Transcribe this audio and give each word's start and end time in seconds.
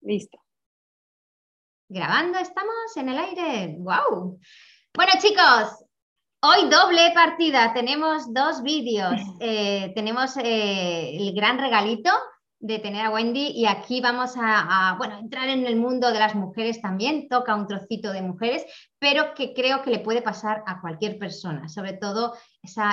Listo. 0.00 0.38
Grabando, 1.88 2.38
estamos 2.38 2.96
en 2.96 3.08
el 3.08 3.18
aire. 3.18 3.76
¡Wow! 3.78 4.38
Bueno, 4.94 5.12
chicos, 5.20 5.84
hoy 6.42 6.68
doble 6.68 7.10
partida. 7.12 7.72
Tenemos 7.74 8.32
dos 8.32 8.62
vídeos. 8.62 9.14
Eh, 9.40 9.92
tenemos 9.94 10.36
eh, 10.38 11.16
el 11.16 11.34
gran 11.34 11.58
regalito 11.58 12.10
de 12.58 12.78
tener 12.78 13.04
a 13.04 13.10
Wendy 13.10 13.48
y 13.48 13.66
aquí 13.66 14.00
vamos 14.00 14.34
a, 14.36 14.94
bueno, 14.98 15.18
entrar 15.18 15.48
en 15.48 15.66
el 15.66 15.76
mundo 15.76 16.10
de 16.10 16.18
las 16.18 16.34
mujeres 16.34 16.80
también, 16.80 17.28
toca 17.28 17.54
un 17.54 17.66
trocito 17.66 18.12
de 18.12 18.22
mujeres, 18.22 18.64
pero 18.98 19.34
que 19.34 19.52
creo 19.52 19.82
que 19.82 19.90
le 19.90 19.98
puede 19.98 20.22
pasar 20.22 20.62
a 20.66 20.80
cualquier 20.80 21.18
persona, 21.18 21.68
sobre 21.68 21.92
todo 21.92 22.34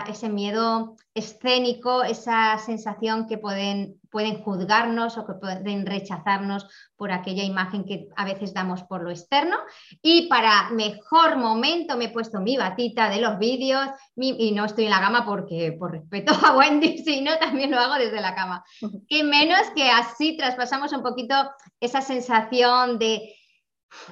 ese 0.08 0.30
miedo 0.30 0.96
escénico, 1.14 2.04
esa 2.04 2.58
sensación 2.58 3.28
que 3.28 3.38
pueden, 3.38 4.00
pueden 4.10 4.42
juzgarnos 4.44 5.18
o 5.18 5.26
que 5.26 5.34
pueden 5.34 5.86
rechazarnos 5.86 6.68
por 6.96 7.12
aquella 7.12 7.44
imagen 7.44 7.84
que 7.84 8.08
a 8.16 8.26
veces 8.26 8.54
damos 8.54 8.84
por 8.84 9.04
lo 9.04 9.12
externo. 9.12 9.58
Y 10.02 10.28
para 10.28 10.70
mejor 10.72 11.38
momento 11.38 11.98
me 11.98 12.06
he 12.06 12.10
puesto 12.10 12.40
mi 12.40 12.58
batita 12.58 13.10
de 13.10 13.22
los 13.22 13.40
vídeos 13.40 13.88
y 14.16 14.52
no 14.52 14.66
estoy 14.66 14.86
en 14.86 14.92
la 14.92 15.02
cama 15.02 15.26
porque 15.26 15.76
por 15.78 15.92
respeto 15.92 16.34
a 16.44 16.58
Wendy, 16.58 16.98
sino 17.06 17.38
también 17.38 17.72
lo 17.72 17.80
hago 17.80 17.96
desde 17.96 18.22
la 18.22 18.36
cama. 18.36 18.64
Y 19.08 19.24
menos 19.24 19.62
que 19.76 19.90
así 19.90 20.38
traspasamos 20.38 20.94
un 20.94 21.04
poquito 21.04 21.36
esa 21.80 22.02
sensación 22.02 23.00
de 23.00 23.36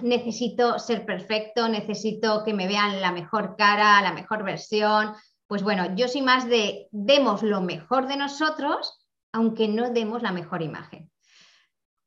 necesito 0.02 0.80
ser 0.80 1.06
perfecto, 1.06 1.68
necesito 1.68 2.44
que 2.44 2.54
me 2.54 2.68
vean 2.68 3.02
la 3.02 3.12
mejor 3.12 3.56
cara, 3.58 4.02
la 4.02 4.14
mejor 4.14 4.44
versión. 4.44 5.14
Pues 5.52 5.64
bueno, 5.64 5.94
yo 5.98 6.08
soy 6.08 6.22
más 6.22 6.48
de 6.48 6.88
demos 6.92 7.44
lo 7.44 7.60
mejor 7.60 8.08
de 8.08 8.16
nosotros, 8.16 9.06
aunque 9.34 9.68
no 9.68 9.90
demos 9.90 10.22
la 10.22 10.32
mejor 10.32 10.62
imagen. 10.62 11.12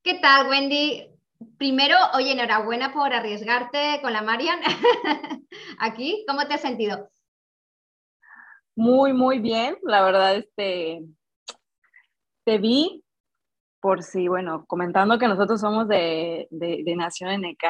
¿Qué 0.03 0.15
tal, 0.15 0.49
Wendy? 0.49 1.11
Primero, 1.59 1.95
oye, 2.15 2.33
enhorabuena 2.33 2.95
por 2.95 3.13
arriesgarte 3.13 4.01
con 4.01 4.15
la 4.15 4.23
Marian 4.23 4.61
aquí. 5.79 6.25
¿Cómo 6.27 6.47
te 6.47 6.55
has 6.55 6.63
sentido? 6.63 7.11
Muy, 8.77 9.13
muy 9.13 9.41
bien. 9.41 9.77
La 9.83 10.03
verdad, 10.03 10.37
este, 10.37 11.03
te 12.47 12.57
vi 12.57 13.05
por 13.79 14.03
si, 14.03 14.27
bueno, 14.27 14.65
comentando 14.67 15.19
que 15.19 15.29
nosotros 15.29 15.61
somos 15.61 15.87
de, 15.87 16.49
de, 16.51 16.97
Nación 16.97 17.43
NK, 17.43 17.63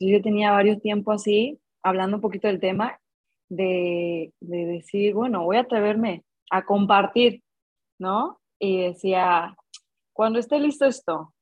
yo 0.00 0.22
tenía 0.22 0.50
varios 0.50 0.80
tiempo 0.80 1.12
así, 1.12 1.60
hablando 1.82 2.16
un 2.16 2.22
poquito 2.22 2.48
del 2.48 2.58
tema, 2.58 2.98
de, 3.52 4.32
de 4.40 4.66
decir, 4.66 5.12
bueno, 5.14 5.44
voy 5.44 5.58
a 5.58 5.60
atreverme 5.60 6.24
a 6.50 6.64
compartir, 6.64 7.42
¿no? 7.98 8.40
Y 8.58 8.80
decía, 8.80 9.54
cuando 10.14 10.38
esté 10.38 10.58
listo 10.58 10.86
esto, 10.86 11.34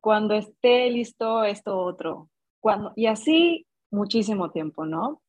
cuando 0.00 0.34
esté 0.34 0.88
listo 0.90 1.42
esto 1.42 1.76
otro, 1.78 2.28
cuando, 2.60 2.92
y 2.94 3.06
así 3.06 3.66
muchísimo 3.90 4.50
tiempo, 4.52 4.86
¿no? 4.86 5.20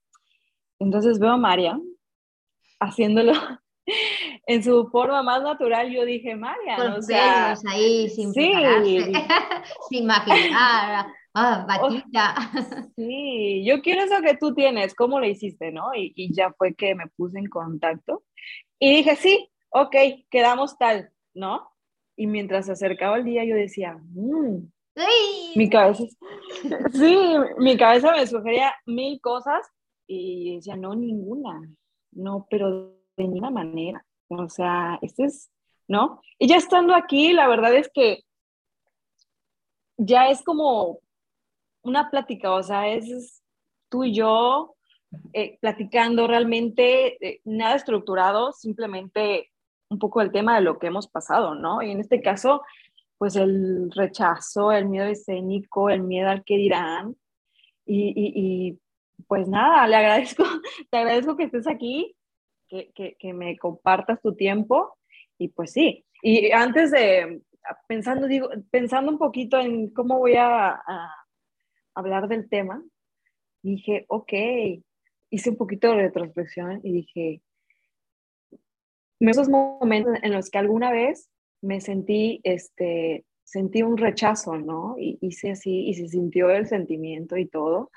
Entonces 0.80 1.17
veo 1.17 1.31
a 1.31 1.38
María 1.38 1.80
haciéndolo 2.80 3.33
en 4.47 4.63
su 4.63 4.88
forma 4.89 5.23
más 5.23 5.41
natural, 5.41 5.89
yo 5.91 6.05
dije, 6.05 6.35
María, 6.35 6.95
o 6.95 7.02
sea, 7.02 7.55
ahí 7.67 8.09
sin 8.09 8.31
sí. 8.31 8.52
sin 9.89 10.05
maquillar, 10.05 11.08
ah, 11.38 11.66
batita. 11.67 12.35
sí, 12.95 13.63
yo 13.66 13.81
quiero 13.81 14.03
eso 14.03 14.21
que 14.21 14.38
tú 14.38 14.53
tienes, 14.53 14.95
¿cómo 14.95 15.19
lo 15.19 15.25
hiciste, 15.25 15.71
no? 15.71 15.93
Y, 15.95 16.13
y, 16.16 16.33
ya 16.33 16.52
fue 16.53 16.73
que 16.73 16.95
me 16.95 17.07
puse 17.07 17.39
en 17.39 17.47
contacto 17.47 18.23
y 18.80 18.95
dije, 18.97 19.16
sí, 19.16 19.49
ok, 19.69 19.95
quedamos 20.30 20.77
tal, 20.77 21.11
¿no? 21.33 21.69
Y 22.15 22.27
mientras 22.27 22.65
se 22.65 22.71
acercaba 22.71 23.17
el 23.17 23.25
día, 23.25 23.45
yo 23.45 23.55
decía, 23.55 23.98
mmm, 24.14 24.67
mi 25.55 25.70
cabeza, 25.70 26.03
sí, 26.93 27.17
mi 27.59 27.77
cabeza 27.77 28.11
me 28.11 28.25
sugería 28.25 28.73
mil 28.86 29.19
cosas 29.21 29.67
y 30.08 30.55
decía, 30.55 30.75
no, 30.75 30.95
ninguna, 30.95 31.61
no, 32.11 32.48
pero 32.49 32.95
de 33.15 33.23
ninguna 33.23 33.52
manera. 33.52 34.04
O 34.30 34.49
sea, 34.49 34.98
este 35.02 35.25
es, 35.25 35.52
¿no? 35.87 36.21
Y 36.39 36.48
ya 36.48 36.58
estando 36.58 36.95
aquí, 36.95 37.33
la 37.33 37.48
verdad 37.48 37.75
es 37.75 37.89
que 37.93 38.23
ya 39.98 40.30
es 40.30 40.43
como 40.43 40.99
una 41.89 42.09
plática, 42.09 42.52
o 42.52 42.64
sea, 42.64 42.87
es 42.89 43.42
tú 43.89 44.03
y 44.03 44.14
yo 44.14 44.75
eh, 45.33 45.58
platicando 45.61 46.27
realmente, 46.27 47.17
eh, 47.25 47.42
nada 47.45 47.75
estructurado, 47.75 48.52
simplemente 48.52 49.52
un 49.89 49.99
poco 49.99 50.21
el 50.21 50.31
tema 50.31 50.55
de 50.55 50.61
lo 50.61 50.80
que 50.80 50.87
hemos 50.87 51.08
pasado, 51.08 51.55
¿no? 51.55 51.81
Y 51.81 51.92
en 51.92 51.99
este 52.02 52.21
caso, 52.21 52.61
pues 53.17 53.36
el 53.36 53.89
rechazo, 53.92 54.71
el 54.71 54.87
miedo 54.87 55.05
escénico, 55.05 55.89
el 55.89 56.03
miedo 56.03 56.30
al 56.30 56.43
que 56.43 56.58
dirán. 56.58 57.15
Y, 57.86 58.14
y 58.15 58.80
pues 59.27 59.48
nada, 59.48 59.87
le 59.87 59.95
agradezco, 59.95 60.43
te 60.92 60.98
agradezco 60.98 61.37
que 61.37 61.45
estés 61.45 61.67
aquí 61.67 62.17
que, 62.67 63.33
me 63.33 63.58
compartas 63.58 64.21
tu 64.21 64.36
tiempo. 64.36 64.98
Y 65.37 65.49
pues 65.49 65.71
sí, 65.71 66.05
y 66.21 66.52
antes 66.52 66.92
de, 66.92 67.42
pensando, 67.87 68.27
digo, 68.27 68.49
pensando 68.71 69.11
un 69.11 69.17
poquito 69.17 69.59
en 69.59 69.89
cómo 69.92 70.19
voy 70.19 70.36
a, 70.36 70.81
hablar 71.99 72.27
del 72.27 72.49
tema, 72.49 72.83
dije, 73.61 74.05
ok, 74.08 74.33
hice 75.30 75.49
un 75.49 75.58
poquito 75.58 75.89
de 75.91 76.03
retrospección 76.03 76.81
y 76.83 76.93
dije, 76.93 77.41
esos 79.19 79.49
momentos 79.49 80.15
en 80.21 80.31
los 80.31 80.49
que 80.49 80.57
alguna 80.57 80.91
vez 80.91 81.30
me 81.61 81.81
sentí, 81.81 82.39
este, 82.43 83.25
sentí 83.43 83.81
un 83.81 83.97
rechazo, 83.97 84.57
¿no? 84.57 84.95
Y 84.97 85.17
hice 85.21 85.52
así, 85.52 85.87
y 85.87 85.93
se 85.95 86.07
sintió 86.07 86.49
el 86.49 86.67
sentimiento 86.67 87.37
y 87.37 87.47
todo. 87.47 87.91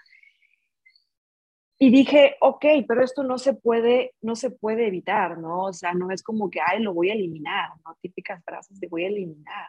Y 1.79 1.91
dije, 1.91 2.37
ok, 2.41 2.65
pero 2.87 3.03
esto 3.03 3.23
no 3.23 3.39
se 3.39 3.55
puede, 3.55 4.15
no 4.21 4.37
se 4.37 4.51
puede 4.51 4.87
evitar, 4.87 5.39
¿no? 5.39 5.65
O 5.65 5.73
sea, 5.73 5.95
no 5.95 6.11
es 6.11 6.23
como 6.23 6.51
que, 6.51 6.61
ay, 6.61 6.83
lo 6.83 6.93
voy 6.93 7.11
a 7.11 7.15
eliminar, 7.15 7.71
¿no? 7.85 7.97
Típicas 8.03 8.43
frases 8.45 8.79
de 8.81 8.89
voy 8.89 9.05
a 9.05 9.09
eliminar. 9.09 9.69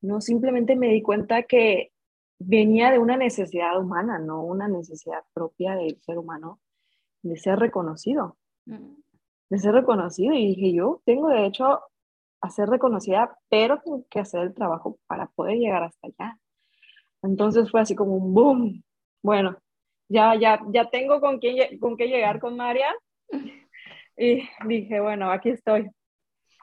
No, 0.00 0.20
simplemente 0.20 0.76
me 0.76 0.88
di 0.88 1.02
cuenta 1.02 1.42
que 1.42 1.90
venía 2.38 2.90
de 2.90 2.98
una 2.98 3.16
necesidad 3.16 3.78
humana, 3.78 4.18
no 4.18 4.42
una 4.42 4.68
necesidad 4.68 5.22
propia 5.32 5.74
del 5.74 6.00
ser 6.02 6.18
humano, 6.18 6.60
de 7.22 7.36
ser 7.36 7.58
reconocido, 7.58 8.36
mm. 8.66 8.94
de 9.50 9.58
ser 9.58 9.72
reconocido. 9.74 10.34
Y 10.34 10.54
dije, 10.54 10.72
yo 10.74 11.02
tengo 11.04 11.28
derecho 11.28 11.80
a 12.40 12.50
ser 12.50 12.68
reconocida, 12.68 13.38
pero 13.48 13.80
tengo 13.80 14.04
que 14.10 14.20
hacer 14.20 14.42
el 14.42 14.54
trabajo 14.54 14.98
para 15.06 15.26
poder 15.28 15.58
llegar 15.58 15.82
hasta 15.82 16.08
allá. 16.08 16.38
Entonces 17.22 17.70
fue 17.70 17.80
así 17.80 17.94
como 17.94 18.16
un 18.16 18.34
boom. 18.34 18.84
Bueno, 19.22 19.58
ya, 20.08 20.34
ya, 20.36 20.60
ya 20.70 20.88
tengo 20.90 21.20
con, 21.20 21.38
quién, 21.38 21.78
con 21.78 21.96
qué 21.96 22.06
llegar 22.06 22.40
con 22.40 22.56
María. 22.56 22.88
Y 24.18 24.48
dije, 24.66 24.98
bueno, 24.98 25.30
aquí 25.30 25.50
estoy. 25.50 25.90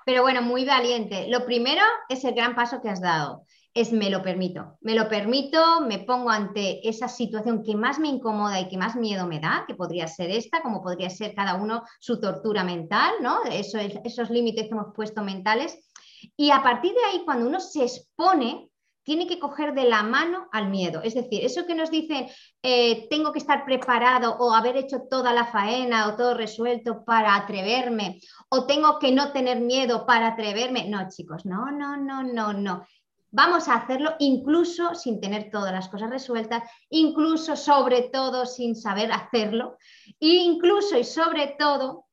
Pero 0.07 0.23
bueno, 0.23 0.41
muy 0.41 0.66
valiente. 0.66 1.28
Lo 1.29 1.45
primero 1.45 1.83
es 2.09 2.25
el 2.25 2.33
gran 2.33 2.56
paso 2.56 2.81
que 2.81 2.89
has 2.89 3.00
dado. 3.00 3.45
Es 3.73 3.91
me 3.91 4.11
lo 4.11 4.22
permito. 4.22 4.78
Me 4.81 4.94
lo 4.94 5.09
permito, 5.09 5.81
me 5.81 6.00
pongo 6.00 6.29
ante 6.29 6.88
esa 6.88 7.07
situación 7.07 7.63
que 7.63 7.75
más 7.75 7.97
me 7.97 8.07
incomoda 8.07 8.59
y 8.59 8.67
que 8.67 8.78
más 8.78 8.95
miedo 8.95 9.25
me 9.25 9.39
da, 9.39 9.66
que 9.67 9.73
podría 9.73 10.07
ser 10.07 10.29
esta, 10.29 10.61
como 10.61 10.84
podría 10.84 11.09
ser 11.09 11.34
cada 11.34 11.56
uno 11.56 11.83
su 12.00 12.19
tortura 12.19 12.63
mental, 12.63 13.13
¿no? 13.22 13.44
Eso, 13.45 13.79
esos 13.79 14.29
límites 14.29 14.66
que 14.66 14.72
hemos 14.72 14.94
puesto 14.94 15.23
mentales. 15.23 15.89
Y 16.38 16.51
a 16.51 16.62
partir 16.62 16.94
de 16.94 17.03
ahí, 17.03 17.25
cuando 17.25 17.47
uno 17.47 17.59
se 17.59 17.83
expone, 17.83 18.69
tiene 19.03 19.28
que 19.28 19.39
coger 19.39 19.73
de 19.73 19.83
la 19.83 20.03
mano 20.03 20.47
al 20.51 20.69
miedo. 20.69 21.01
Es 21.03 21.13
decir, 21.13 21.44
eso 21.44 21.66
que 21.66 21.75
nos 21.75 21.91
dicen, 21.91 22.28
eh, 22.62 23.07
tengo 23.09 23.31
que 23.31 23.39
estar 23.39 23.66
preparado 23.66 24.38
o 24.39 24.53
haber 24.53 24.78
hecho 24.78 25.01
toda 25.09 25.33
la 25.33 25.45
faena 25.45 26.07
o 26.07 26.15
todo 26.15 26.33
resuelto 26.33 27.03
para 27.03 27.36
atreverme, 27.36 28.19
o 28.50 28.65
tengo 28.65 29.00
que 29.00 29.12
no 29.12 29.31
tener 29.31 29.59
miedo 29.59 30.06
para 30.06 30.27
atreverme. 30.27 30.89
No, 30.89 31.07
chicos, 31.09 31.45
no, 31.45 31.71
no, 31.71 31.97
no, 31.97 32.24
no, 32.24 32.53
no. 32.53 32.86
Vamos 33.35 33.68
a 33.68 33.74
hacerlo 33.74 34.13
incluso 34.19 34.94
sin 34.94 35.19
tener 35.19 35.50
todas 35.50 35.71
las 35.71 35.89
cosas 35.89 36.12
resueltas, 36.12 36.69
incluso 36.91 37.56
sobre 37.56 38.03
todo 38.03 38.45
sin 38.45 38.75
saber 38.75 39.12
hacerlo, 39.12 39.80
e 40.19 40.27
incluso 40.27 41.00
y 41.00 41.03
sobre 41.03 41.56
todo 41.57 42.06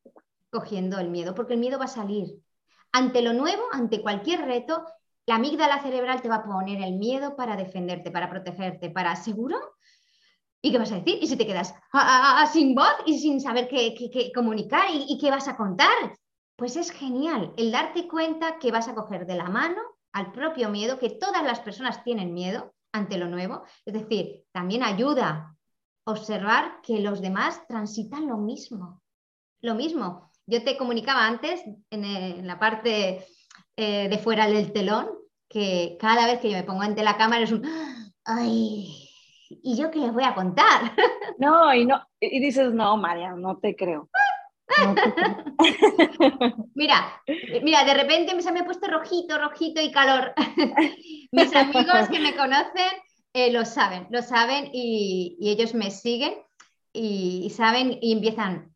cogiendo 0.50 0.99
el 0.99 1.11
miedo, 1.11 1.34
porque 1.34 1.52
el 1.52 1.61
miedo 1.61 1.78
va 1.78 1.84
a 1.84 1.88
salir. 1.88 2.26
Ante 2.90 3.20
lo 3.20 3.34
nuevo, 3.34 3.64
ante 3.70 4.00
cualquier 4.00 4.46
reto, 4.46 4.82
la 5.26 5.34
amígdala 5.34 5.82
cerebral 5.82 6.22
te 6.22 6.31
va 6.31 6.37
a 6.37 6.44
poner 6.44 6.82
el 6.82 6.94
miedo 6.94 7.37
para 7.37 7.55
defenderte, 7.55 8.11
para 8.11 8.31
protegerte, 8.31 8.88
para 8.88 9.14
seguro. 9.14 9.58
¿Y 10.62 10.72
qué 10.72 10.78
vas 10.78 10.93
a 10.93 11.00
decir? 11.00 11.19
¿Y 11.20 11.26
si 11.26 11.37
te 11.37 11.46
quedas 11.46 11.75
sin 12.50 12.75
voz 12.75 12.96
y 13.05 13.19
sin 13.19 13.43
saber 13.43 13.69
qué, 13.69 14.32
comunicar 14.34 14.87
¿Y, 14.90 15.19
qué 15.19 15.31
vas 15.31 15.49
a 15.49 15.56
contar? 15.58 16.17
Pues 16.56 16.76
es 16.76 16.90
genial 16.90 17.52
el 17.58 17.72
darte 17.72 18.08
cuenta 18.08 18.58
que 18.58 18.72
vas 18.72 18.88
a 18.88 18.94
coger 18.94 19.26
de 19.26 19.34
la 19.34 19.50
mano 19.50 19.82
al 20.12 20.32
propio 20.32 20.70
miedo, 20.70 20.98
que 20.98 21.10
todas 21.10 21.42
las 21.42 21.60
personas 21.60 22.02
tienen 22.04 22.34
miedo 22.34 22.74
ante 22.92 23.18
lo 23.18 23.28
nuevo. 23.28 23.62
Es 23.84 23.94
decir, 23.94 24.44
también 24.52 24.82
ayuda 24.82 25.56
observar 26.04 26.80
que 26.82 27.00
los 27.00 27.20
demás 27.20 27.66
transitan 27.66 28.26
lo 28.26 28.36
mismo. 28.36 29.02
Lo 29.60 29.74
mismo. 29.74 30.30
Yo 30.46 30.64
te 30.64 30.76
comunicaba 30.76 31.26
antes 31.26 31.62
en 31.90 32.46
la 32.46 32.58
parte 32.58 33.24
eh, 33.76 34.08
de 34.08 34.18
fuera 34.18 34.46
del 34.46 34.72
telón, 34.72 35.08
que 35.48 35.96
cada 36.00 36.26
vez 36.26 36.40
que 36.40 36.50
yo 36.50 36.56
me 36.56 36.64
pongo 36.64 36.82
ante 36.82 37.02
la 37.02 37.16
cámara 37.16 37.42
es 37.42 37.52
un, 37.52 37.62
ay, 38.24 39.08
¿y 39.48 39.76
yo 39.76 39.90
qué 39.90 39.98
les 39.98 40.12
voy 40.12 40.24
a 40.24 40.34
contar? 40.34 40.92
No, 41.38 41.72
y, 41.72 41.86
no, 41.86 42.06
y 42.20 42.38
dices, 42.38 42.74
no, 42.74 42.98
María, 42.98 43.32
no 43.32 43.56
te 43.56 43.74
creo. 43.74 44.10
mira, 46.75 47.22
mira, 47.62 47.84
de 47.84 47.94
repente 47.94 48.40
se 48.40 48.52
me 48.52 48.61
ha 48.61 48.64
puesto 48.64 48.88
rojito, 48.88 49.38
rojito 49.38 49.81
y 49.81 49.90
calor. 49.90 50.32
Mis 51.32 51.55
amigos 51.55 52.08
que 52.11 52.20
me 52.20 52.37
conocen 52.37 52.90
eh, 53.32 53.52
lo 53.52 53.64
saben, 53.64 54.06
lo 54.11 54.22
saben 54.22 54.70
y, 54.72 55.37
ellos 55.40 55.75
me 55.75 55.90
siguen 55.90 56.34
y, 56.93 57.50
saben 57.50 57.99
y 58.00 58.12
empiezan, 58.12 58.75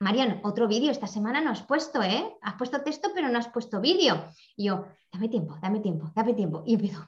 Marian, 0.00 0.40
otro 0.44 0.68
vídeo 0.68 0.90
esta 0.90 1.06
semana 1.06 1.40
no 1.40 1.50
has 1.50 1.62
puesto, 1.62 2.02
¿eh? 2.02 2.36
Has 2.42 2.54
puesto 2.54 2.82
texto 2.82 3.10
pero 3.14 3.28
no 3.28 3.38
has 3.38 3.48
puesto 3.48 3.80
vídeo. 3.80 4.26
Y 4.56 4.66
yo, 4.66 4.86
dame 5.12 5.28
tiempo, 5.28 5.56
dame 5.62 5.80
tiempo, 5.80 6.10
dame 6.14 6.34
tiempo. 6.34 6.62
Y 6.66 6.74
empiezo. 6.74 7.06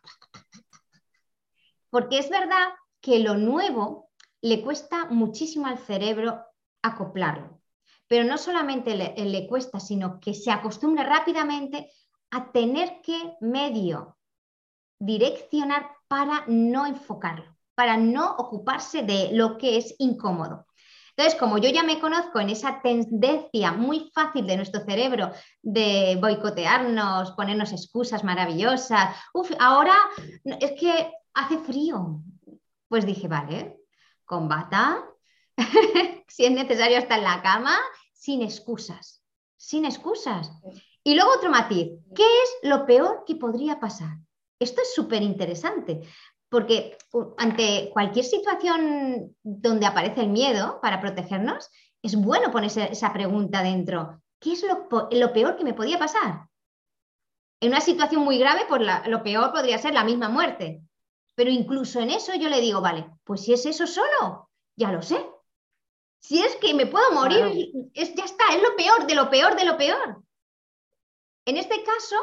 Porque 1.91 2.19
es 2.19 2.31
verdad 2.31 2.69
que 3.01 3.19
lo 3.19 3.35
nuevo 3.35 4.11
le 4.41 4.63
cuesta 4.63 5.07
muchísimo 5.07 5.67
al 5.67 5.79
cerebro 5.79 6.45
acoplarlo. 6.83 7.58
Pero 8.09 8.25
no 8.25 8.39
solamente 8.39 8.97
le, 8.97 9.47
cuesta, 9.47 9.79
sino 9.81 10.19
que 10.19 10.35
se 10.35 10.51
acostumbra 10.51 11.05
rápidamente 11.05 11.91
a 12.31 12.51
tener 12.51 13.01
que 13.03 13.35
medio 13.41 14.17
direccionar 14.99 15.91
para 16.09 16.45
no 16.49 16.87
enfocarlo, 16.87 17.57
para 17.75 17.97
no 17.97 18.35
ocuparse 18.37 19.03
de 19.03 19.31
lo 19.33 19.59
que 19.59 19.77
es 19.77 19.95
incómodo. 19.99 20.67
Entonces, 21.11 21.39
como 21.39 21.59
yo 21.59 21.69
ya 21.69 21.83
me 21.83 21.99
conozco 21.99 22.39
en 22.39 22.51
esa 22.51 22.81
tendencia 22.81 23.73
muy 23.73 24.11
fácil 24.15 24.47
de 24.47 24.57
nuestro 24.57 24.85
cerebro 24.85 25.33
de 25.61 26.17
boicotearnos, 26.21 27.33
ponernos 27.33 27.73
excusas 27.73 28.23
maravillosas, 28.23 29.17
Uf, 29.35 29.51
ahora 29.59 29.97
es 30.45 30.73
que 30.81 31.13
hace 31.35 31.59
frío. 31.59 32.21
Pues 32.89 33.05
dije, 33.05 33.29
vale, 33.29 33.81
combata, 34.25 35.05
si 36.29 36.45
es 36.45 36.53
necesario 36.53 36.99
estar 36.99 37.19
en 37.19 37.25
la 37.25 37.43
cama, 37.43 37.77
sin 38.13 38.43
excusas, 38.43 39.23
sin 39.57 39.85
excusas. 39.85 40.51
Y 41.05 41.15
luego 41.15 41.33
otro 41.37 41.51
matiz, 41.51 41.89
¿qué 42.15 42.23
es 42.23 42.71
lo 42.71 42.87
peor 42.87 43.25
que 43.27 43.37
podría 43.37 43.81
pasar? 43.81 44.19
Esto 44.59 44.83
es 44.83 44.95
súper 44.95 45.23
interesante, 45.23 46.01
porque 46.49 46.97
ante 47.39 47.91
cualquier 47.93 48.25
situación 48.25 49.37
donde 49.43 49.87
aparece 49.87 50.23
el 50.23 50.29
miedo 50.29 50.81
para 50.81 51.01
protegernos, 51.01 51.71
es 52.03 52.17
bueno 52.17 52.51
ponerse 52.51 52.91
esa 52.91 53.13
pregunta 53.13 53.63
dentro. 53.63 54.23
¿Qué 54.41 54.53
es 54.53 54.65
lo, 54.65 55.33
peor 55.33 55.57
que 55.57 55.65
me 55.65 55.75
podía 55.75 55.99
pasar? 55.99 56.49
En 57.61 57.71
una 57.71 57.81
situación 57.81 58.23
muy 58.23 58.39
grave, 58.39 58.63
pues 58.69 58.83
lo 59.07 59.23
peor 59.23 59.53
podría 59.53 59.79
ser 59.79 59.95
la 59.95 60.05
misma 60.05 60.29
muerte. 60.29 60.83
Pero 61.35 61.51
incluso 61.51 62.01
en 62.01 62.11
eso 62.11 62.35
yo 62.35 62.49
le 62.49 62.61
digo, 62.61 62.81
vale, 62.81 63.11
pues 63.25 63.43
si 63.43 63.53
es 63.53 63.67
eso 63.67 63.87
solo, 63.87 64.51
ya 64.77 64.93
lo 64.93 65.03
sé. 65.03 65.25
Si 66.21 66.41
es 66.41 66.57
que 66.57 66.75
me 66.75 66.87
puedo 66.87 67.13
morir, 67.13 67.71
es, 67.95 68.15
ya 68.15 68.25
está, 68.25 68.55
es 68.55 68.63
lo 68.63 68.77
peor, 68.77 69.07
de 69.07 69.15
lo 69.15 69.31
peor, 69.31 69.57
de 69.57 69.65
lo 69.65 69.77
peor. 69.77 70.23
En 71.47 71.57
este 71.57 71.83
caso, 71.83 72.17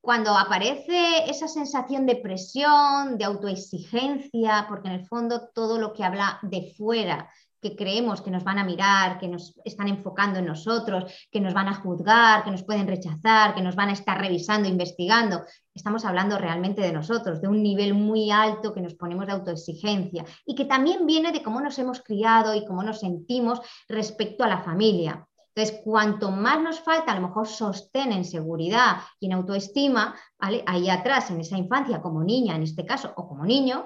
cuando 0.00 0.36
aparece 0.36 1.30
esa 1.30 1.46
sensación 1.46 2.06
de 2.06 2.16
presión, 2.16 3.18
de 3.18 3.24
autoexigencia, 3.24 4.66
porque 4.68 4.88
en 4.88 4.94
el 4.94 5.06
fondo 5.06 5.48
todo 5.54 5.78
lo 5.78 5.92
que 5.92 6.02
habla 6.02 6.40
de 6.42 6.74
fuera, 6.76 7.30
que 7.62 7.76
creemos 7.76 8.20
que 8.20 8.32
nos 8.32 8.42
van 8.42 8.58
a 8.58 8.64
mirar, 8.64 9.20
que 9.20 9.28
nos 9.28 9.54
están 9.64 9.86
enfocando 9.86 10.40
en 10.40 10.46
nosotros, 10.46 11.04
que 11.30 11.40
nos 11.40 11.54
van 11.54 11.68
a 11.68 11.74
juzgar, 11.74 12.42
que 12.42 12.50
nos 12.50 12.64
pueden 12.64 12.88
rechazar, 12.88 13.54
que 13.54 13.62
nos 13.62 13.76
van 13.76 13.90
a 13.90 13.92
estar 13.92 14.20
revisando, 14.20 14.68
investigando, 14.68 15.44
estamos 15.72 16.04
hablando 16.04 16.38
realmente 16.38 16.82
de 16.82 16.92
nosotros, 16.92 17.40
de 17.40 17.46
un 17.46 17.62
nivel 17.62 17.94
muy 17.94 18.32
alto 18.32 18.74
que 18.74 18.80
nos 18.80 18.94
ponemos 18.94 19.26
de 19.26 19.32
autoexigencia 19.32 20.24
y 20.44 20.56
que 20.56 20.64
también 20.64 21.06
viene 21.06 21.30
de 21.30 21.42
cómo 21.42 21.60
nos 21.60 21.78
hemos 21.78 22.02
criado 22.02 22.52
y 22.56 22.66
cómo 22.66 22.82
nos 22.82 22.98
sentimos 22.98 23.60
respecto 23.88 24.42
a 24.42 24.48
la 24.48 24.62
familia. 24.62 25.24
Entonces, 25.54 25.80
cuanto 25.84 26.30
más 26.32 26.60
nos 26.60 26.80
falta 26.80 27.12
a 27.12 27.14
lo 27.14 27.28
mejor 27.28 27.46
sostén 27.46 28.10
en 28.10 28.24
seguridad 28.24 28.96
y 29.20 29.26
en 29.26 29.34
autoestima, 29.34 30.16
ahí 30.38 30.90
atrás, 30.90 31.30
en 31.30 31.40
esa 31.40 31.58
infancia, 31.58 32.02
como 32.02 32.24
niña 32.24 32.56
en 32.56 32.62
este 32.62 32.84
caso, 32.84 33.12
o 33.16 33.28
como 33.28 33.44
niño, 33.44 33.84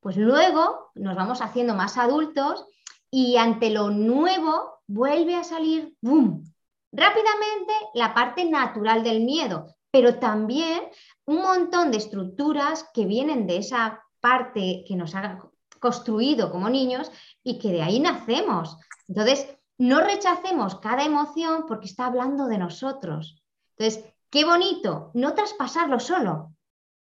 pues 0.00 0.16
luego 0.16 0.90
nos 0.94 1.16
vamos 1.16 1.40
haciendo 1.40 1.74
más 1.74 1.98
adultos 1.98 2.66
y 3.10 3.36
ante 3.36 3.70
lo 3.70 3.90
nuevo 3.90 4.80
vuelve 4.86 5.34
a 5.36 5.44
salir, 5.44 5.96
¡boom! 6.00 6.44
Rápidamente 6.92 7.72
la 7.94 8.14
parte 8.14 8.44
natural 8.44 9.02
del 9.02 9.20
miedo, 9.20 9.74
pero 9.90 10.18
también 10.18 10.84
un 11.26 11.42
montón 11.42 11.90
de 11.90 11.98
estructuras 11.98 12.88
que 12.94 13.04
vienen 13.04 13.46
de 13.46 13.58
esa 13.58 14.02
parte 14.20 14.84
que 14.86 14.96
nos 14.96 15.14
ha 15.14 15.38
construido 15.80 16.50
como 16.50 16.68
niños 16.68 17.10
y 17.42 17.58
que 17.58 17.72
de 17.72 17.82
ahí 17.82 18.00
nacemos. 18.00 18.76
Entonces, 19.06 19.46
no 19.78 20.00
rechacemos 20.00 20.80
cada 20.80 21.04
emoción 21.04 21.64
porque 21.66 21.86
está 21.86 22.06
hablando 22.06 22.46
de 22.46 22.58
nosotros. 22.58 23.42
Entonces, 23.76 24.04
qué 24.30 24.44
bonito 24.44 25.10
no 25.14 25.34
traspasarlo 25.34 26.00
solo. 26.00 26.52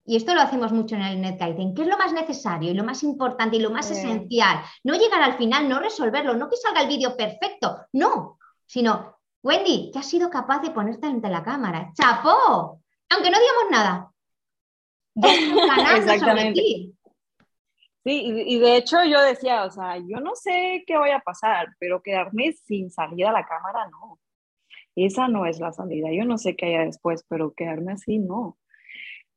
Y 0.04 0.16
esto 0.16 0.34
lo 0.34 0.40
hacemos 0.40 0.72
mucho 0.72 0.96
en 0.96 1.02
el 1.02 1.20
NetGuiding. 1.20 1.74
¿Qué 1.74 1.82
es 1.82 1.88
lo 1.88 1.98
más 1.98 2.12
necesario 2.12 2.70
y 2.70 2.74
lo 2.74 2.84
más 2.84 3.02
importante 3.02 3.56
y 3.56 3.60
lo 3.60 3.70
más 3.70 3.90
esencial? 3.90 4.62
No 4.82 4.94
llegar 4.94 5.22
al 5.22 5.36
final, 5.36 5.68
no 5.68 5.78
resolverlo, 5.78 6.34
no 6.34 6.48
que 6.48 6.56
salga 6.56 6.82
el 6.82 6.88
vídeo 6.88 7.16
perfecto, 7.16 7.86
no, 7.92 8.38
sino, 8.66 9.18
Wendy, 9.42 9.90
que 9.92 9.98
has 9.98 10.08
sido 10.08 10.30
capaz 10.30 10.60
de 10.60 10.70
ponerte 10.70 11.06
ante 11.06 11.28
la 11.28 11.42
cámara. 11.42 11.92
¡Chapó! 11.94 12.80
Aunque 13.10 13.30
no 13.30 13.38
digamos 13.38 13.70
nada. 13.70 14.10
Sí, 18.02 18.44
y, 18.46 18.58
de 18.58 18.76
hecho 18.78 19.04
yo 19.04 19.20
decía, 19.20 19.64
o 19.64 19.70
sea, 19.70 19.98
yo 19.98 20.20
no 20.20 20.34
sé 20.34 20.84
qué 20.86 20.96
vaya 20.96 21.16
a 21.16 21.20
pasar, 21.20 21.68
pero 21.78 22.02
quedarme 22.02 22.52
sin 22.52 22.90
salir 22.90 23.26
a 23.26 23.32
la 23.32 23.44
cámara, 23.44 23.88
no. 23.90 24.18
Esa 24.96 25.28
no 25.28 25.44
es 25.44 25.60
la 25.60 25.70
salida. 25.72 26.08
Yo 26.10 26.24
no 26.24 26.38
sé 26.38 26.56
qué 26.56 26.66
haya 26.66 26.86
después, 26.86 27.24
pero 27.28 27.52
quedarme 27.52 27.92
así, 27.92 28.18
no. 28.18 28.56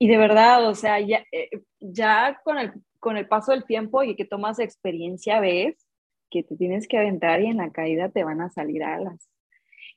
Y 0.03 0.07
de 0.07 0.17
verdad, 0.17 0.67
o 0.67 0.75
sea, 0.75 0.99
ya, 0.99 1.23
eh, 1.31 1.49
ya 1.79 2.41
con, 2.43 2.57
el, 2.57 2.73
con 2.99 3.15
el 3.15 3.25
paso 3.25 3.53
del 3.53 3.63
tiempo 3.63 4.03
y 4.03 4.17
que 4.17 4.25
tomas 4.25 4.59
experiencia, 4.59 5.39
ves 5.39 5.87
que 6.29 6.43
te 6.43 6.57
tienes 6.57 6.89
que 6.89 6.97
aventar 6.97 7.41
y 7.41 7.45
en 7.45 7.57
la 7.57 7.71
caída 7.71 8.09
te 8.09 8.25
van 8.25 8.41
a 8.41 8.49
salir 8.49 8.83
alas. 8.83 9.29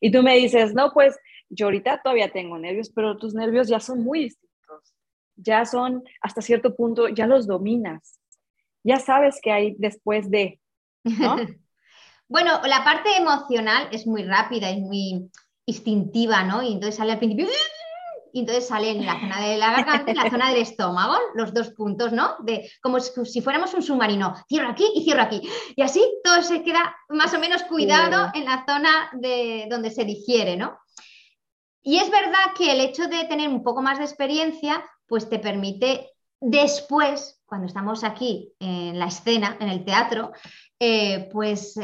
Y 0.00 0.12
tú 0.12 0.22
me 0.22 0.36
dices, 0.36 0.74
no, 0.74 0.92
pues 0.92 1.18
yo 1.48 1.66
ahorita 1.66 2.02
todavía 2.02 2.30
tengo 2.30 2.56
nervios, 2.56 2.90
pero 2.90 3.16
tus 3.16 3.34
nervios 3.34 3.66
ya 3.66 3.80
son 3.80 4.04
muy 4.04 4.20
distintos. 4.20 4.94
Ya 5.34 5.64
son, 5.64 6.04
hasta 6.20 6.40
cierto 6.40 6.76
punto, 6.76 7.08
ya 7.08 7.26
los 7.26 7.48
dominas 7.48 8.20
ya 8.86 9.00
sabes 9.00 9.40
que 9.42 9.50
hay 9.50 9.74
después 9.78 10.30
de, 10.30 10.60
¿no? 11.02 11.36
bueno, 12.28 12.60
la 12.64 12.84
parte 12.84 13.16
emocional 13.18 13.88
es 13.90 14.06
muy 14.06 14.22
rápida, 14.22 14.70
es 14.70 14.78
muy 14.78 15.28
instintiva, 15.66 16.44
¿no? 16.44 16.62
Y 16.62 16.68
entonces 16.68 16.94
sale 16.94 17.10
al 17.10 17.18
principio 17.18 17.46
y 18.36 18.40
entonces 18.40 18.68
sale 18.68 18.90
en 18.90 19.06
la 19.06 19.18
zona 19.18 19.40
de 19.40 19.56
la 19.56 19.70
garganta 19.70 20.12
y 20.12 20.14
la 20.14 20.28
zona 20.28 20.50
del 20.50 20.60
estómago, 20.60 21.14
los 21.36 21.54
dos 21.54 21.70
puntos, 21.70 22.12
¿no? 22.12 22.36
De, 22.40 22.70
como 22.82 23.00
si 23.00 23.40
fuéramos 23.40 23.72
un 23.72 23.82
submarino, 23.82 24.34
cierro 24.46 24.68
aquí 24.68 24.86
y 24.94 25.04
cierro 25.04 25.22
aquí. 25.22 25.40
Y 25.74 25.80
así 25.80 26.04
todo 26.22 26.42
se 26.42 26.62
queda 26.62 26.94
más 27.08 27.32
o 27.32 27.38
menos 27.38 27.62
cuidado 27.62 28.30
en 28.34 28.44
la 28.44 28.62
zona 28.68 29.08
de 29.14 29.66
donde 29.70 29.90
se 29.90 30.04
digiere, 30.04 30.54
¿no? 30.58 30.78
Y 31.82 31.96
es 31.96 32.10
verdad 32.10 32.52
que 32.54 32.72
el 32.72 32.80
hecho 32.82 33.08
de 33.08 33.24
tener 33.24 33.48
un 33.48 33.62
poco 33.62 33.80
más 33.80 33.96
de 33.96 34.04
experiencia, 34.04 34.84
pues 35.06 35.30
te 35.30 35.38
permite 35.38 36.10
después 36.38 37.40
cuando 37.46 37.66
estamos 37.66 38.04
aquí 38.04 38.52
en 38.60 38.98
la 38.98 39.06
escena, 39.06 39.56
en 39.60 39.70
el 39.70 39.82
teatro, 39.82 40.32
eh, 40.78 41.30
pues 41.32 41.80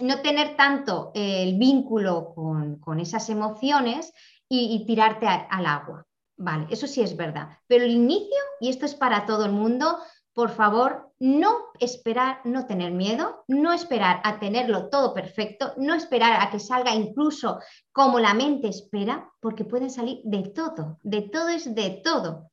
no 0.00 0.22
tener 0.22 0.56
tanto 0.56 1.10
el 1.14 1.58
vínculo 1.58 2.32
con, 2.34 3.00
esas 3.00 3.28
emociones 3.28 4.14
y, 4.48 4.84
tirarte 4.86 5.26
al 5.26 5.66
agua. 5.66 6.06
Vale, 6.36 6.66
eso 6.70 6.86
sí 6.86 7.02
es 7.02 7.16
verdad. 7.16 7.58
Pero 7.66 7.84
el 7.84 7.90
inicio, 7.90 8.38
y 8.60 8.68
esto 8.68 8.86
es 8.86 8.94
para 8.94 9.26
todo 9.26 9.44
el 9.44 9.52
mundo, 9.52 9.98
por 10.32 10.50
favor, 10.50 11.12
no 11.18 11.56
esperar, 11.80 12.40
no 12.44 12.66
tener 12.66 12.92
miedo, 12.92 13.44
no 13.48 13.72
esperar 13.72 14.20
a 14.22 14.38
tenerlo 14.38 14.88
todo 14.88 15.12
perfecto, 15.12 15.72
no 15.78 15.94
esperar 15.94 16.40
a 16.40 16.50
que 16.50 16.60
salga 16.60 16.94
incluso 16.94 17.58
como 17.90 18.20
la 18.20 18.34
mente 18.34 18.68
espera, 18.68 19.28
porque 19.40 19.64
pueden 19.64 19.90
salir 19.90 20.20
de 20.22 20.50
todo, 20.50 20.98
de 21.02 21.22
todo 21.22 21.48
es 21.48 21.74
de 21.74 22.00
todo. 22.04 22.52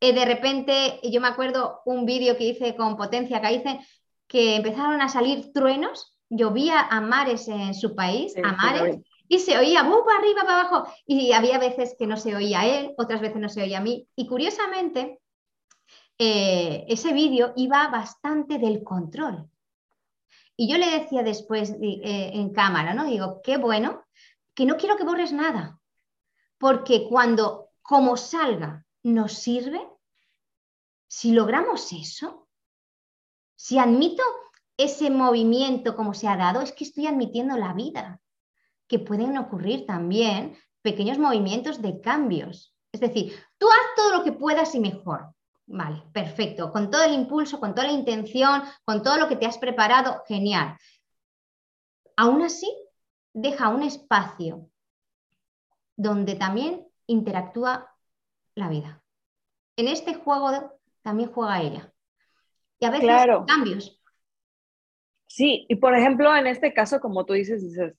Eh, 0.00 0.14
de 0.14 0.24
repente, 0.24 1.00
yo 1.02 1.20
me 1.20 1.28
acuerdo 1.28 1.80
un 1.84 2.06
vídeo 2.06 2.36
que 2.36 2.44
hice 2.44 2.74
con 2.74 2.96
Potencia 2.96 3.40
que 3.40 3.52
hice 3.52 3.80
que 4.26 4.56
empezaron 4.56 5.00
a 5.00 5.08
salir 5.08 5.52
truenos, 5.52 6.16
llovía 6.28 6.80
a 6.80 7.00
mares 7.00 7.48
en 7.48 7.74
su 7.74 7.94
país, 7.94 8.34
a 8.42 8.52
mares, 8.52 8.98
y 9.28 9.38
se 9.38 9.58
oía 9.58 9.82
¡bum! 9.82 10.04
para 10.04 10.18
arriba, 10.18 10.42
para 10.42 10.60
abajo, 10.60 10.92
y 11.06 11.32
había 11.32 11.58
veces 11.58 11.94
que 11.98 12.06
no 12.06 12.16
se 12.16 12.34
oía 12.34 12.66
él, 12.66 12.94
otras 12.96 13.20
veces 13.20 13.38
no 13.38 13.48
se 13.48 13.62
oía 13.62 13.78
a 13.78 13.82
mí, 13.82 14.08
y 14.16 14.26
curiosamente, 14.26 15.20
eh, 16.18 16.84
ese 16.88 17.12
vídeo 17.12 17.52
iba 17.56 17.88
bastante 17.88 18.58
del 18.58 18.82
control. 18.82 19.50
Y 20.56 20.70
yo 20.70 20.78
le 20.78 20.90
decía 20.90 21.22
después 21.22 21.70
eh, 21.70 22.30
en 22.32 22.50
cámara, 22.52 22.94
¿no? 22.94 23.04
Digo, 23.04 23.40
qué 23.42 23.58
bueno, 23.58 24.06
que 24.54 24.64
no 24.64 24.76
quiero 24.76 24.96
que 24.96 25.04
borres 25.04 25.32
nada, 25.32 25.78
porque 26.58 27.06
cuando 27.08 27.70
como 27.82 28.16
salga, 28.16 28.84
nos 29.02 29.34
sirve, 29.34 29.80
si 31.06 31.32
logramos 31.32 31.92
eso, 31.92 32.48
si 33.54 33.78
admito 33.78 34.22
ese 34.76 35.10
movimiento 35.10 35.94
como 35.94 36.12
se 36.14 36.28
ha 36.28 36.36
dado, 36.36 36.60
es 36.60 36.72
que 36.72 36.84
estoy 36.84 37.06
admitiendo 37.06 37.56
la 37.56 37.72
vida, 37.72 38.20
que 38.88 38.98
pueden 38.98 39.36
ocurrir 39.38 39.86
también 39.86 40.56
pequeños 40.82 41.18
movimientos 41.18 41.82
de 41.82 42.00
cambios. 42.00 42.74
Es 42.92 43.00
decir, 43.00 43.34
tú 43.58 43.66
haz 43.68 43.94
todo 43.96 44.18
lo 44.18 44.24
que 44.24 44.32
puedas 44.32 44.74
y 44.74 44.80
mejor. 44.80 45.34
Vale, 45.66 46.04
perfecto. 46.12 46.70
Con 46.70 46.90
todo 46.90 47.02
el 47.02 47.12
impulso, 47.12 47.58
con 47.58 47.74
toda 47.74 47.88
la 47.88 47.92
intención, 47.92 48.62
con 48.84 49.02
todo 49.02 49.18
lo 49.18 49.28
que 49.28 49.36
te 49.36 49.46
has 49.46 49.58
preparado, 49.58 50.22
genial. 50.28 50.76
Aún 52.16 52.42
así, 52.42 52.72
deja 53.32 53.68
un 53.68 53.82
espacio 53.82 54.70
donde 55.96 56.36
también 56.36 56.86
interactúa 57.06 57.92
la 58.54 58.68
vida. 58.68 59.02
En 59.76 59.88
este 59.88 60.14
juego 60.14 60.78
también 61.02 61.32
juega 61.32 61.60
ella. 61.60 61.92
Y 62.78 62.86
a 62.86 62.90
veces 62.90 63.10
cambios. 63.46 64.00
Sí, 65.26 65.66
y 65.68 65.76
por 65.76 65.94
ejemplo, 65.94 66.34
en 66.34 66.46
este 66.46 66.72
caso, 66.72 67.00
como 67.00 67.26
tú 67.26 67.32
dices, 67.34 67.60
dices, 67.60 67.94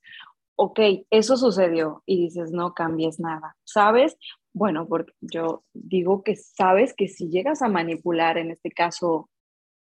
ok, 0.58 0.80
eso 1.12 1.38
sucedió 1.38 2.04
y 2.06 2.24
dices, 2.24 2.52
no 2.52 2.74
cambies 2.74 3.20
nada, 3.20 3.56
¿sabes? 3.64 4.18
Bueno, 4.54 4.88
porque 4.88 5.14
yo 5.22 5.64
digo 5.74 6.24
que 6.24 6.36
sabes 6.36 6.96
que 6.96 7.08
si 7.08 7.30
llegas 7.30 7.62
a 7.62 7.70
manipular, 7.70 8.40
en 8.40 8.50
este 8.50 8.72
caso, 8.72 9.30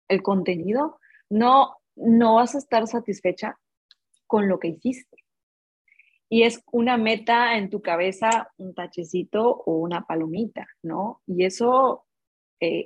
el 0.09 0.23
contenido, 0.23 0.99
no, 1.30 1.76
no 1.97 2.35
vas 2.35 2.54
a 2.54 2.59
estar 2.59 2.87
satisfecha 2.87 3.59
con 4.26 4.49
lo 4.49 4.59
que 4.59 4.68
hiciste. 4.68 5.16
Y 6.28 6.42
es 6.42 6.62
una 6.71 6.99
meta 6.99 7.56
en 7.56 7.71
tu 7.71 7.80
cabeza, 7.80 8.50
un 8.59 8.75
tachecito 8.75 9.49
o 9.49 9.78
una 9.78 10.04
palomita, 10.04 10.66
¿no? 10.83 11.23
Y 11.26 11.45
eso 11.47 12.04
eh, 12.61 12.85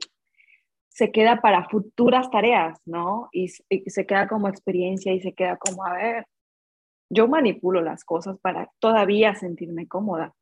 se 0.88 1.10
queda 1.10 1.40
para 1.40 1.68
futuras 1.68 2.30
tareas, 2.30 2.78
¿no? 2.84 3.30
Y, 3.32 3.46
y, 3.68 3.90
se 3.90 4.06
queda 4.06 4.28
como 4.28 4.48
experiencia 4.48 5.12
y 5.12 5.20
se 5.20 5.32
queda 5.32 5.56
como, 5.56 5.84
a 5.84 5.94
ver, 5.94 6.26
yo 7.10 7.28
manipulo 7.28 7.82
las 7.82 8.04
cosas 8.04 8.38
para 8.40 8.70
todavía 8.78 9.34
sentirme 9.34 9.88
cómoda, 9.88 10.34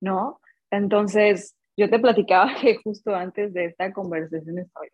¿no? 0.00 0.40
Entonces, 0.70 1.56
yo 1.76 1.88
te 1.90 1.98
platicaba 1.98 2.54
que 2.60 2.76
justo 2.76 3.14
antes 3.14 3.52
de 3.52 3.66
esta 3.66 3.92
conversación 3.92 4.58
estaba 4.58 4.86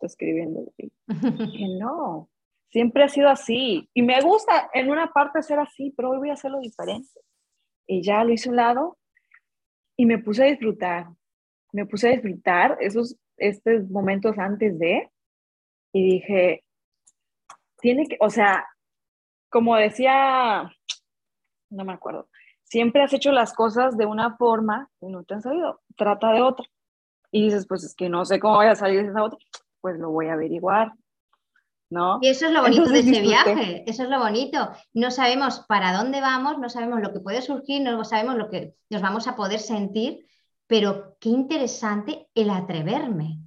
escribiendo 0.00 0.72
y 0.76 0.88
que 0.88 0.90
no, 1.78 2.28
siempre 2.70 3.04
ha 3.04 3.08
sido 3.08 3.28
así 3.28 3.88
y 3.92 4.02
me 4.02 4.20
gusta 4.20 4.70
en 4.72 4.90
una 4.90 5.12
parte 5.12 5.42
ser 5.42 5.58
así, 5.58 5.92
pero 5.96 6.10
hoy 6.10 6.18
voy 6.18 6.30
a 6.30 6.34
hacerlo 6.34 6.60
diferente. 6.60 7.20
Y 7.86 8.02
ya 8.02 8.22
lo 8.22 8.32
hice 8.32 8.48
a 8.48 8.52
un 8.52 8.56
lado 8.56 8.98
y 9.96 10.06
me 10.06 10.18
puse 10.18 10.44
a 10.44 10.46
disfrutar, 10.46 11.06
me 11.72 11.86
puse 11.86 12.08
a 12.08 12.12
disfrutar 12.12 12.76
esos 12.80 13.16
estos 13.38 13.88
momentos 13.88 14.36
antes 14.38 14.78
de 14.78 15.10
y 15.92 16.12
dije, 16.14 16.64
tiene 17.80 18.06
que, 18.06 18.16
o 18.20 18.30
sea, 18.30 18.66
como 19.50 19.76
decía, 19.76 20.70
no 21.70 21.84
me 21.84 21.92
acuerdo, 21.92 22.28
siempre 22.64 23.02
has 23.02 23.12
hecho 23.12 23.32
las 23.32 23.52
cosas 23.52 23.96
de 23.96 24.06
una 24.06 24.36
forma 24.36 24.90
y 25.00 25.08
no 25.08 25.24
te 25.24 25.34
han 25.34 25.42
salido, 25.42 25.80
trata 25.96 26.32
de 26.32 26.42
otra. 26.42 26.66
Y 27.30 27.44
dices, 27.44 27.66
pues 27.66 27.84
es 27.84 27.94
que 27.94 28.08
no 28.08 28.24
sé 28.24 28.40
cómo 28.40 28.56
voy 28.56 28.66
a 28.66 28.74
salir 28.74 29.02
de 29.02 29.10
esa 29.10 29.22
otra, 29.22 29.38
pues 29.80 29.98
lo 29.98 30.10
voy 30.10 30.28
a 30.28 30.32
averiguar, 30.34 30.92
¿no? 31.90 32.18
Y 32.22 32.28
eso 32.28 32.46
es 32.46 32.52
lo 32.52 32.62
bonito 32.62 32.88
de 32.90 33.00
ese 33.00 33.20
viaje, 33.20 33.84
eso 33.86 34.02
es 34.02 34.08
lo 34.08 34.18
bonito. 34.18 34.70
No 34.94 35.10
sabemos 35.10 35.60
para 35.68 35.92
dónde 35.92 36.20
vamos, 36.20 36.58
no 36.58 36.68
sabemos 36.68 37.00
lo 37.00 37.12
que 37.12 37.20
puede 37.20 37.42
surgir, 37.42 37.82
no 37.82 38.04
sabemos 38.04 38.36
lo 38.36 38.48
que 38.48 38.74
nos 38.90 39.02
vamos 39.02 39.28
a 39.28 39.36
poder 39.36 39.60
sentir, 39.60 40.26
pero 40.66 41.16
qué 41.20 41.28
interesante 41.28 42.28
el 42.34 42.50
atreverme. 42.50 43.40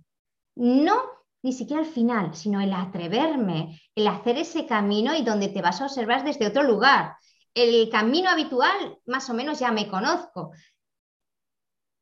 No 0.56 0.96
ni 1.44 1.54
siquiera 1.54 1.82
al 1.82 1.88
final, 1.88 2.36
sino 2.36 2.62
el 2.62 2.74
atreverme, 2.74 3.80
el 3.96 4.08
hacer 4.08 4.38
ese 4.38 4.66
camino 4.66 5.16
y 5.16 5.24
donde 5.24 5.50
te 5.50 5.62
vas 5.62 5.82
a 5.82 5.86
observar 5.86 6.24
desde 6.24 6.48
otro 6.48 6.64
lugar. 6.64 7.16
El 7.54 7.90
camino 7.90 8.30
habitual, 8.30 9.00
más 9.06 9.30
o 9.30 9.34
menos 9.34 9.60
ya 9.60 9.72
me 9.72 9.88
conozco. 9.88 10.52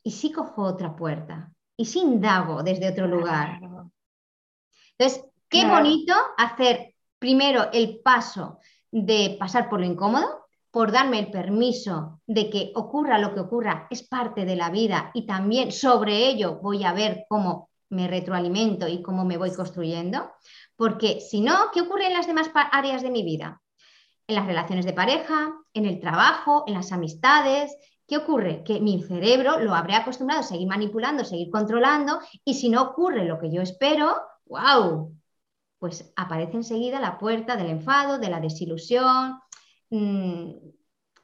Y 0.03 0.11
si 0.11 0.31
cojo 0.31 0.63
otra 0.63 0.95
puerta, 0.95 1.51
y 1.79 1.85
si 1.85 1.99
indago 1.99 2.61
desde 2.61 2.89
otro 2.89 3.07
lugar. 3.07 3.61
Entonces, 4.97 5.23
qué 5.47 5.65
bonito 5.65 6.13
hacer 6.37 6.93
primero 7.17 7.71
el 7.71 8.01
paso 8.01 8.59
de 8.91 9.37
pasar 9.39 9.69
por 9.69 9.79
lo 9.79 9.85
incómodo, 9.85 10.47
por 10.71 10.91
darme 10.91 11.19
el 11.19 11.31
permiso 11.31 12.21
de 12.27 12.49
que 12.49 12.71
ocurra 12.75 13.17
lo 13.17 13.33
que 13.33 13.39
ocurra, 13.39 13.87
es 13.89 14.03
parte 14.03 14.43
de 14.43 14.57
la 14.57 14.69
vida 14.69 15.11
y 15.13 15.25
también 15.25 15.71
sobre 15.71 16.27
ello 16.27 16.59
voy 16.61 16.83
a 16.83 16.91
ver 16.91 17.25
cómo 17.29 17.68
me 17.89 18.07
retroalimento 18.07 18.87
y 18.87 19.01
cómo 19.01 19.25
me 19.25 19.37
voy 19.37 19.53
construyendo, 19.53 20.31
porque 20.75 21.19
si 21.21 21.41
no, 21.41 21.71
¿qué 21.73 21.81
ocurre 21.81 22.07
en 22.07 22.13
las 22.13 22.27
demás 22.27 22.49
áreas 22.53 23.01
de 23.01 23.11
mi 23.11 23.23
vida? 23.23 23.61
En 24.27 24.35
las 24.35 24.45
relaciones 24.45 24.85
de 24.85 24.93
pareja, 24.93 25.53
en 25.73 25.85
el 25.85 25.99
trabajo, 25.99 26.63
en 26.67 26.75
las 26.75 26.91
amistades. 26.91 27.75
¿Qué 28.07 28.17
ocurre? 28.17 28.63
Que 28.63 28.79
mi 28.79 29.01
cerebro 29.03 29.59
lo 29.59 29.73
habré 29.73 29.95
acostumbrado 29.95 30.41
a 30.41 30.43
seguir 30.43 30.67
manipulando, 30.67 31.23
seguir 31.23 31.49
controlando, 31.49 32.19
y 32.45 32.53
si 32.53 32.69
no 32.69 32.81
ocurre 32.81 33.25
lo 33.25 33.39
que 33.39 33.51
yo 33.51 33.61
espero, 33.61 34.15
¡wow! 34.45 35.15
Pues 35.79 36.11
aparece 36.15 36.57
enseguida 36.57 36.99
la 36.99 37.17
puerta 37.17 37.55
del 37.55 37.67
enfado, 37.67 38.19
de 38.19 38.29
la 38.29 38.39
desilusión. 38.39 39.39
Mm, 39.89 40.51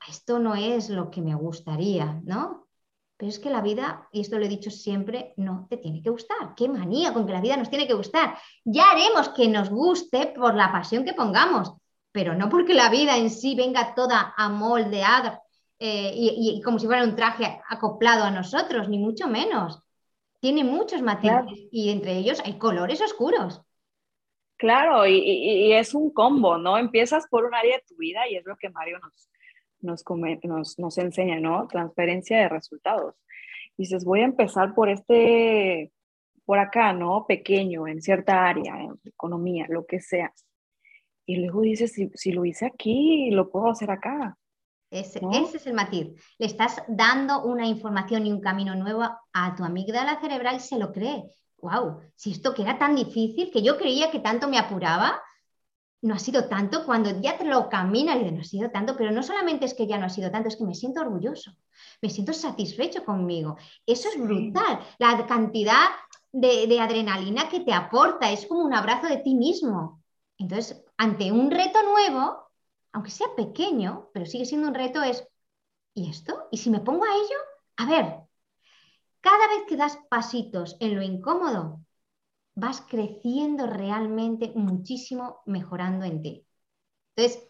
esto 0.07 0.39
no 0.39 0.55
es 0.55 0.89
lo 0.89 1.10
que 1.10 1.22
me 1.22 1.36
gustaría, 1.36 2.22
¿no? 2.24 2.64
Pero 3.17 3.29
es 3.29 3.39
que 3.39 3.50
la 3.50 3.62
vida, 3.62 4.10
y 4.12 4.22
esto 4.22 4.38
lo 4.38 4.45
he 4.45 4.50
dicho 4.50 4.69
siempre, 4.69 5.34
no 5.38 5.67
te 5.69 5.77
tiene 5.77 6.01
que 6.01 6.10
gustar. 6.10 6.53
Qué 6.55 6.67
manía 6.67 7.13
con 7.13 7.25
que 7.25 7.31
la 7.31 7.41
vida 7.41 7.55
nos 7.55 7.69
tiene 7.69 7.88
que 7.88 7.93
gustar. 7.93 8.38
Ya 8.65 8.91
haremos 8.91 9.29
que 9.29 9.48
nos 9.48 9.69
guste 9.69 10.34
por 10.36 10.53
la 10.53 10.72
pasión 10.72 11.05
que 11.05 11.13
pongamos, 11.13 11.74
pero 12.12 12.36
no 12.36 12.50
porque 12.50 12.74
la 12.74 12.89
vida 12.89 13.17
en 13.17 13.29
sí 13.29 13.55
venga 13.55 13.95
toda 13.95 14.34
amoldeada 14.36 15.41
eh, 15.79 16.12
y, 16.13 16.62
como 16.62 16.79
si 16.79 16.88
fuera 16.88 17.03
un 17.03 17.15
traje 17.15 17.62
acoplado 17.69 18.24
a 18.24 18.31
nosotros, 18.31 18.89
ni 18.89 18.98
mucho 18.98 19.27
menos. 19.27 19.79
Tiene 20.41 20.63
muchos 20.63 21.01
matices 21.01 21.67
y 21.72 21.91
entre 21.91 22.17
ellos 22.17 22.41
hay 22.43 22.57
colores 22.57 23.01
oscuros. 23.01 23.62
Claro, 24.57 25.05
y, 25.05 25.15
y, 25.17 25.74
es 25.74 25.93
un 25.93 26.12
combo, 26.12 26.57
¿no? 26.57 26.77
Empiezas 26.77 27.27
por 27.27 27.45
un 27.45 27.55
área 27.55 27.77
de 27.77 27.84
tu 27.88 27.95
vida 27.98 28.27
y 28.29 28.36
es 28.36 28.45
lo 28.45 28.55
que 28.57 28.69
Mario 28.69 29.00
nos, 29.00 29.29
nos, 29.85 30.79
nos, 30.79 30.97
enseña, 30.97 31.39
¿no? 31.39 31.67
Transferencia 31.67 32.39
de 32.39 32.49
resultados. 32.49 33.15
Dices, 33.77 34.03
voy 34.03 34.21
a 34.21 34.25
empezar 34.25 34.73
por 34.73 34.89
este, 34.89 35.91
por 36.45 36.59
acá, 36.59 36.93
¿no? 36.93 37.25
Pequeño, 37.27 37.87
en 37.87 38.01
cierta 38.01 38.47
área, 38.47 38.79
en 38.81 38.99
economía, 39.05 39.65
lo 39.69 39.85
que 39.85 39.99
sea. 39.99 40.33
Y 41.25 41.37
luego 41.37 41.61
dices, 41.61 41.93
si, 41.93 42.09
si 42.13 42.31
lo 42.31 42.45
hice 42.45 42.65
aquí, 42.65 43.31
lo 43.31 43.49
puedo 43.49 43.69
hacer 43.69 43.91
acá. 43.91 44.37
Ese, 44.91 45.19
ese, 45.33 45.57
es 45.57 45.67
el 45.67 45.73
matiz. 45.73 46.07
Le 46.37 46.45
estás 46.45 46.83
dando 46.87 47.43
una 47.43 47.67
información 47.67 48.25
y 48.25 48.31
un 48.31 48.39
camino 48.39 48.75
nuevo 48.75 49.03
a 49.33 49.55
tu 49.55 49.63
amígdala 49.63 50.19
cerebral 50.21 50.57
y 50.57 50.59
se 50.59 50.77
lo 50.77 50.91
cree. 50.91 51.23
¡Wow! 51.61 52.01
Si 52.15 52.31
esto 52.31 52.53
que 52.53 52.61
era 52.61 52.77
tan 52.77 52.95
difícil, 52.95 53.49
que 53.51 53.63
yo 53.63 53.77
creía 53.77 54.11
que 54.11 54.19
tanto 54.19 54.47
me 54.47 54.59
apuraba, 54.59 55.19
no 56.05 56.13
ha 56.13 56.19
sido 56.19 56.47
tanto, 56.47 56.85
cuando 56.85 57.19
ya 57.19 57.35
te 57.35 57.45
lo 57.45 57.67
caminas 57.67 58.17
y 58.17 58.31
no 58.31 58.41
ha 58.41 58.43
sido 58.43 58.69
tanto, 58.69 58.95
pero 58.95 59.09
no 59.09 59.24
solamente 59.24 59.65
es 59.65 59.74
que 59.74 59.88
ya 59.88 59.97
no 59.97 60.05
ha 60.05 60.09
sido 60.09 60.29
tanto, 60.29 60.50
es 60.50 60.55
que 60.55 60.63
me 60.63 60.75
siento 60.75 61.01
orgulloso, 61.01 61.51
me 62.00 62.12
siento 62.12 62.31
satisfecho 62.31 63.03
conmigo. 63.03 63.57
Eso 63.88 64.09
es 64.09 64.21
brutal. 64.21 64.79
La 65.00 65.25
cantidad 65.25 65.88
de, 66.31 66.79
adrenalina 66.79 67.50
que 67.50 67.62
te 67.62 67.74
aporta 67.74 68.31
es 68.31 68.45
como 68.45 68.62
un 68.62 68.75
abrazo 68.75 69.07
de 69.07 69.17
ti 69.17 69.33
mismo. 69.33 70.03
Entonces, 70.38 70.79
ante 70.95 71.31
un 71.31 71.50
reto 71.50 71.81
nuevo, 71.81 72.51
aunque 72.91 73.09
sea 73.09 73.27
pequeño, 73.35 74.09
pero 74.13 74.27
sigue 74.27 74.45
siendo 74.45 74.67
un 74.67 74.75
reto, 74.75 75.01
es, 75.01 75.27
¿y 75.95 76.12
esto? 76.12 76.47
¿Y 76.51 76.57
si 76.57 76.69
me 76.69 76.81
pongo 76.81 77.03
a 77.03 77.15
ello? 77.15 77.38
A 77.77 77.85
ver, 77.88 78.19
cada 79.21 79.47
vez 79.47 79.63
que 79.67 79.75
das 79.75 79.97
pasitos 80.07 80.77
en 80.79 80.93
lo 80.93 81.01
incómodo, 81.01 81.79
vas 82.55 82.81
creciendo 82.81 83.67
realmente 83.67 84.51
muchísimo 84.55 85.41
mejorando 85.45 86.05
en 86.05 86.21
ti. 86.21 86.47
Entonces, 87.15 87.47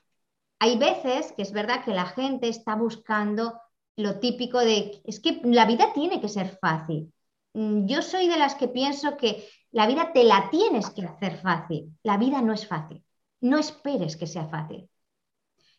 hay 0.59 0.77
veces 0.77 1.33
que 1.33 1.43
es 1.43 1.51
verdad 1.51 1.83
que 1.83 1.93
la 1.93 2.05
gente 2.05 2.47
está 2.47 2.75
buscando 2.75 3.61
lo 3.97 4.19
típico 4.19 4.59
de, 4.59 5.01
es 5.05 5.19
que 5.19 5.41
la 5.43 5.65
vida 5.65 5.93
tiene 5.93 6.19
que 6.19 6.29
ser 6.29 6.57
fácil. 6.59 7.13
Mm, 7.53 7.85
yo 7.85 8.01
soy 8.01 8.27
de 8.27 8.37
las 8.37 8.55
que 8.55 8.67
pienso 8.67 9.17
que 9.17 9.47
la 9.71 9.87
vida 9.87 10.11
te 10.13 10.23
la 10.23 10.49
tienes 10.49 10.89
que 10.89 11.05
hacer 11.05 11.37
fácil. 11.41 11.97
La 12.03 12.17
vida 12.17 12.41
no 12.41 12.53
es 12.53 12.67
fácil. 12.67 13.03
No 13.41 13.57
esperes 13.57 14.17
que 14.17 14.27
sea 14.27 14.47
fácil 14.47 14.89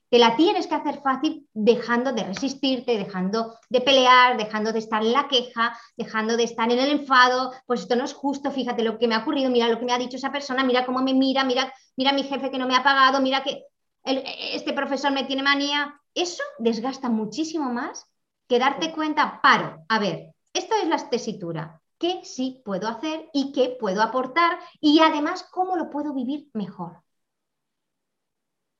te 0.08 0.18
la 0.18 0.36
tienes 0.36 0.66
que 0.66 0.74
hacer 0.74 1.00
fácil 1.02 1.48
dejando 1.52 2.12
de 2.12 2.24
resistirte, 2.24 2.96
dejando 2.96 3.54
de 3.68 3.80
pelear, 3.80 4.36
dejando 4.36 4.72
de 4.72 4.78
estar 4.78 5.02
en 5.02 5.12
la 5.12 5.28
queja, 5.28 5.76
dejando 5.96 6.36
de 6.36 6.44
estar 6.44 6.70
en 6.70 6.78
el 6.78 6.90
enfado, 6.90 7.52
pues 7.66 7.80
esto 7.80 7.96
no 7.96 8.04
es 8.04 8.14
justo, 8.14 8.50
fíjate 8.50 8.82
lo 8.82 8.98
que 8.98 9.08
me 9.08 9.14
ha 9.14 9.20
ocurrido, 9.20 9.50
mira 9.50 9.68
lo 9.68 9.78
que 9.78 9.84
me 9.84 9.92
ha 9.92 9.98
dicho 9.98 10.16
esa 10.16 10.32
persona, 10.32 10.64
mira 10.64 10.86
cómo 10.86 11.02
me 11.02 11.14
mira, 11.14 11.44
mira, 11.44 11.72
mira 11.96 12.12
mi 12.12 12.22
jefe 12.22 12.50
que 12.50 12.58
no 12.58 12.68
me 12.68 12.76
ha 12.76 12.82
pagado, 12.82 13.20
mira 13.20 13.42
que 13.42 13.64
este 14.06 14.72
profesor 14.72 15.12
me 15.12 15.24
tiene 15.24 15.42
manía. 15.42 16.00
Eso 16.14 16.42
desgasta 16.58 17.08
muchísimo 17.08 17.72
más 17.72 18.06
que 18.48 18.58
darte 18.58 18.92
cuenta, 18.92 19.40
paro, 19.42 19.84
a 19.88 19.98
ver, 19.98 20.32
Esto 20.52 20.74
es 20.82 20.88
la 20.88 20.96
tesitura. 21.10 21.82
¿Qué 21.98 22.20
sí 22.24 22.62
puedo 22.64 22.88
hacer 22.88 23.28
y 23.34 23.52
qué 23.52 23.76
puedo 23.78 24.00
aportar? 24.00 24.58
Y 24.80 25.00
además, 25.00 25.46
¿cómo 25.50 25.76
lo 25.76 25.90
puedo 25.90 26.14
vivir 26.14 26.48
mejor? 26.54 27.02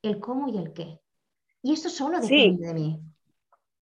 El 0.01 0.21
cómo 0.21 0.49
y 0.49 0.57
el 0.57 0.73
qué. 0.73 1.01
Y 1.67 1.73
esto 1.73 1.89
solo 1.89 2.21
depende 2.21 2.65
de 2.65 2.75
mí. 2.75 3.01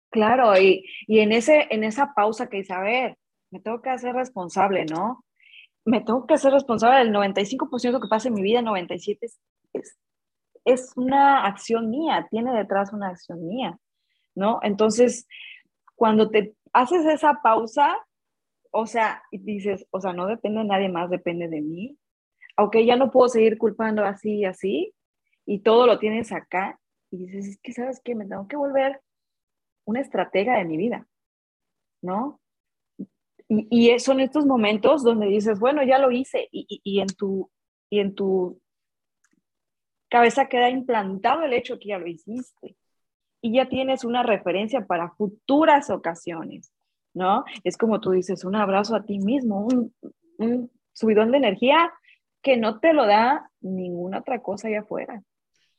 Claro, 0.08 0.56
y, 0.56 0.86
en, 1.08 1.32
ese, 1.32 1.66
en 1.70 1.82
esa 1.82 2.14
pausa 2.14 2.46
que 2.46 2.58
dice, 2.58 2.72
a 2.72 2.78
ver, 2.78 3.18
me 3.50 3.58
tengo 3.58 3.82
que 3.82 3.90
hacer 3.90 4.14
responsable, 4.14 4.84
¿no? 4.84 5.24
Me 5.84 6.00
tengo 6.00 6.24
que 6.24 6.34
hacer 6.34 6.52
responsable 6.52 6.98
del 6.98 7.12
95% 7.12 8.00
que 8.00 8.08
pasa 8.08 8.28
en 8.28 8.34
mi 8.34 8.42
vida, 8.42 8.62
97% 8.62 9.18
es, 9.72 9.98
es 10.64 10.92
una 10.94 11.46
acción 11.46 11.90
mía, 11.90 12.28
tiene 12.30 12.52
detrás 12.52 12.92
una 12.92 13.08
acción 13.08 13.44
mía, 13.44 13.76
¿no? 14.36 14.60
Entonces, 14.62 15.26
cuando 15.96 16.30
te 16.30 16.54
haces 16.72 17.04
esa 17.06 17.40
pausa, 17.42 17.98
o 18.70 18.86
sea, 18.86 19.20
y 19.32 19.38
dices, 19.38 19.84
o 19.90 20.00
sea, 20.00 20.12
no 20.12 20.28
depende 20.28 20.60
de 20.60 20.66
nadie 20.66 20.88
más, 20.88 21.10
depende 21.10 21.48
de 21.48 21.60
mí. 21.60 21.98
Aunque 22.56 22.86
ya 22.86 22.94
no 22.94 23.10
puedo 23.10 23.28
seguir 23.28 23.58
culpando 23.58 24.04
así 24.04 24.36
y 24.36 24.44
así, 24.44 24.94
y 25.44 25.58
todo 25.58 25.88
lo 25.88 25.98
tienes 25.98 26.30
acá, 26.30 26.78
y 27.14 27.26
dices, 27.26 27.46
es 27.46 27.58
que, 27.58 27.72
¿sabes 27.72 28.00
qué? 28.02 28.14
Me 28.14 28.26
tengo 28.26 28.48
que 28.48 28.56
volver 28.56 29.00
una 29.84 30.00
estratega 30.00 30.58
de 30.58 30.64
mi 30.64 30.76
vida, 30.76 31.06
¿no? 32.02 32.40
Y, 33.48 33.96
son 33.98 34.20
estos 34.20 34.46
momentos 34.46 35.04
donde 35.04 35.26
dices, 35.26 35.60
bueno, 35.60 35.82
ya 35.84 35.98
lo 35.98 36.10
hice, 36.10 36.48
y, 36.50 36.80
y, 36.82 37.00
en 37.00 37.08
tu, 37.08 37.50
y 37.90 38.00
en 38.00 38.14
tu 38.14 38.60
cabeza 40.08 40.48
queda 40.48 40.70
implantado 40.70 41.42
el 41.42 41.52
hecho 41.52 41.78
que 41.78 41.90
ya 41.90 41.98
lo 41.98 42.06
hiciste. 42.06 42.76
Y 43.42 43.54
ya 43.54 43.68
tienes 43.68 44.04
una 44.04 44.22
referencia 44.22 44.86
para 44.86 45.10
futuras 45.10 45.90
ocasiones, 45.90 46.72
¿no? 47.12 47.44
Es 47.62 47.76
como 47.76 48.00
tú 48.00 48.12
dices, 48.12 48.44
un 48.44 48.56
abrazo 48.56 48.96
a 48.96 49.04
ti 49.04 49.18
mismo, 49.18 49.66
un, 49.66 49.94
un 50.38 50.70
subidón 50.94 51.30
de 51.30 51.38
energía 51.38 51.92
que 52.42 52.56
no 52.56 52.80
te 52.80 52.94
lo 52.94 53.06
da 53.06 53.50
ninguna 53.60 54.20
otra 54.20 54.40
cosa 54.40 54.68
allá 54.68 54.80
afuera. 54.80 55.22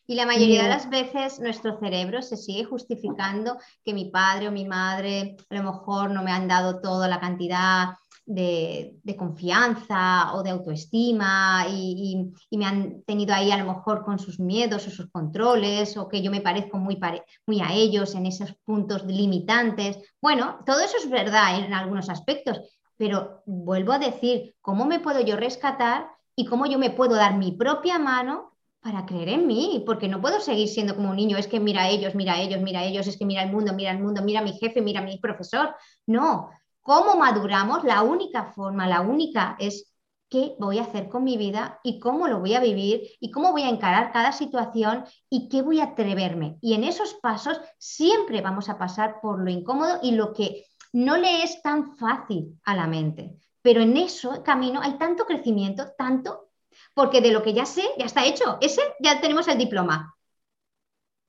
Y 0.07 0.15
la 0.15 0.25
mayoría 0.25 0.63
de 0.63 0.69
las 0.69 0.89
veces 0.89 1.39
nuestro 1.39 1.79
cerebro 1.79 2.21
se 2.21 2.38
sigue 2.38 2.63
justificando 2.63 3.57
que 3.83 3.93
mi 3.93 4.12
padre 4.12 4.47
o 4.47 4.51
mi 4.51 4.65
madre 4.65 5.35
a 5.50 5.55
lo 5.55 5.63
mejor 5.63 6.12
no 6.12 6.21
me 6.21 6.31
han 6.31 6.47
dado 6.47 6.79
toda 6.79 7.07
la 7.07 7.19
cantidad 7.19 7.95
de, 8.25 9.15
confianza 9.17 10.33
o 10.33 10.43
de 10.43 10.50
autoestima 10.51 11.65
y, 11.69 12.31
me 12.51 12.65
han 12.65 13.03
tenido 13.03 13.33
ahí 13.33 13.51
a 13.51 13.57
lo 13.57 13.65
mejor 13.74 14.03
con 14.03 14.19
sus 14.19 14.39
miedos 14.39 14.88
o 14.88 14.91
sus 14.91 15.09
controles 15.12 15.97
o 15.97 16.07
que 16.07 16.21
yo 16.21 16.31
me 16.31 16.41
parezco 16.41 16.77
muy, 16.77 17.00
muy 17.47 17.62
a 17.62 17.74
ellos 17.74 18.15
en 18.15 18.25
esos 18.25 18.53
puntos 18.63 19.05
limitantes. 19.05 19.97
Bueno, 20.21 20.59
todo 20.65 20.81
eso 20.81 20.97
es 20.97 21.09
verdad 21.09 21.59
en 21.59 21.74
algunos 21.74 22.09
aspectos, 22.09 22.62
pero 22.97 23.41
vuelvo 23.45 23.93
a 23.93 24.00
decir, 24.00 24.55
¿cómo 24.62 24.85
me 24.85 25.00
puedo 25.00 25.21
yo 25.21 25.35
rescatar 25.35 26.09
y 26.35 26.45
cómo 26.45 26.65
yo 26.65 26.77
me 26.77 26.91
puedo 26.91 27.15
dar 27.15 27.38
mi 27.38 27.51
propia 27.51 27.97
mano 27.97 28.54
para 28.86 29.08
creer 29.08 29.30
en 29.30 29.48
mí, 29.48 29.82
porque 29.84 30.08
no 30.08 30.22
puedo 30.22 30.39
seguir 30.39 30.68
siendo 30.68 30.96
como 30.96 31.10
un 31.10 31.15
niño, 31.15 31.39
es 31.39 31.48
que 31.48 31.60
mira 31.60 31.86
a 31.86 31.89
ellos, 31.89 32.13
mira 32.13 32.34
a 32.34 32.39
ellos, 32.39 32.62
mira 32.62 32.82
a 32.82 32.84
ellos, 32.86 33.08
es 33.08 33.18
que 33.18 33.25
mira 33.25 33.42
el 33.42 33.51
mundo, 33.51 33.74
mira 33.74 33.89
el 33.89 33.98
mundo, 33.98 34.22
mira 34.22 34.42
a 34.42 34.44
mi 34.44 34.54
jefe, 34.54 34.80
mira 34.80 35.00
a 35.00 35.04
mi 35.04 35.18
profesor. 35.18 35.74
No, 36.06 36.51
¿cómo 36.82 37.15
maduramos? 37.15 37.84
La 37.84 38.04
única 38.04 38.54
forma, 38.54 38.88
la 38.88 39.01
única 39.01 39.56
es 39.58 39.92
qué 40.30 40.56
voy 40.60 40.77
a 40.77 40.84
hacer 40.84 41.10
con 41.10 41.24
mi 41.24 41.36
vida 41.36 41.80
y 41.84 42.00
cómo 42.00 42.27
lo 42.27 42.39
voy 42.39 42.54
a 42.54 42.60
vivir 42.60 43.10
y 43.20 43.32
cómo 43.32 43.54
voy 43.54 43.63
a 43.63 43.70
encarar 43.70 44.12
cada 44.12 44.32
situación 44.32 45.04
y 45.32 45.50
qué 45.50 45.63
voy 45.63 45.80
a 45.80 45.86
atreverme. 45.86 46.60
Y 46.62 46.75
en 46.75 46.84
esos 46.84 47.15
pasos 47.15 47.60
siempre 47.80 48.42
vamos 48.42 48.70
a 48.70 48.77
pasar 48.77 49.15
por 49.20 49.44
lo 49.44 49.50
incómodo 49.50 49.98
y 50.03 50.12
lo 50.12 50.31
que 50.31 50.64
no 50.94 51.18
le 51.18 51.42
es 51.42 51.59
tan 51.64 51.98
fácil 51.98 52.59
a 52.64 52.75
la 52.75 52.86
mente. 52.86 53.36
Pero 53.64 53.81
en 53.81 53.98
eso 53.98 54.44
camino 54.44 54.79
hay 54.79 55.00
tanto 55.00 55.25
crecimiento, 55.25 55.88
tanto 55.98 56.50
porque 56.96 57.22
de 57.22 57.31
lo 57.31 57.44
que 57.44 57.53
ya 57.53 57.66
sé, 57.66 57.84
ya 58.00 58.05
está 58.05 58.25
hecho. 58.25 58.58
Ese 58.62 58.81
ya 59.00 59.22
tenemos 59.22 59.48
el 59.48 59.60
diploma. 59.60 60.16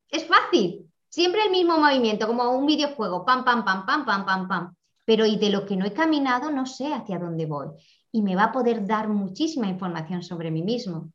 Es 0.09 0.25
fácil. 0.27 0.91
Siempre 1.09 1.43
el 1.45 1.51
mismo 1.51 1.77
movimiento, 1.79 2.27
como 2.27 2.51
un 2.51 2.67
videojuego, 2.67 3.25
pam, 3.25 3.45
pam, 3.45 3.65
pam, 3.65 3.85
pam, 3.85 4.07
pam, 4.07 4.25
pam, 4.25 4.49
pam. 4.49 4.77
Pero 5.05 5.27
y 5.27 5.37
de 5.37 5.51
lo 5.51 5.67
que 5.67 5.77
no 5.77 5.85
he 5.85 5.93
caminado, 5.93 6.51
no 6.51 6.67
sé 6.67 6.95
hacia 6.95 7.19
dónde 7.19 7.47
voy. 7.47 7.69
Y 8.13 8.23
me 8.23 8.37
va 8.37 8.45
a 8.45 8.53
poder 8.53 8.87
dar 8.87 9.09
muchísima 9.09 9.67
información 9.67 10.23
sobre 10.23 10.51
mí 10.51 10.63
mismo. 10.63 11.13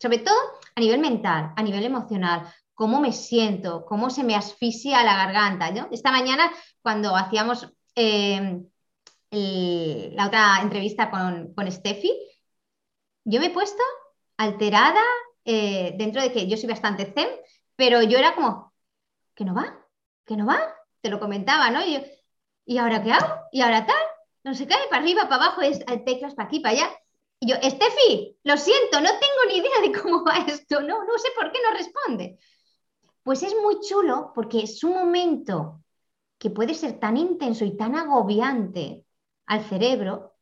Sobre 0.00 0.18
todo 0.18 0.36
a 0.74 0.80
nivel 0.80 1.00
mental, 1.00 1.52
a 1.54 1.62
nivel 1.62 1.84
emocional, 1.84 2.52
cómo 2.74 3.00
me 3.00 3.12
siento, 3.12 3.84
cómo 3.84 4.08
se 4.08 4.24
me 4.24 4.34
asfixia 4.34 5.04
la 5.04 5.14
garganta. 5.14 5.70
¿no? 5.70 5.88
Esta 5.92 6.10
mañana, 6.10 6.50
cuando 6.82 7.14
hacíamos 7.14 7.68
eh, 7.94 8.64
la 9.30 10.26
otra 10.26 10.60
entrevista 10.62 11.10
con, 11.10 11.52
con 11.54 11.70
Steffi, 11.70 12.12
yo 13.24 13.40
me 13.40 13.46
he 13.46 13.50
puesto 13.50 13.82
alterada 14.36 15.02
eh, 15.44 15.94
dentro 15.96 16.22
de 16.22 16.32
que 16.32 16.46
yo 16.46 16.56
soy 16.56 16.68
bastante 16.68 17.12
zen, 17.12 17.28
pero 17.76 18.02
yo 18.02 18.18
era 18.18 18.34
como, 18.34 18.72
que 19.34 19.44
no 19.44 19.54
va, 19.54 19.86
que 20.24 20.36
no 20.36 20.46
va, 20.46 20.58
te 21.00 21.10
lo 21.10 21.20
comentaba, 21.20 21.70
¿no? 21.70 21.84
Y, 21.84 21.94
yo, 21.94 22.00
¿y 22.64 22.78
ahora 22.78 23.02
qué 23.02 23.12
hago? 23.12 23.34
¿Y 23.52 23.60
ahora 23.62 23.86
tal? 23.86 23.96
No 24.42 24.54
se 24.54 24.66
cae 24.66 24.88
para 24.88 25.02
arriba, 25.02 25.28
para 25.28 25.44
abajo, 25.44 25.62
es 25.62 25.84
teclas 26.04 26.34
para 26.34 26.48
aquí, 26.48 26.60
para 26.60 26.74
allá. 26.74 26.90
Y 27.40 27.48
yo, 27.48 27.56
Estefi, 27.56 28.38
lo 28.44 28.56
siento, 28.56 29.00
no 29.00 29.08
tengo 29.08 29.44
ni 29.48 29.58
idea 29.58 29.80
de 29.82 30.00
cómo 30.00 30.24
va 30.24 30.36
esto, 30.46 30.80
no, 30.80 31.04
no 31.04 31.18
sé 31.18 31.28
por 31.36 31.50
qué 31.52 31.58
no 31.62 31.76
responde. 31.76 32.38
Pues 33.22 33.42
es 33.42 33.54
muy 33.62 33.80
chulo 33.80 34.32
porque 34.34 34.60
es 34.60 34.84
un 34.84 34.92
momento 34.92 35.82
que 36.38 36.50
puede 36.50 36.74
ser 36.74 37.00
tan 37.00 37.16
intenso 37.16 37.64
y 37.64 37.76
tan 37.76 37.96
agobiante 37.96 39.06
al 39.46 39.64
cerebro 39.64 40.34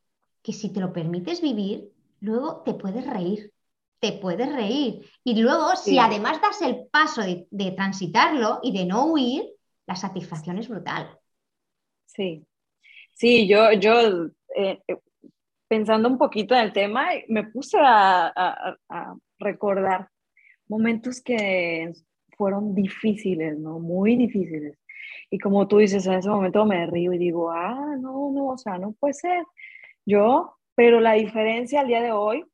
que 0.42 0.52
si 0.52 0.72
te 0.72 0.80
lo 0.80 0.92
permites 0.92 1.40
vivir, 1.40 1.92
luego 2.22 2.62
te 2.62 2.74
puedes 2.74 3.06
reír, 3.06 3.52
te 4.00 4.12
puedes 4.12 4.50
reír. 4.52 5.04
Y 5.24 5.40
luego, 5.40 5.76
si 5.76 5.98
además 5.98 6.40
das 6.40 6.62
el 6.62 6.86
paso 6.90 7.22
de, 7.22 7.72
transitarlo 7.72 8.60
y 8.62 8.72
de 8.76 8.86
no 8.86 9.06
huir, 9.06 9.44
la 9.86 9.96
satisfacción 9.96 10.58
es 10.58 10.68
brutal. 10.68 11.18
Sí, 12.06 12.46
sí, 13.12 13.48
yo, 13.48 13.72
yo 13.72 14.26
eh, 14.56 14.80
eh, 14.86 14.96
pensando 15.68 16.08
un 16.08 16.18
poquito 16.18 16.54
en 16.54 16.62
el 16.62 16.72
tema, 16.72 17.08
me 17.28 17.44
puse 17.44 17.78
a, 17.80 18.76
recordar 19.38 20.08
momentos 20.68 21.20
que 21.20 21.92
fueron 22.36 22.76
difíciles, 22.76 23.58
¿no? 23.58 23.80
Muy 23.80 24.14
difíciles. 24.14 24.78
Y 25.30 25.38
como 25.38 25.66
tú 25.66 25.78
dices, 25.78 26.06
en 26.06 26.14
ese 26.14 26.28
momento 26.28 26.64
me 26.64 26.86
río 26.86 27.12
y 27.12 27.18
digo, 27.18 27.50
ah, 27.50 27.96
no, 27.98 28.30
no, 28.32 28.48
o 28.48 28.58
sea, 28.58 28.78
no 28.78 28.92
puede 28.92 29.14
ser. 29.14 29.44
Yo 30.06 30.56
pero 30.74 31.00
la 31.00 31.12
diferencia 31.12 31.80
al 31.80 31.88
día 31.88 32.00
de 32.00 32.12
hoy 32.12 32.44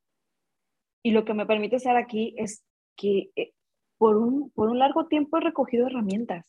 y 1.02 1.12
lo 1.12 1.24
que 1.24 1.34
me 1.34 1.46
permite 1.46 1.76
estar 1.76 1.96
aquí 1.96 2.34
es 2.36 2.64
que 2.96 3.30
eh, 3.36 3.52
por 3.96 4.16
un, 4.16 4.50
por 4.50 4.68
un 4.68 4.78
largo 4.78 5.06
tiempo 5.06 5.36
he 5.36 5.40
recogido 5.40 5.86
herramientas, 5.86 6.44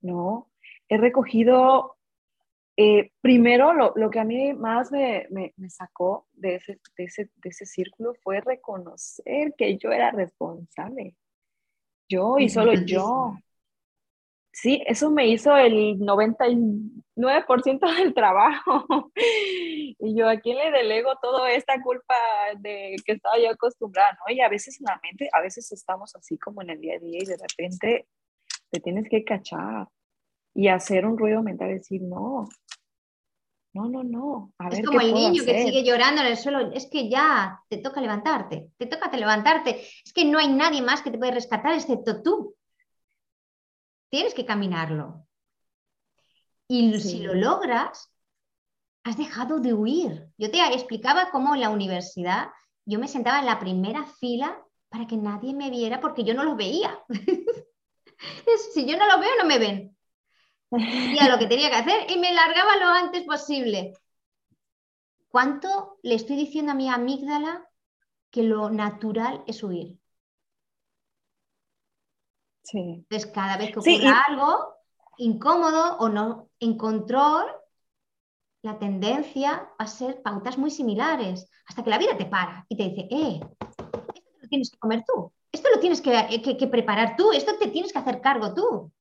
¿no? 0.00 0.50
He 0.88 0.98
recogido, 0.98 1.96
eh, 2.76 3.12
primero 3.20 3.72
lo, 3.72 3.92
lo, 3.96 4.10
que 4.10 4.20
a 4.20 4.24
mí 4.24 4.52
más 4.54 4.92
me, 4.92 5.26
me, 5.30 5.52
me 5.56 5.70
sacó 5.70 6.26
de 6.32 6.56
ese, 6.56 6.80
de, 6.96 7.04
ese, 7.04 7.30
de 7.36 7.48
ese, 7.48 7.66
círculo 7.66 8.14
fue 8.22 8.40
reconocer 8.40 9.54
que 9.56 9.76
yo 9.78 9.90
era 9.90 10.10
responsable. 10.10 11.16
Yo 12.08 12.38
y 12.38 12.48
solo 12.48 12.74
yo. 12.74 13.36
Sí, 14.58 14.82
eso 14.86 15.10
me 15.10 15.26
hizo 15.26 15.54
el 15.54 15.98
99% 15.98 16.90
del 17.98 18.14
trabajo. 18.14 19.12
y 19.14 20.16
yo, 20.16 20.30
¿a 20.30 20.38
quién 20.38 20.56
le 20.56 20.70
delego 20.70 21.10
toda 21.20 21.52
esta 21.52 21.82
culpa 21.82 22.14
de 22.58 22.96
que 23.04 23.12
estaba 23.12 23.38
yo 23.38 23.50
acostumbrada? 23.50 24.12
¿no? 24.12 24.34
Y 24.34 24.40
a 24.40 24.48
veces 24.48 24.80
en 24.80 24.86
la 24.86 24.98
mente, 25.02 25.28
a 25.30 25.42
veces 25.42 25.70
estamos 25.72 26.16
así 26.16 26.38
como 26.38 26.62
en 26.62 26.70
el 26.70 26.80
día 26.80 26.96
a 26.96 26.98
día 26.98 27.18
y 27.20 27.26
de 27.26 27.36
repente 27.36 28.06
te 28.70 28.80
tienes 28.80 29.10
que 29.10 29.24
cachar 29.24 29.88
y 30.54 30.68
hacer 30.68 31.04
un 31.04 31.18
ruido 31.18 31.42
mental 31.42 31.72
y 31.72 31.74
decir, 31.74 32.00
no, 32.00 32.48
no, 33.74 33.90
no, 33.90 34.04
no. 34.04 34.54
A 34.58 34.68
es 34.68 34.86
como 34.86 35.02
el 35.02 35.12
niño 35.12 35.44
que 35.44 35.64
sigue 35.64 35.84
llorando 35.84 36.22
en 36.22 36.28
el 36.28 36.38
suelo. 36.38 36.72
Es 36.72 36.88
que 36.90 37.10
ya 37.10 37.60
te 37.68 37.76
toca 37.76 38.00
levantarte, 38.00 38.70
te 38.78 38.86
toca 38.86 39.14
levantarte. 39.14 39.82
Es 40.02 40.14
que 40.14 40.24
no 40.24 40.38
hay 40.38 40.48
nadie 40.50 40.80
más 40.80 41.02
que 41.02 41.10
te 41.10 41.18
puede 41.18 41.32
rescatar 41.32 41.74
excepto 41.74 42.22
tú 42.22 42.56
tienes 44.16 44.32
que 44.32 44.46
caminarlo. 44.46 45.26
Y 46.68 46.98
si 47.00 47.20
lo 47.20 47.34
logras, 47.34 48.10
has 49.04 49.18
dejado 49.18 49.60
de 49.60 49.74
huir. 49.74 50.30
Yo 50.38 50.50
te 50.50 50.58
explicaba 50.72 51.30
cómo 51.30 51.54
en 51.54 51.60
la 51.60 51.68
universidad 51.68 52.48
yo 52.86 52.98
me 52.98 53.08
sentaba 53.08 53.40
en 53.40 53.44
la 53.44 53.58
primera 53.58 54.06
fila 54.06 54.58
para 54.88 55.06
que 55.06 55.18
nadie 55.18 55.52
me 55.52 55.68
viera 55.68 56.00
porque 56.00 56.24
yo 56.24 56.32
no 56.32 56.44
lo 56.44 56.56
veía. 56.56 56.98
si 58.72 58.86
yo 58.86 58.96
no 58.96 59.06
lo 59.06 59.20
veo, 59.20 59.36
no 59.38 59.44
me 59.44 59.58
ven. 59.58 59.94
Y 60.70 61.18
a 61.18 61.28
lo 61.28 61.38
que 61.38 61.46
tenía 61.46 61.68
que 61.68 61.76
hacer 61.76 62.10
y 62.10 62.18
me 62.18 62.32
largaba 62.32 62.76
lo 62.78 62.86
antes 62.86 63.22
posible. 63.24 63.92
¿Cuánto 65.28 65.98
le 66.02 66.14
estoy 66.14 66.36
diciendo 66.36 66.72
a 66.72 66.74
mi 66.74 66.88
amígdala 66.88 67.68
que 68.30 68.44
lo 68.44 68.70
natural 68.70 69.44
es 69.46 69.62
huir? 69.62 69.98
Entonces, 72.72 73.30
cada 73.32 73.56
vez 73.56 73.72
que 73.72 73.78
ocurra 73.78 74.24
algo 74.28 74.74
incómodo 75.18 75.96
o 75.98 76.08
no 76.08 76.48
en 76.60 76.76
control, 76.76 77.46
la 78.62 78.78
tendencia 78.78 79.68
va 79.80 79.84
a 79.84 79.86
ser 79.86 80.22
pautas 80.22 80.58
muy 80.58 80.70
similares, 80.70 81.48
hasta 81.66 81.84
que 81.84 81.90
la 81.90 81.98
vida 81.98 82.16
te 82.16 82.26
para 82.26 82.66
y 82.68 82.76
te 82.76 82.84
dice, 82.84 83.08
eh, 83.10 83.40
esto 84.14 84.30
lo 84.40 84.48
tienes 84.48 84.70
que 84.70 84.78
comer 84.78 85.04
tú, 85.06 85.32
esto 85.52 85.68
lo 85.72 85.80
tienes 85.80 86.00
que, 86.00 86.12
eh, 86.12 86.66
preparar 86.68 87.16
tú, 87.16 87.32
esto 87.32 87.56
te 87.58 87.68
tienes 87.68 87.92
que 87.92 87.98
hacer 87.98 88.20
cargo 88.20 88.54
tú. 88.54 88.92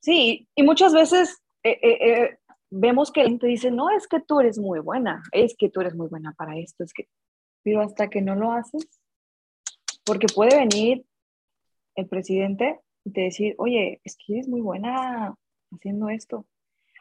Sí, 0.00 0.48
y 0.54 0.62
muchas 0.62 0.92
veces 0.92 1.42
eh, 1.64 1.78
eh, 1.82 2.38
vemos 2.70 3.10
que 3.10 3.22
la 3.22 3.28
gente 3.28 3.46
dice, 3.46 3.70
no, 3.70 3.90
es 3.90 4.06
que 4.06 4.20
tú 4.20 4.40
eres 4.40 4.58
muy 4.58 4.78
buena, 4.78 5.22
es 5.32 5.56
que 5.58 5.68
tú 5.68 5.80
eres 5.80 5.94
muy 5.94 6.08
buena 6.08 6.32
para 6.32 6.56
esto, 6.56 6.84
es 6.84 6.92
que, 6.92 7.08
pero 7.62 7.82
hasta 7.82 8.08
que 8.08 8.20
no 8.20 8.36
lo 8.36 8.52
haces, 8.52 8.86
porque 10.04 10.28
puede 10.32 10.56
venir 10.56 11.04
el 11.96 12.08
presidente 12.08 12.80
y 13.04 13.10
te 13.10 13.22
decir, 13.22 13.54
oye, 13.58 14.00
es 14.04 14.16
que 14.16 14.34
eres 14.34 14.48
muy 14.48 14.60
buena 14.60 15.34
haciendo 15.72 16.08
esto, 16.08 16.46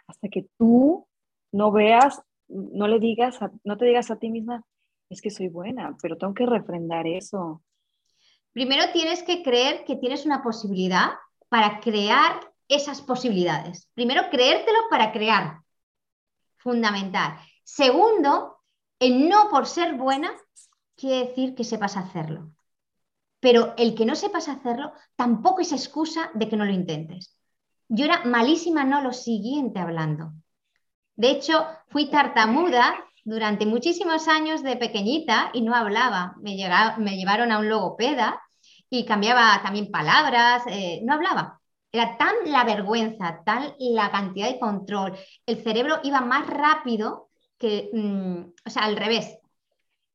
hasta 0.07 0.29
que 0.29 0.47
tú 0.57 1.07
no 1.51 1.71
veas, 1.71 2.21
no 2.47 2.87
le 2.87 2.99
digas, 2.99 3.39
no 3.63 3.77
te 3.77 3.85
digas 3.85 4.11
a 4.11 4.17
ti 4.17 4.29
misma, 4.29 4.63
es 5.09 5.21
que 5.21 5.29
soy 5.29 5.47
buena, 5.49 5.95
pero 6.01 6.17
tengo 6.17 6.33
que 6.33 6.45
refrendar 6.45 7.07
eso. 7.07 7.61
Primero 8.51 8.91
tienes 8.93 9.23
que 9.23 9.43
creer 9.43 9.83
que 9.85 9.95
tienes 9.95 10.25
una 10.25 10.41
posibilidad 10.41 11.09
para 11.49 11.79
crear 11.79 12.39
esas 12.67 13.01
posibilidades. 13.01 13.89
Primero, 13.93 14.23
creértelo 14.31 14.79
para 14.89 15.11
crear. 15.11 15.59
Fundamental. 16.57 17.37
Segundo, 17.63 18.57
el 18.99 19.29
no 19.29 19.49
por 19.49 19.67
ser 19.67 19.95
buena 19.95 20.31
quiere 20.95 21.27
decir 21.27 21.55
que 21.55 21.63
sepas 21.63 21.97
hacerlo. 21.97 22.54
Pero 23.45 23.75
el 23.77 23.93
que 23.93 24.07
no 24.07 24.15
sepas 24.15 24.47
hacerlo 24.47 24.91
tampoco 25.15 25.61
es 25.61 25.71
excusa 25.71 26.31
de 26.33 26.49
que 26.49 26.57
no 26.57 26.65
lo 26.65 26.71
intentes. 26.71 27.37
Yo 27.87 28.05
era 28.05 28.23
malísima, 28.25 28.83
no 28.83 29.03
lo 29.03 29.13
siguiente 29.13 29.79
hablando. 29.79 30.31
De 31.15 31.29
hecho, 31.29 31.63
fui 31.89 32.09
tartamuda 32.09 32.95
durante 33.23 33.67
muchísimos 33.67 34.27
años 34.27 34.63
de 34.63 34.77
pequeñita 34.77 35.51
y 35.53 35.61
no 35.61 35.75
hablaba. 35.75 36.33
Me, 36.41 36.55
me 36.97 37.17
llevaron 37.17 37.51
a 37.51 37.59
un 37.59 37.69
logopeda 37.69 38.41
y 38.89 39.05
cambiaba 39.05 39.61
también 39.61 39.91
palabras, 39.91 40.63
eh, 40.65 41.01
no 41.03 41.13
hablaba. 41.13 41.61
Era 41.91 42.17
tan 42.17 42.33
la 42.45 42.63
vergüenza, 42.63 43.43
tan 43.45 43.75
la 43.77 44.09
cantidad 44.09 44.47
de 44.47 44.57
control. 44.57 45.15
El 45.45 45.61
cerebro 45.61 45.99
iba 46.01 46.19
más 46.19 46.47
rápido 46.47 47.29
que, 47.59 47.91
mm, 47.93 48.53
o 48.65 48.69
sea, 48.71 48.85
al 48.85 48.95
revés. 48.95 49.37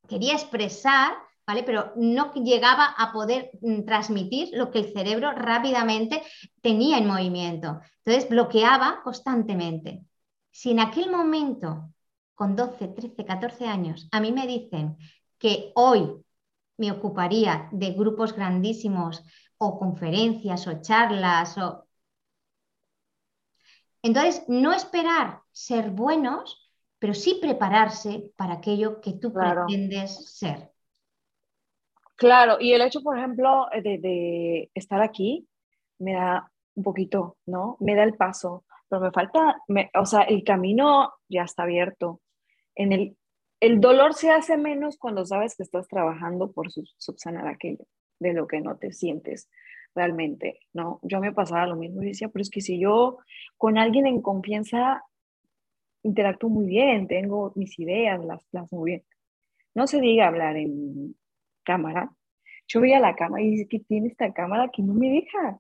Quería 0.08 0.32
expresar, 0.32 1.12
¿vale? 1.50 1.64
Pero 1.64 1.92
no 1.96 2.32
llegaba 2.34 2.94
a 2.96 3.12
poder 3.12 3.50
mm, 3.60 3.82
transmitir 3.84 4.50
lo 4.52 4.70
que 4.70 4.78
el 4.78 4.92
cerebro 4.92 5.32
rápidamente 5.32 6.22
tenía 6.60 6.96
en 6.96 7.08
movimiento. 7.08 7.80
Entonces 8.04 8.30
bloqueaba 8.30 9.00
constantemente. 9.02 10.04
Si 10.52 10.70
en 10.70 10.78
aquel 10.78 11.10
momento, 11.10 11.90
con 12.36 12.54
12, 12.54 12.86
13, 12.86 13.24
14 13.24 13.66
años, 13.66 14.08
a 14.12 14.20
mí 14.20 14.30
me 14.30 14.46
dicen 14.46 14.96
que 15.38 15.72
hoy 15.74 16.22
me 16.76 16.92
ocuparía 16.92 17.68
de 17.72 17.94
grupos 17.94 18.32
grandísimos 18.32 19.24
o 19.58 19.76
conferencias 19.76 20.68
o 20.68 20.80
charlas 20.80 21.58
o... 21.58 21.84
Entonces, 24.02 24.44
no 24.46 24.72
esperar 24.72 25.42
ser 25.50 25.90
buenos, 25.90 26.70
pero 27.00 27.12
sí 27.12 27.38
prepararse 27.40 28.30
para 28.36 28.54
aquello 28.54 29.00
que 29.00 29.14
tú 29.14 29.32
pretendes 29.32 30.30
ser. 30.38 30.69
Claro, 32.20 32.58
y 32.60 32.74
el 32.74 32.82
hecho, 32.82 33.00
por 33.00 33.16
ejemplo, 33.16 33.66
de, 33.82 34.70
estar 34.74 35.00
aquí 35.00 35.48
me 35.98 36.12
da 36.12 36.52
un 36.74 36.84
poquito, 36.84 37.38
¿no? 37.46 37.78
Me 37.80 37.94
da 37.94 38.02
el 38.02 38.14
paso, 38.14 38.66
pero 38.90 39.00
me 39.00 39.10
falta, 39.10 39.62
o 39.98 40.04
sea, 40.04 40.20
el 40.24 40.44
camino 40.44 41.14
ya 41.30 41.44
está 41.44 41.62
abierto. 41.62 42.20
En 42.74 42.92
el, 42.92 43.16
el 43.58 43.80
dolor 43.80 44.12
se 44.12 44.30
hace 44.30 44.58
menos 44.58 44.98
cuando 44.98 45.24
sabes 45.24 45.56
que 45.56 45.62
estás 45.62 45.88
trabajando 45.88 46.52
por 46.52 46.70
subsanar 46.70 47.48
aquello 47.48 47.86
de 48.18 48.34
lo 48.34 48.46
que 48.46 48.60
no 48.60 48.76
te 48.76 48.92
sientes 48.92 49.48
realmente, 49.94 50.60
¿no? 50.74 51.00
Yo 51.02 51.20
me 51.20 51.32
pasaba 51.32 51.66
lo 51.66 51.76
mismo 51.76 52.02
y 52.02 52.08
decía, 52.08 52.28
pero 52.28 52.42
es 52.42 52.50
que 52.50 52.60
si 52.60 52.78
yo 52.78 53.16
con 53.56 53.78
alguien 53.78 54.06
en 54.06 54.20
confianza 54.20 55.04
interactúo 56.02 56.50
muy 56.50 56.66
bien, 56.66 57.08
tengo 57.08 57.52
mis 57.54 57.78
ideas, 57.78 58.22
las 58.22 58.44
plasmo 58.44 58.82
bien. 58.82 59.04
No 59.74 59.86
se 59.86 60.02
diga 60.02 60.28
hablar 60.28 60.58
en 60.58 61.14
cámara. 61.64 62.10
Yo 62.68 62.80
veía 62.80 63.00
la 63.00 63.16
cámara 63.16 63.42
y 63.42 63.50
dice 63.50 63.68
que 63.68 63.80
tiene 63.80 64.08
esta 64.08 64.32
cámara 64.32 64.70
que 64.72 64.82
no 64.82 64.94
me 64.94 65.08
deja, 65.08 65.58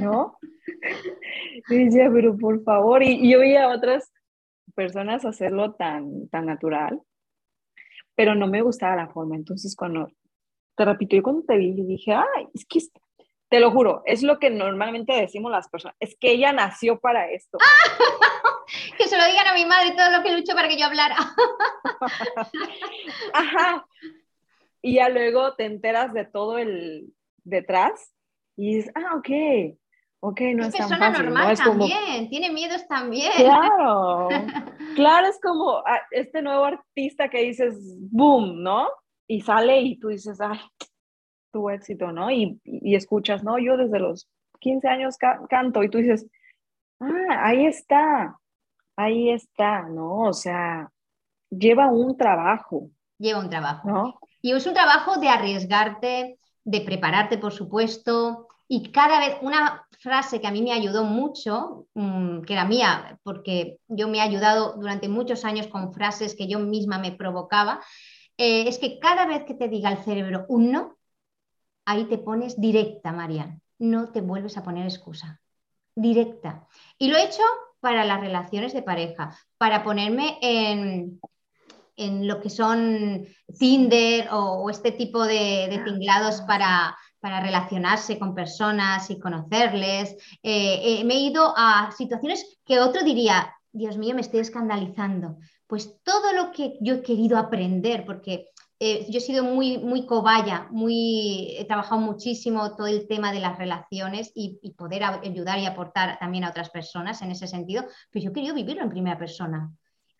¿no? 0.00 0.38
y 1.68 1.84
decía, 1.84 2.10
pero 2.12 2.36
por 2.36 2.62
favor, 2.64 3.02
y, 3.02 3.30
yo 3.30 3.40
veía 3.40 3.64
a 3.64 3.74
otras 3.74 4.10
personas 4.74 5.24
hacerlo 5.24 5.74
tan, 5.74 6.28
tan 6.28 6.46
natural, 6.46 7.00
pero 8.14 8.34
no 8.34 8.46
me 8.46 8.62
gustaba 8.62 8.96
la 8.96 9.08
forma. 9.08 9.36
Entonces, 9.36 9.74
cuando 9.76 10.08
te 10.76 10.84
repito, 10.84 11.16
yo 11.16 11.22
cuando 11.22 11.42
te 11.42 11.56
vi, 11.56 11.72
dije, 11.72 12.12
ay, 12.12 12.48
es 12.54 12.64
que 12.66 12.80
te 13.48 13.60
lo 13.60 13.70
juro, 13.70 14.02
es 14.04 14.22
lo 14.22 14.38
que 14.38 14.50
normalmente 14.50 15.12
decimos 15.12 15.52
las 15.52 15.68
personas, 15.68 15.96
es 16.00 16.16
que 16.18 16.32
ella 16.32 16.52
nació 16.52 16.98
para 16.98 17.30
esto. 17.30 17.58
que 18.98 19.06
se 19.06 19.16
lo 19.16 19.24
digan 19.26 19.46
a 19.46 19.54
mi 19.54 19.66
madre 19.66 19.94
todo 19.96 20.10
lo 20.10 20.22
que 20.22 20.32
lucho 20.32 20.54
para 20.54 20.68
que 20.68 20.78
yo 20.78 20.86
hablara. 20.86 21.16
Ajá. 23.32 23.86
Y 24.86 24.96
ya 24.96 25.08
luego 25.08 25.54
te 25.54 25.64
enteras 25.64 26.12
de 26.12 26.26
todo 26.26 26.58
el 26.58 27.14
detrás 27.42 28.12
y 28.54 28.76
dices, 28.76 28.92
ah, 28.94 29.16
ok, 29.16 29.78
ok, 30.20 30.40
no 30.54 30.66
es, 30.66 30.74
es 30.74 30.88
tan 30.88 30.98
fácil. 30.98 31.24
normal 31.24 31.56
¿no? 31.56 31.64
también, 31.64 32.28
tiene 32.28 32.50
miedos 32.52 32.86
también. 32.86 33.32
Claro, 33.34 34.28
claro, 34.94 35.26
es 35.26 35.40
como 35.40 35.78
ah, 35.78 36.02
este 36.10 36.42
nuevo 36.42 36.66
artista 36.66 37.30
que 37.30 37.44
dices, 37.44 37.74
boom, 38.10 38.62
¿no? 38.62 38.88
Y 39.26 39.40
sale 39.40 39.80
y 39.80 39.98
tú 39.98 40.08
dices, 40.08 40.38
ay, 40.42 40.60
tu 41.50 41.70
éxito, 41.70 42.12
¿no? 42.12 42.30
Y, 42.30 42.60
y 42.64 42.94
escuchas, 42.94 43.42
¿no? 43.42 43.58
Yo 43.58 43.78
desde 43.78 43.98
los 43.98 44.28
15 44.60 44.86
años 44.86 45.16
canto 45.48 45.82
y 45.82 45.88
tú 45.88 45.96
dices, 45.96 46.26
ah, 47.00 47.38
ahí 47.40 47.64
está, 47.64 48.38
ahí 48.96 49.30
está, 49.30 49.88
¿no? 49.88 50.24
O 50.24 50.34
sea, 50.34 50.90
lleva 51.48 51.86
un 51.90 52.18
trabajo. 52.18 52.90
Lleva 53.18 53.40
un 53.40 53.48
trabajo. 53.48 53.88
¿no? 53.88 54.20
Y 54.44 54.52
es 54.52 54.66
un 54.66 54.74
trabajo 54.74 55.16
de 55.16 55.30
arriesgarte, 55.30 56.38
de 56.64 56.80
prepararte, 56.82 57.38
por 57.38 57.54
supuesto, 57.54 58.48
y 58.68 58.92
cada 58.92 59.18
vez 59.18 59.38
una 59.40 59.86
frase 59.98 60.38
que 60.38 60.46
a 60.46 60.50
mí 60.50 60.60
me 60.60 60.74
ayudó 60.74 61.04
mucho, 61.04 61.86
mm, 61.94 62.42
que 62.42 62.52
era 62.52 62.66
mía, 62.66 63.18
porque 63.22 63.78
yo 63.88 64.06
me 64.06 64.18
he 64.18 64.20
ayudado 64.20 64.74
durante 64.74 65.08
muchos 65.08 65.46
años 65.46 65.68
con 65.68 65.94
frases 65.94 66.34
que 66.34 66.46
yo 66.46 66.58
misma 66.58 66.98
me 66.98 67.12
provocaba, 67.12 67.80
eh, 68.36 68.68
es 68.68 68.78
que 68.78 68.98
cada 68.98 69.24
vez 69.24 69.44
que 69.44 69.54
te 69.54 69.70
diga 69.70 69.90
el 69.90 70.04
cerebro 70.04 70.44
un 70.50 70.72
no, 70.72 70.98
ahí 71.86 72.04
te 72.04 72.18
pones 72.18 72.60
directa, 72.60 73.12
Marian. 73.12 73.62
No 73.78 74.12
te 74.12 74.20
vuelves 74.20 74.58
a 74.58 74.62
poner 74.62 74.84
excusa. 74.84 75.40
Directa. 75.94 76.68
Y 76.98 77.08
lo 77.08 77.16
he 77.16 77.24
hecho 77.24 77.42
para 77.80 78.04
las 78.04 78.20
relaciones 78.20 78.74
de 78.74 78.82
pareja, 78.82 79.38
para 79.56 79.82
ponerme 79.82 80.38
en, 80.42 81.18
en 81.96 82.26
lo 82.26 82.40
que 82.40 82.50
son 82.50 83.26
Tinder 83.58 84.28
o, 84.32 84.68
este 84.70 84.92
tipo 84.92 85.24
de, 85.24 85.80
tinglados 85.84 86.40
para, 86.42 86.96
para, 87.20 87.40
relacionarse 87.40 88.18
con 88.18 88.34
personas 88.34 89.10
y 89.10 89.18
conocerles. 89.18 90.16
Eh, 90.42 91.00
eh, 91.00 91.04
me 91.04 91.14
he 91.14 91.20
ido 91.20 91.54
a 91.56 91.92
situaciones 91.96 92.58
que 92.64 92.80
otro 92.80 93.02
diría, 93.02 93.54
Dios 93.72 93.96
mío, 93.96 94.14
me 94.14 94.20
estoy 94.20 94.40
escandalizando. 94.40 95.38
Pues 95.66 96.02
todo 96.02 96.32
lo 96.32 96.52
que 96.52 96.76
yo 96.80 96.94
he 96.94 97.02
querido 97.02 97.38
aprender, 97.38 98.04
porque 98.04 98.50
eh, 98.78 99.06
yo 99.08 99.18
he 99.18 99.22
sido 99.22 99.44
muy, 99.44 99.78
muy 99.78 100.04
cobaya, 100.04 100.68
muy, 100.70 101.56
he 101.56 101.64
trabajado 101.64 102.00
muchísimo 102.00 102.76
todo 102.76 102.88
el 102.88 103.06
tema 103.06 103.32
de 103.32 103.40
las 103.40 103.56
relaciones 103.56 104.30
y, 104.34 104.58
y, 104.62 104.72
poder 104.72 105.04
ayudar 105.04 105.58
y 105.58 105.66
aportar 105.66 106.18
también 106.18 106.44
a 106.44 106.50
otras 106.50 106.70
personas 106.70 107.22
en 107.22 107.30
ese 107.30 107.46
sentido, 107.46 107.84
pero 108.10 108.24
yo 108.24 108.30
he 108.30 108.34
querido 108.34 108.54
vivirlo 108.54 108.82
en 108.82 108.90
primera 108.90 109.16
persona 109.16 109.72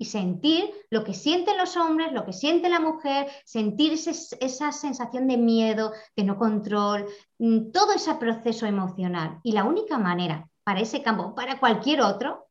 y 0.05 0.07
sentir 0.07 0.71
lo 0.90 1.03
que 1.03 1.14
sienten 1.14 1.57
los 1.57 1.79
hombres, 1.79 2.12
lo 2.12 2.27
que 2.27 2.35
siente 2.35 2.69
la 2.69 2.79
mujer, 2.79 3.27
sentir 3.47 3.95
esa 3.95 4.71
sensación 4.71 5.27
de 5.27 5.38
miedo, 5.38 5.93
de 6.14 6.25
no 6.25 6.37
control, 6.37 7.07
mm, 7.38 7.71
todo 7.73 7.93
ese 7.95 8.14
proceso 8.17 8.67
emocional. 8.67 9.40
Y 9.43 9.53
la 9.53 9.64
única 9.64 9.97
manera 9.97 10.47
para 10.62 10.81
ese 10.81 11.03
campo, 11.03 11.35
para 11.35 11.59
cualquier 11.59 12.03
otro, 12.03 12.49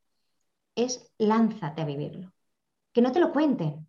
es 0.76 1.14
lánzate 1.20 1.84
a 1.84 1.86
vivirlo. 1.86 2.34
Que 2.92 3.04
no 3.04 3.12
te 3.12 3.20
lo 3.20 3.32
cuenten, 3.32 3.88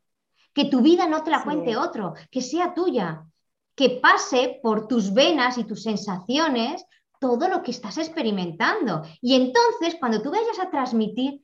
que 0.52 0.66
tu 0.66 0.82
vida 0.82 1.08
no 1.08 1.22
te 1.22 1.30
la 1.30 1.42
cuente 1.42 1.74
otro, 1.78 2.12
que 2.30 2.42
sea 2.42 2.74
tuya, 2.74 3.24
que 3.74 3.98
pase 4.02 4.60
por 4.62 4.88
tus 4.88 5.14
venas 5.14 5.56
y 5.56 5.64
tus 5.64 5.82
sensaciones 5.82 6.84
todo 7.18 7.48
lo 7.48 7.62
que 7.62 7.70
estás 7.70 7.96
experimentando. 7.96 9.02
Y 9.22 9.34
entonces, 9.36 9.96
cuando 9.98 10.20
tú 10.20 10.30
vayas 10.30 10.58
a 10.58 10.70
transmitir, 10.70 11.40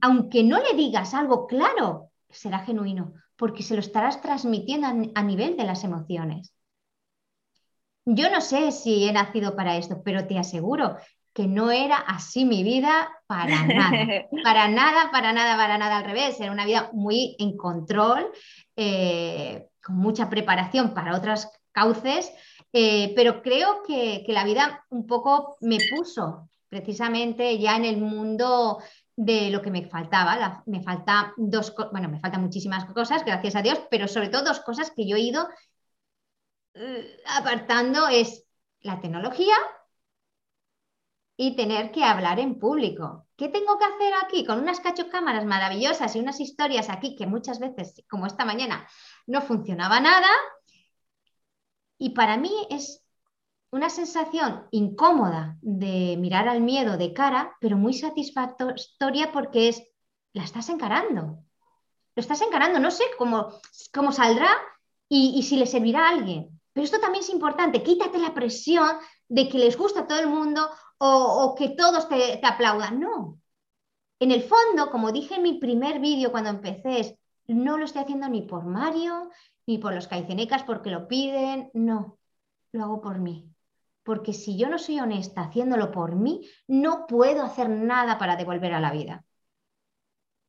aunque 0.00 0.42
no 0.42 0.60
le 0.60 0.74
digas 0.74 1.14
algo 1.14 1.46
claro, 1.46 2.10
será 2.30 2.60
genuino, 2.60 3.14
porque 3.36 3.62
se 3.62 3.74
lo 3.74 3.80
estarás 3.80 4.20
transmitiendo 4.20 4.86
a, 5.14 5.22
nivel 5.22 5.56
de 5.56 5.64
las 5.64 5.84
emociones. 5.84 6.52
Yo 8.04 8.30
no 8.30 8.40
sé 8.40 8.70
si 8.72 9.08
he 9.08 9.12
nacido 9.12 9.56
para 9.56 9.76
esto, 9.76 10.02
pero 10.04 10.26
te 10.26 10.38
aseguro 10.38 10.96
que 11.32 11.46
no 11.46 11.70
era 11.70 11.96
así 11.96 12.44
mi 12.44 12.62
vida 12.62 13.10
para 13.26 13.64
nada, 13.66 13.90
para 14.44 14.68
nada, 14.68 15.10
para 15.10 15.32
nada, 15.32 15.56
para 15.56 15.78
nada 15.78 15.98
al 15.98 16.04
revés. 16.04 16.38
Era 16.38 16.52
una 16.52 16.66
vida 16.66 16.90
muy 16.92 17.34
en 17.38 17.56
control, 17.56 18.30
eh, 18.76 19.66
con 19.82 19.96
mucha 19.96 20.30
preparación 20.30 20.94
para 20.94 21.16
otras 21.16 21.50
cauces, 21.72 22.32
eh, 22.72 23.12
pero 23.14 23.42
creo 23.42 23.82
que, 23.86 24.24
la 24.28 24.44
vida 24.44 24.84
un 24.90 25.06
poco 25.06 25.56
me 25.60 25.78
puso 25.90 26.48
precisamente 26.68 27.58
ya 27.58 27.76
en 27.76 27.84
el 27.84 27.98
mundo 27.98 28.78
de 29.16 29.50
lo 29.50 29.62
que 29.62 29.70
me 29.70 29.88
faltaba. 29.88 30.62
me 30.66 30.82
falta 30.82 31.32
dos, 31.36 31.74
bueno, 31.92 32.08
me 32.08 32.20
faltan 32.20 32.42
muchísimas 32.42 32.84
cosas, 32.86 33.24
gracias 33.24 33.56
a 33.56 33.62
Dios, 33.62 33.80
pero 33.90 34.08
sobre 34.08 34.28
todo 34.28 34.44
dos 34.44 34.60
cosas 34.60 34.90
que 34.94 35.06
yo 35.06 35.16
he 35.16 35.20
ido 35.20 35.48
eh, 36.74 37.22
apartando 37.26 38.08
es 38.08 38.44
la 38.80 39.00
tecnología 39.00 39.54
y 41.36 41.56
tener 41.56 41.90
que 41.90 42.04
hablar 42.04 42.38
en 42.38 42.58
público. 42.58 43.26
¿Qué 43.36 43.48
tengo 43.48 43.78
que 43.78 43.84
hacer 43.84 44.12
aquí? 44.24 44.44
Con 44.44 44.60
unas 44.60 44.80
cachocámaras 44.80 45.44
maravillosas 45.44 46.14
y 46.14 46.20
unas 46.20 46.40
historias 46.40 46.88
aquí 46.90 47.16
que 47.16 47.26
muchas 47.26 47.58
veces, 47.58 48.04
como 48.08 48.26
esta 48.26 48.44
mañana, 48.44 48.88
no 49.26 49.42
funcionaba 49.42 50.00
nada. 50.00 50.28
Y 51.98 52.10
para 52.10 52.36
mí 52.36 52.52
es 52.70 53.03
una 53.74 53.90
sensación 53.90 54.68
incómoda 54.70 55.58
de 55.60 56.16
mirar 56.16 56.46
al 56.48 56.60
miedo 56.60 56.96
de 56.96 57.12
cara, 57.12 57.56
pero 57.60 57.76
muy 57.76 57.92
satisfactoria 57.92 59.32
porque 59.32 59.68
es, 59.68 59.82
la 60.32 60.44
estás 60.44 60.68
encarando. 60.68 61.40
Lo 62.14 62.20
estás 62.20 62.40
encarando, 62.40 62.78
no 62.78 62.92
sé 62.92 63.02
cómo, 63.18 63.48
cómo 63.92 64.12
saldrá 64.12 64.48
y, 65.08 65.32
y 65.36 65.42
si 65.42 65.56
le 65.56 65.66
servirá 65.66 66.06
a 66.06 66.10
alguien. 66.10 66.60
Pero 66.72 66.84
esto 66.84 67.00
también 67.00 67.24
es 67.24 67.30
importante, 67.30 67.82
quítate 67.82 68.20
la 68.20 68.32
presión 68.32 68.90
de 69.28 69.48
que 69.48 69.58
les 69.58 69.76
gusta 69.76 70.02
a 70.02 70.06
todo 70.06 70.20
el 70.20 70.28
mundo 70.28 70.70
o, 70.98 71.56
que 71.58 71.70
todos 71.70 72.08
te, 72.08 72.40
aplaudan. 72.44 73.00
No. 73.00 73.40
En 74.20 74.30
el 74.30 74.44
fondo, 74.44 74.92
como 74.92 75.10
dije 75.10 75.34
en 75.34 75.42
mi 75.42 75.54
primer 75.54 75.98
vídeo 75.98 76.30
cuando 76.30 76.50
empecé, 76.50 77.18
no 77.48 77.76
lo 77.76 77.86
estoy 77.86 78.02
haciendo 78.02 78.28
ni 78.28 78.42
por 78.42 78.64
Mario, 78.66 79.30
ni 79.66 79.78
por 79.78 79.92
los 79.92 80.06
caicenecas 80.06 80.62
porque 80.62 80.90
lo 80.90 81.08
piden, 81.08 81.72
no, 81.74 82.18
lo 82.70 82.84
hago 82.84 83.00
por 83.00 83.18
mí. 83.18 83.53
Porque 84.04 84.32
si 84.32 84.56
yo 84.56 84.68
no 84.68 84.78
soy 84.78 85.00
honesta 85.00 85.42
haciéndolo 85.42 85.90
por 85.90 86.14
mí, 86.14 86.48
no 86.68 87.06
puedo 87.06 87.42
hacer 87.42 87.68
nada 87.68 88.18
para 88.18 88.36
devolver 88.36 88.72
a 88.74 88.80
la 88.80 88.92
vida. 88.92 89.24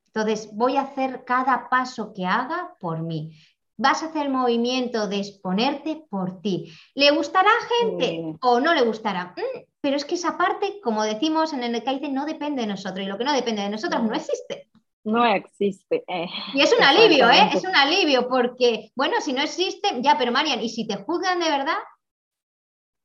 Entonces, 0.08 0.50
voy 0.54 0.78
a 0.78 0.82
hacer 0.82 1.26
cada 1.26 1.68
paso 1.70 2.14
que 2.14 2.26
haga 2.26 2.76
por 2.80 3.02
mí 3.02 3.36
vas 3.78 4.04
a 4.04 4.08
hacer 4.08 4.28
el 4.28 4.32
movimiento 4.32 5.08
de 5.08 5.18
exponerte 5.18 6.04
por 6.10 6.42
ti. 6.42 6.72
¿Le 6.94 7.12
gustará 7.12 7.50
a 7.50 7.84
gente 7.84 8.38
o 8.42 8.60
no 8.60 8.74
le 8.74 8.82
gustará? 8.82 9.34
Mm, 9.36 9.64
pero 9.82 9.98
es 9.98 10.06
que 10.06 10.16
esa 10.16 10.38
parte, 10.38 10.80
como 10.82 11.04
decimos 11.04 11.54
en 11.54 11.64
el 11.64 11.84
Kaizen, 11.84 12.14
no 12.14 12.26
depende 12.26 12.62
de 12.62 12.68
nosotros 12.68 13.06
y 13.06 13.10
lo 13.10 13.18
que 13.18 13.24
no 13.24 13.34
depende 13.34 13.62
de 13.62 13.70
nosotros 13.70 14.04
no 14.04 14.16
existe. 14.16 14.70
No 15.04 15.24
existe. 15.24 16.04
Eh. 16.08 16.28
Y 16.56 16.62
es 16.62 16.74
un 16.76 16.84
alivio, 16.84 17.30
¿eh? 17.30 17.50
Es 17.54 17.64
un 17.64 17.76
alivio 17.76 18.28
porque, 18.28 18.92
bueno, 18.96 19.22
si 19.22 19.34
no 19.34 19.42
existe, 19.42 20.02
ya, 20.02 20.18
pero 20.18 20.32
Marian, 20.32 20.64
¿y 20.64 20.70
si 20.70 20.88
te 20.88 20.96
juzgan 20.96 21.40
de 21.40 21.50
verdad? 21.50 21.78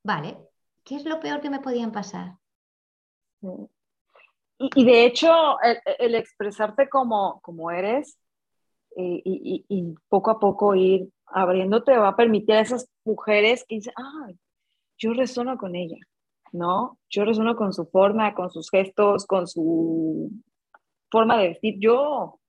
Vale, 0.03 0.37
¿qué 0.83 0.95
es 0.95 1.05
lo 1.05 1.19
peor 1.19 1.41
que 1.41 1.49
me 1.49 1.59
podían 1.59 1.91
pasar? 1.91 2.37
Y, 4.57 4.85
de 4.85 5.05
hecho, 5.05 5.57
el, 5.99 6.15
expresarte 6.15 6.89
como, 6.89 7.39
como 7.41 7.71
eres 7.71 8.17
eh, 8.95 9.21
y, 9.23 9.95
poco 10.09 10.31
a 10.31 10.39
poco 10.39 10.75
ir 10.75 11.09
abriéndote 11.25 11.97
va 11.97 12.09
a 12.09 12.15
permitir 12.15 12.55
a 12.55 12.61
esas 12.61 12.89
mujeres 13.03 13.65
que 13.67 13.75
dicen, 13.75 13.93
ay, 13.95 14.37
yo 14.97 15.13
resono 15.13 15.57
con 15.57 15.75
ella, 15.75 15.97
¿no? 16.51 16.99
Yo 17.09 17.25
resono 17.25 17.55
con 17.55 17.73
su 17.73 17.85
forma, 17.85 18.35
con 18.35 18.51
sus 18.51 18.69
gestos, 18.69 19.25
con 19.25 19.47
su 19.47 20.29
forma 21.09 21.37
de 21.37 21.49
vestir. 21.49 21.75
Yo, 21.79 22.39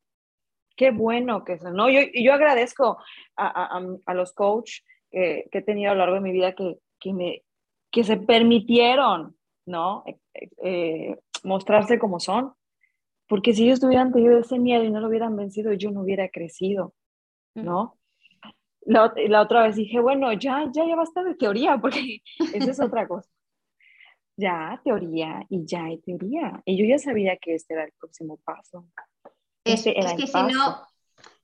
qué 0.77 0.91
bueno 0.91 1.45
que 1.45 1.55
eso, 1.55 1.71
¿no? 1.71 1.88
Yo, 1.88 2.01
yo 2.15 2.35
agradezco 2.35 2.99
a, 3.37 3.79
a, 4.05 4.15
los 4.15 4.33
coaches 4.33 4.85
que, 5.11 5.49
que, 5.51 5.59
he 5.59 5.62
tenido 5.62 5.93
a 5.93 5.95
lo 5.95 6.01
largo 6.01 6.17
de 6.17 6.21
mi 6.21 6.33
vida 6.33 6.55
que, 6.55 6.79
que, 7.03 7.12
me, 7.12 7.43
que 7.91 8.05
se 8.05 8.17
permitieron, 8.17 9.37
¿no? 9.67 10.05
Eh, 10.07 10.49
eh, 10.62 11.19
mostrarse 11.43 11.99
como 11.99 12.21
son 12.21 12.55
porque 13.33 13.55
si 13.55 13.65
ellos 13.65 13.81
tuvieran 13.81 14.12
tenido 14.12 14.38
ese 14.38 14.59
miedo 14.59 14.85
y 14.85 14.91
no 14.91 15.01
lo 15.01 15.09
hubieran 15.09 15.35
vencido, 15.35 15.73
yo 15.73 15.91
no 15.91 16.03
hubiera 16.03 16.29
crecido, 16.29 16.93
¿no? 17.55 17.99
La, 18.83 19.11
la, 19.17 19.41
otra 19.41 19.62
vez 19.62 19.77
dije, 19.77 20.01
bueno, 20.01 20.31
ya, 20.35 20.71
ya, 20.71 20.87
ya 20.87 20.95
basta 20.95 21.23
de 21.23 21.35
teoría, 21.35 21.79
porque 21.81 22.21
esa 22.53 22.71
es 22.71 22.79
otra 22.79 23.09
cosa. 23.09 23.31
Ya, 24.37 24.79
teoría, 24.85 25.47
y 25.49 25.65
ya 25.65 25.85
hay 25.85 25.97
teoría. 26.03 26.61
Y 26.67 26.77
yo 26.77 26.85
ya 26.85 26.99
sabía 26.99 27.38
que 27.38 27.55
este 27.55 27.73
era 27.73 27.85
el 27.85 27.93
próximo 27.99 28.37
paso. 28.45 28.87
Es, 29.65 29.87
este 29.87 29.99
es 29.99 30.12
que 30.12 30.27
si 30.27 30.43
no, 30.53 30.83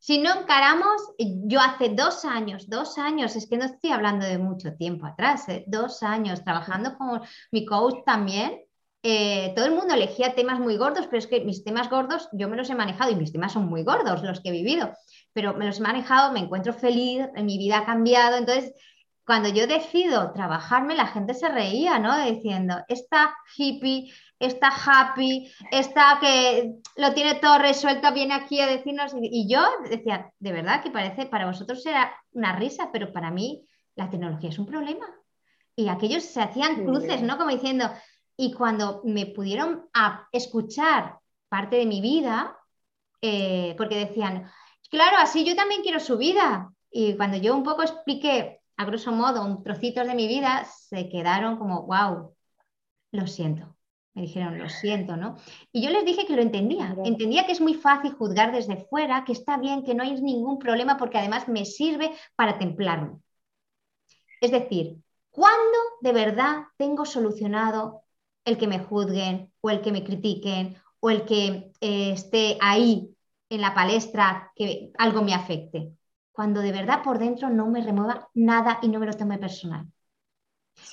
si 0.09 0.16
no 0.16 0.40
encaramos, 0.40 1.03
yo 1.18 1.61
hace 1.61 1.90
dos 1.90 2.25
años, 2.25 2.71
dos 2.71 2.97
años, 2.97 3.37
es 3.37 3.47
que 3.47 3.59
no 3.59 3.66
estoy 3.66 3.90
hablando 3.90 4.25
de 4.25 4.38
mucho 4.38 4.75
tiempo 4.75 5.05
atrás, 5.05 5.47
¿eh? 5.51 5.64
dos 5.66 6.03
años 6.03 6.42
trabajando 6.42 6.97
con 6.97 7.21
mi 7.53 7.66
coach 7.66 7.97
también, 8.07 8.62
eh, 9.03 9.53
todo 9.55 9.66
el 9.66 9.73
mundo 9.73 9.92
elegía 9.92 10.35
temas 10.35 10.61
muy 10.61 10.79
gordos, 10.79 11.05
pero 11.09 11.18
es 11.18 11.27
que 11.27 11.44
mis 11.44 11.62
temas 11.62 11.90
gordos 11.90 12.31
yo 12.33 12.49
me 12.49 12.57
los 12.57 12.71
he 12.71 12.75
manejado 12.75 13.11
y 13.11 13.16
mis 13.16 13.33
temas 13.33 13.53
son 13.53 13.66
muy 13.66 13.83
gordos 13.85 14.23
los 14.23 14.40
que 14.40 14.49
he 14.49 14.53
vivido, 14.53 14.94
pero 15.35 15.53
me 15.53 15.66
los 15.66 15.79
he 15.79 15.83
manejado, 15.83 16.33
me 16.33 16.40
encuentro 16.40 16.73
feliz, 16.73 17.27
mi 17.37 17.59
vida 17.59 17.81
ha 17.81 17.85
cambiado, 17.85 18.38
entonces 18.38 18.73
cuando 19.27 19.51
yo 19.51 19.66
decido 19.66 20.33
trabajarme 20.33 20.94
la 20.94 21.07
gente 21.07 21.35
se 21.35 21.51
reía, 21.51 21.99
¿no? 21.99 22.18
Diciendo, 22.25 22.77
esta 22.88 23.37
hippie, 23.59 24.11
esta 24.38 24.68
happy, 24.68 25.53
esta 25.70 26.18
que 26.20 26.77
lo 26.96 27.12
tiene 27.12 27.37
todo 27.37 27.59
resuelto, 27.59 28.12
viene 28.12 28.35
aquí 28.35 28.61
a 28.61 28.66
decirnos, 28.66 29.12
y 29.20 29.48
yo 29.48 29.61
decía, 29.88 30.33
de 30.38 30.53
verdad 30.53 30.83
que 30.83 30.90
parece, 30.90 31.27
para 31.27 31.46
vosotros 31.46 31.85
era 31.87 32.14
una 32.33 32.55
risa, 32.55 32.90
pero 32.92 33.12
para 33.12 33.31
mí 33.31 33.66
la 33.96 34.11
tecnología 34.11 34.51
es 34.51 34.59
un 34.59 34.66
problema. 34.66 35.07
Y 35.74 35.88
aquellos 35.88 36.24
se 36.24 36.42
hacían 36.42 36.85
cruces, 36.85 37.22
¿no? 37.22 37.37
Como 37.37 37.51
diciendo, 37.51 37.90
y 38.37 38.53
cuando 38.53 39.03
me 39.05 39.27
pudieron 39.27 39.88
escuchar 40.33 41.18
parte 41.48 41.77
de 41.77 41.87
mi 41.87 42.01
vida, 42.01 42.57
eh, 43.20 43.74
porque 43.77 44.07
decían, 44.07 44.51
claro, 44.90 45.16
así 45.18 45.44
yo 45.44 45.57
también 45.57 45.83
quiero 45.83 46.01
su 46.01 46.16
vida. 46.16 46.72
Y 46.90 47.16
cuando 47.16 47.37
yo 47.37 47.57
un 47.57 47.64
poco 47.64 47.83
expliqué, 47.83 48.61
a 48.77 48.85
grosso 48.85 49.12
modo, 49.12 49.44
un 49.44 49.62
trocitos 49.62 50.07
de 50.07 50.14
mi 50.14 50.29
vida, 50.29 50.64
se 50.64 51.09
quedaron 51.09 51.59
como, 51.59 51.83
wow, 51.83 52.35
lo 53.12 53.27
siento. 53.27 53.78
Me 54.14 54.23
dijeron, 54.23 54.59
lo 54.59 54.68
siento, 54.68 55.16
¿no? 55.16 55.37
Y 55.71 55.83
yo 55.83 55.90
les 55.90 56.05
dije 56.05 56.27
que 56.27 56.35
lo 56.35 56.42
entendía. 56.42 56.97
Entendía 57.05 57.47
que 57.47 57.53
es 57.53 57.61
muy 57.61 57.75
fácil 57.75 58.12
juzgar 58.12 58.53
desde 58.53 58.85
fuera, 58.87 59.25
que 59.25 59.33
está 59.33 59.59
bien, 59.59 59.85
que 59.85 59.94
no 59.94 60.03
hay 60.03 60.21
ningún 60.21 60.59
problema, 60.59 60.97
porque 60.97 61.18
además 61.18 61.47
me 61.47 61.64
sirve 61.64 62.11
para 62.35 62.59
templarme. 62.59 63.18
Es 64.40 64.51
decir, 64.51 64.97
¿cuándo 65.31 65.79
de 66.01 66.12
verdad 66.12 66.64
tengo 66.77 67.05
solucionado 67.05 68.03
el 68.44 68.57
que 68.57 68.66
me 68.66 68.79
juzguen 68.79 69.53
o 69.61 69.71
el 69.71 69.83
que 69.83 69.92
me 69.92 70.03
critiquen 70.03 70.77
o 71.01 71.11
el 71.11 71.25
que 71.25 71.71
eh, 71.81 72.12
esté 72.12 72.57
ahí 72.61 73.14
en 73.51 73.61
la 73.61 73.75
palestra 73.75 74.53
que 74.55 74.90
algo 74.99 75.23
me 75.23 75.35
afecte. 75.35 75.92
Cuando 76.33 76.61
de 76.61 76.73
verdad 76.73 77.03
por 77.03 77.18
dentro 77.18 77.51
no 77.51 77.68
me 77.68 77.83
remueva 77.83 78.29
nada 78.35 78.79
y 78.83 78.88
no 78.88 79.01
me 79.01 79.07
lo 79.07 79.12
tome 79.14 79.38
personal. 79.38 79.87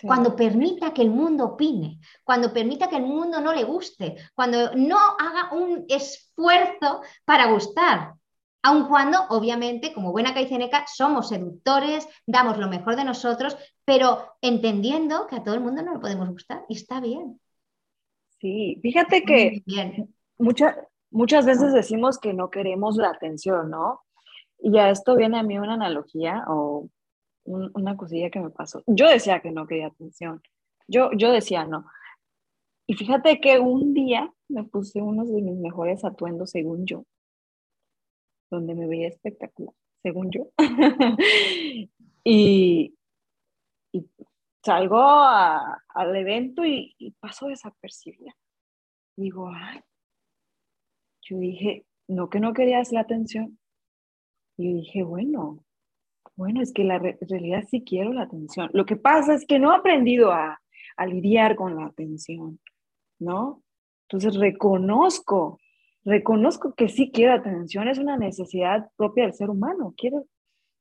Cuando 0.01 0.35
permita 0.35 0.93
que 0.93 1.01
el 1.01 1.09
mundo 1.09 1.45
opine, 1.45 1.99
cuando 2.23 2.51
permita 2.51 2.89
que 2.89 2.97
el 2.97 3.03
mundo 3.03 3.39
no 3.41 3.53
le 3.53 3.63
guste, 3.63 4.15
cuando 4.33 4.75
no 4.75 4.97
haga 4.97 5.53
un 5.53 5.85
esfuerzo 5.87 7.01
para 7.23 7.51
gustar, 7.51 8.13
aun 8.61 8.87
cuando, 8.87 9.19
obviamente, 9.29 9.93
como 9.93 10.11
buena 10.11 10.33
caiceneca, 10.33 10.85
somos 10.87 11.29
seductores, 11.29 12.07
damos 12.25 12.57
lo 12.57 12.67
mejor 12.67 12.95
de 12.95 13.03
nosotros, 13.03 13.55
pero 13.85 14.35
entendiendo 14.41 15.27
que 15.27 15.35
a 15.35 15.43
todo 15.43 15.55
el 15.55 15.61
mundo 15.61 15.83
no 15.83 15.93
le 15.93 15.99
podemos 15.99 16.29
gustar 16.29 16.65
y 16.67 16.75
está 16.75 16.99
bien. 16.99 17.39
Sí, 18.39 18.79
fíjate 18.81 19.23
que 19.23 19.63
muchas 20.37 21.45
veces 21.45 21.73
decimos 21.73 22.17
que 22.17 22.33
no 22.33 22.49
queremos 22.49 22.97
la 22.97 23.09
atención, 23.09 23.69
¿no? 23.69 24.01
Y 24.59 24.77
a 24.79 24.89
esto 24.89 25.15
viene 25.15 25.37
a 25.37 25.43
mí 25.43 25.57
una 25.59 25.75
analogía 25.75 26.43
o 26.47 26.89
una 27.45 27.95
cosilla 27.95 28.29
que 28.29 28.39
me 28.39 28.49
pasó. 28.49 28.83
Yo 28.87 29.07
decía 29.07 29.41
que 29.41 29.51
no 29.51 29.67
quería 29.67 29.87
atención. 29.87 30.41
Yo, 30.87 31.11
yo 31.13 31.31
decía 31.31 31.65
no. 31.65 31.85
Y 32.87 32.93
fíjate 32.95 33.39
que 33.39 33.59
un 33.59 33.93
día 33.93 34.31
me 34.47 34.63
puse 34.63 35.01
uno 35.01 35.25
de 35.25 35.41
mis 35.41 35.57
mejores 35.57 36.05
atuendos, 36.05 36.51
según 36.51 36.85
yo, 36.85 37.05
donde 38.51 38.75
me 38.75 38.87
veía 38.87 39.07
espectacular, 39.07 39.73
según 40.03 40.29
yo. 40.31 40.49
y, 42.23 42.95
y 43.91 44.09
salgo 44.63 44.99
al 44.99 46.15
evento 46.15 46.63
y, 46.65 47.15
paso 47.19 47.47
desapercibida. 47.47 48.35
Digo, 49.17 49.49
ay, 49.53 49.79
yo 51.21 51.37
dije, 51.37 51.85
no 52.07 52.29
que 52.29 52.39
no 52.39 52.53
querías 52.53 52.91
la 52.91 53.01
atención. 53.01 53.59
Y 54.57 54.73
dije, 54.73 55.03
bueno, 55.03 55.64
bueno, 56.35 56.61
es 56.61 56.73
que 56.73 56.83
la 56.83 56.99
realidad 56.99 57.63
sí 57.69 57.83
quiero 57.85 58.13
la 58.13 58.23
atención. 58.23 58.69
Lo 58.73 58.85
que 58.85 58.95
pasa 58.95 59.33
es 59.33 59.45
que 59.45 59.59
no 59.59 59.71
he 59.71 59.77
aprendido 59.77 60.31
a, 60.31 60.59
a 60.97 61.05
lidiar 61.05 61.55
con 61.55 61.75
la 61.75 61.85
atención, 61.85 62.59
¿no? 63.19 63.63
Entonces 64.07 64.35
reconozco, 64.35 65.59
reconozco 66.03 66.73
que 66.75 66.89
sí 66.89 67.11
quiero 67.11 67.33
atención, 67.33 67.87
es 67.87 67.97
una 67.97 68.17
necesidad 68.17 68.89
propia 68.95 69.23
del 69.23 69.33
ser 69.33 69.49
humano, 69.49 69.93
quiero, 69.97 70.25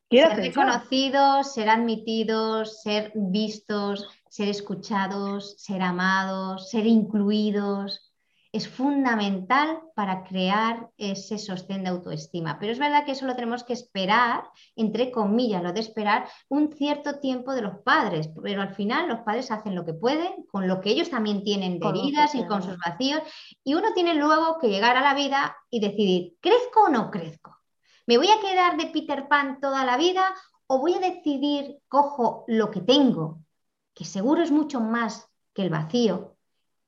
quiero 0.08 0.30
ser 0.30 0.38
reconocidos, 0.38 1.54
ser 1.54 1.68
admitidos, 1.70 2.82
ser 2.82 3.12
vistos, 3.14 4.08
ser 4.28 4.48
escuchados, 4.48 5.54
ser 5.58 5.80
amados, 5.82 6.68
ser 6.70 6.86
incluidos 6.86 8.13
es 8.54 8.68
fundamental 8.68 9.80
para 9.96 10.22
crear 10.22 10.88
ese 10.96 11.38
sostén 11.38 11.82
de 11.82 11.90
autoestima. 11.90 12.56
Pero 12.60 12.70
es 12.70 12.78
verdad 12.78 13.04
que 13.04 13.10
eso 13.10 13.26
lo 13.26 13.34
tenemos 13.34 13.64
que 13.64 13.72
esperar, 13.72 14.44
entre 14.76 15.10
comillas, 15.10 15.60
lo 15.60 15.72
de 15.72 15.80
esperar 15.80 16.28
un 16.48 16.72
cierto 16.72 17.18
tiempo 17.18 17.52
de 17.52 17.62
los 17.62 17.80
padres, 17.80 18.30
pero 18.40 18.62
al 18.62 18.72
final 18.72 19.08
los 19.08 19.22
padres 19.22 19.50
hacen 19.50 19.74
lo 19.74 19.84
que 19.84 19.92
pueden, 19.92 20.44
con 20.52 20.68
lo 20.68 20.80
que 20.80 20.90
ellos 20.90 21.10
también 21.10 21.42
tienen 21.42 21.80
de 21.80 21.88
heridas 21.88 22.36
y 22.36 22.46
con 22.46 22.62
sus 22.62 22.78
vacíos, 22.78 23.22
y 23.64 23.74
uno 23.74 23.92
tiene 23.92 24.14
luego 24.14 24.58
que 24.60 24.68
llegar 24.68 24.96
a 24.96 25.02
la 25.02 25.14
vida 25.14 25.56
y 25.68 25.80
decidir, 25.80 26.36
¿crezco 26.40 26.84
o 26.84 26.88
no 26.88 27.10
crezco? 27.10 27.58
¿Me 28.06 28.18
voy 28.18 28.28
a 28.28 28.40
quedar 28.40 28.76
de 28.76 28.86
Peter 28.86 29.26
Pan 29.26 29.58
toda 29.60 29.84
la 29.84 29.96
vida 29.96 30.32
o 30.68 30.78
voy 30.78 30.94
a 30.94 31.00
decidir, 31.00 31.78
cojo 31.88 32.44
lo 32.46 32.70
que 32.70 32.82
tengo, 32.82 33.40
que 33.94 34.04
seguro 34.04 34.42
es 34.42 34.52
mucho 34.52 34.80
más 34.80 35.28
que 35.52 35.62
el 35.62 35.70
vacío, 35.70 36.36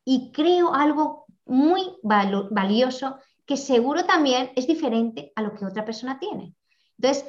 y 0.04 0.30
creo 0.30 0.72
algo 0.72 1.25
muy 1.46 1.82
valioso 2.02 3.18
que 3.46 3.56
seguro 3.56 4.04
también 4.04 4.50
es 4.56 4.66
diferente 4.66 5.32
a 5.36 5.42
lo 5.42 5.54
que 5.54 5.64
otra 5.64 5.84
persona 5.84 6.18
tiene. 6.18 6.54
Entonces, 6.98 7.24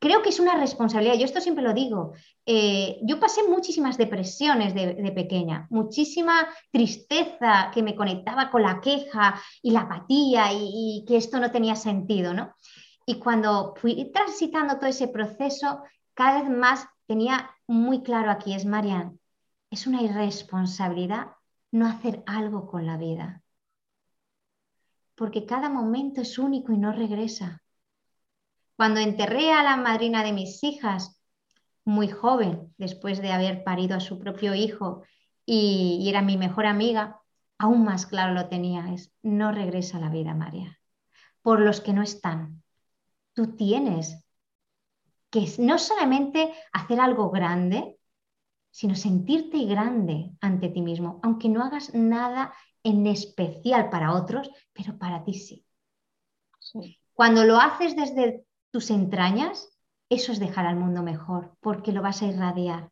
creo 0.00 0.20
que 0.20 0.30
es 0.30 0.40
una 0.40 0.56
responsabilidad. 0.56 1.14
Yo 1.14 1.24
esto 1.24 1.40
siempre 1.40 1.64
lo 1.64 1.72
digo. 1.72 2.12
Eh, 2.44 2.98
yo 3.02 3.20
pasé 3.20 3.48
muchísimas 3.48 3.96
depresiones 3.96 4.74
de, 4.74 5.12
pequeña, 5.12 5.66
muchísima 5.70 6.48
tristeza 6.72 7.70
que 7.72 7.82
me 7.82 7.94
conectaba 7.94 8.50
con 8.50 8.62
la 8.62 8.80
queja 8.80 9.40
y 9.62 9.70
la 9.70 9.82
apatía 9.82 10.52
y, 10.52 11.04
que 11.06 11.16
esto 11.16 11.38
no 11.38 11.50
tenía 11.50 11.76
sentido, 11.76 12.34
¿no? 12.34 12.54
Y 13.06 13.18
cuando 13.18 13.74
fui 13.76 14.10
transitando 14.12 14.76
todo 14.76 14.86
ese 14.86 15.08
proceso, 15.08 15.82
cada 16.14 16.40
vez 16.40 16.50
más 16.50 16.86
tenía 17.06 17.50
muy 17.66 18.02
claro 18.02 18.30
aquí, 18.30 18.54
es 18.54 18.66
Marian, 18.66 19.20
es 19.70 19.86
una 19.86 20.02
irresponsabilidad 20.02 21.28
no 21.70 21.86
hacer 21.86 22.22
algo 22.26 22.66
con 22.66 22.86
la 22.86 22.96
vida 22.96 23.43
porque 25.14 25.46
cada 25.46 25.68
momento 25.68 26.20
es 26.20 26.38
único 26.38 26.72
y 26.72 26.78
no 26.78 26.92
regresa. 26.92 27.62
Cuando 28.76 29.00
enterré 29.00 29.52
a 29.52 29.62
la 29.62 29.76
madrina 29.76 30.24
de 30.24 30.32
mis 30.32 30.62
hijas, 30.64 31.20
muy 31.84 32.08
joven, 32.08 32.74
después 32.78 33.20
de 33.20 33.32
haber 33.32 33.62
parido 33.62 33.96
a 33.96 34.00
su 34.00 34.18
propio 34.18 34.54
hijo 34.54 35.04
y, 35.46 36.06
era 36.08 36.22
mi 36.22 36.36
mejor 36.36 36.66
amiga, 36.66 37.20
aún 37.58 37.84
más 37.84 38.06
claro 38.06 38.34
lo 38.34 38.48
tenía, 38.48 38.92
es 38.92 39.12
no 39.22 39.52
regresa 39.52 39.98
a 39.98 40.00
la 40.00 40.08
vida, 40.08 40.34
María. 40.34 40.78
Por 41.42 41.60
los 41.60 41.80
que 41.80 41.92
no 41.92 42.02
están, 42.02 42.62
tú 43.34 43.54
tienes 43.54 44.24
que 45.30 45.46
no 45.58 45.78
solamente 45.78 46.52
hacer 46.72 47.00
algo 47.00 47.30
grande, 47.30 47.98
sino 48.70 48.94
sentirte 48.94 49.64
grande 49.66 50.32
ante 50.40 50.68
ti 50.68 50.80
mismo, 50.80 51.20
aunque 51.22 51.48
no 51.48 51.62
hagas 51.62 51.94
nada 51.94 52.54
en 52.84 53.06
especial 53.06 53.90
para 53.90 54.14
otros, 54.14 54.50
pero 54.72 54.96
para 54.98 55.24
ti 55.24 55.34
sí. 55.34 55.66
Cuando 57.12 57.44
lo 57.44 57.56
haces 57.56 57.96
desde 57.96 58.44
tus 58.70 58.90
entrañas, 58.90 59.76
eso 60.08 60.32
es 60.32 60.38
dejar 60.38 60.66
al 60.66 60.76
mundo 60.76 61.02
mejor, 61.02 61.56
porque 61.60 61.92
lo 61.92 62.02
vas 62.02 62.22
a 62.22 62.26
irradiar. 62.26 62.90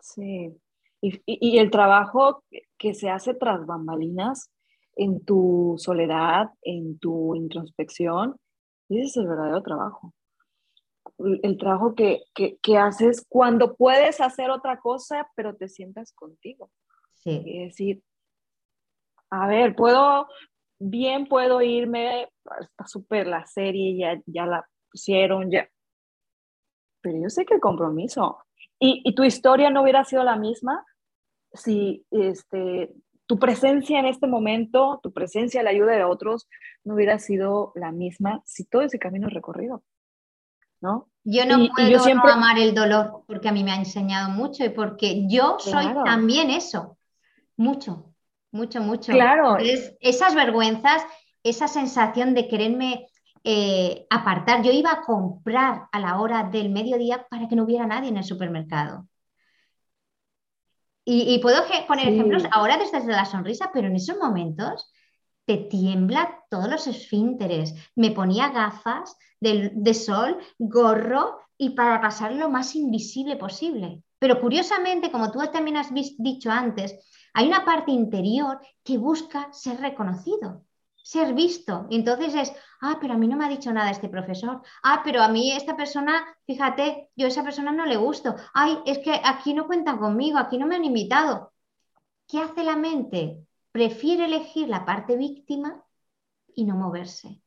Sí, 0.00 0.56
y, 1.02 1.58
el 1.58 1.70
trabajo 1.70 2.44
que 2.78 2.94
se 2.94 3.10
hace 3.10 3.34
tras 3.34 3.66
bambalinas, 3.66 4.50
en 4.94 5.24
tu 5.24 5.74
soledad, 5.78 6.50
en 6.62 6.98
tu 6.98 7.34
introspección, 7.34 8.36
ese 8.88 9.02
es 9.02 9.16
el 9.16 9.26
verdadero 9.26 9.62
trabajo. 9.62 10.14
El 11.42 11.56
trabajo 11.56 11.94
que, 11.94 12.22
que, 12.34 12.78
haces 12.78 13.24
cuando 13.28 13.74
puedes 13.74 14.20
hacer 14.20 14.50
otra 14.50 14.78
cosa, 14.80 15.28
pero 15.34 15.56
te 15.56 15.68
sientas 15.68 16.12
contigo. 16.12 16.70
Sí. 17.14 17.42
Es 17.46 17.70
decir, 17.70 18.02
a 19.32 19.46
ver, 19.46 19.74
puedo, 19.74 20.28
bien 20.78 21.26
puedo 21.26 21.62
irme, 21.62 22.28
está 22.60 22.86
súper 22.86 23.26
la 23.26 23.46
serie, 23.46 23.96
ya, 23.96 24.20
ya 24.26 24.44
la 24.44 24.68
pusieron, 24.90 25.50
ya. 25.50 25.66
Pero 27.00 27.18
yo 27.22 27.30
sé 27.30 27.46
que 27.46 27.54
el 27.54 27.60
compromiso. 27.60 28.44
Y, 28.78 29.14
tu 29.14 29.24
historia 29.24 29.70
no 29.70 29.82
hubiera 29.82 30.04
sido 30.04 30.22
la 30.22 30.36
misma 30.36 30.84
si 31.54 32.04
este, 32.10 32.92
tu 33.26 33.38
presencia 33.38 33.98
en 34.00 34.06
este 34.06 34.26
momento, 34.26 35.00
tu 35.02 35.12
presencia, 35.12 35.62
la 35.62 35.70
ayuda 35.70 35.92
de 35.92 36.04
otros, 36.04 36.46
no 36.84 36.94
hubiera 36.94 37.18
sido 37.18 37.72
la 37.74 37.90
misma 37.90 38.42
si 38.44 38.66
todo 38.66 38.82
ese 38.82 38.98
camino 38.98 39.28
recorrido. 39.28 39.82
¿no? 40.82 41.08
Yo 41.24 41.46
no 41.46 41.68
puedo 41.74 42.00
siempre... 42.00 42.30
no 42.32 42.36
amar 42.36 42.58
el 42.58 42.74
dolor 42.74 43.24
porque 43.26 43.48
a 43.48 43.52
mí 43.52 43.64
me 43.64 43.72
ha 43.72 43.76
enseñado 43.76 44.28
mucho 44.28 44.64
y 44.64 44.70
porque 44.70 45.26
yo 45.26 45.56
soy 45.58 45.86
también 46.04 46.50
eso, 46.50 46.98
mucho 47.56 48.11
mucho, 48.52 48.80
mucho. 48.82 49.12
Claro. 49.12 49.56
esas 50.00 50.34
vergüenzas, 50.34 51.02
esa 51.42 51.66
sensación 51.66 52.34
de 52.34 52.48
quererme 52.48 53.08
eh, 53.44 54.06
apartar. 54.10 54.62
Yo 54.62 54.70
iba 54.70 54.92
a 54.92 55.02
comprar 55.02 55.88
a 55.90 55.98
la 55.98 56.20
hora 56.20 56.44
del 56.44 56.70
mediodía 56.70 57.26
para 57.28 57.48
que 57.48 57.56
no 57.56 57.64
hubiera 57.64 57.86
nadie 57.86 58.10
en 58.10 58.18
el 58.18 58.24
supermercado. 58.24 59.08
Y, 61.04 61.40
puedo 61.40 61.64
poner 61.88 62.06
ejemplos 62.06 62.44
ahora 62.52 62.78
desde 62.78 63.04
la 63.06 63.24
sonrisa, 63.24 63.70
pero 63.74 63.88
en 63.88 63.96
esos 63.96 64.16
momentos 64.18 64.92
te 65.46 65.56
tiembla 65.56 66.44
todos 66.48 66.70
los 66.70 66.86
esfínteres. 66.86 67.74
Me 67.96 68.12
ponía 68.12 68.50
gafas 68.50 69.16
de, 69.40 69.72
de 69.74 69.94
sol, 69.94 70.38
gorro 70.58 71.40
y 71.58 71.70
para 71.70 72.00
pasar 72.00 72.32
lo 72.34 72.48
más 72.48 72.76
invisible 72.76 73.34
posible. 73.34 74.04
Pero 74.20 74.40
curiosamente, 74.40 75.10
como 75.10 75.32
tú 75.32 75.40
también 75.52 75.76
has 75.76 75.92
dicho 75.92 76.52
antes, 76.52 76.94
hay 77.32 77.46
una 77.48 77.64
parte 77.64 77.90
interior 77.90 78.60
que 78.84 78.98
busca 78.98 79.52
ser 79.52 79.80
reconocido, 79.80 80.64
ser 80.94 81.34
visto. 81.34 81.86
Entonces 81.90 82.34
es, 82.34 82.52
ah, 82.80 82.98
pero 83.00 83.14
a 83.14 83.16
mí 83.16 83.26
no 83.26 83.36
me 83.36 83.46
ha 83.46 83.48
dicho 83.48 83.72
nada 83.72 83.90
este 83.90 84.08
profesor. 84.08 84.62
Ah, 84.82 85.02
pero 85.04 85.22
a 85.22 85.28
mí 85.28 85.52
esta 85.52 85.76
persona, 85.76 86.24
fíjate, 86.46 87.10
yo 87.16 87.26
a 87.26 87.28
esa 87.28 87.42
persona 87.42 87.72
no 87.72 87.86
le 87.86 87.96
gusto. 87.96 88.34
Ay, 88.54 88.78
es 88.86 88.98
que 88.98 89.20
aquí 89.24 89.54
no 89.54 89.66
cuentan 89.66 89.98
conmigo, 89.98 90.38
aquí 90.38 90.58
no 90.58 90.66
me 90.66 90.76
han 90.76 90.84
invitado. 90.84 91.52
¿Qué 92.28 92.38
hace 92.38 92.64
la 92.64 92.76
mente? 92.76 93.38
Prefiere 93.72 94.26
elegir 94.26 94.68
la 94.68 94.84
parte 94.84 95.16
víctima 95.16 95.82
y 96.54 96.64
no 96.64 96.76
moverse. 96.76 97.40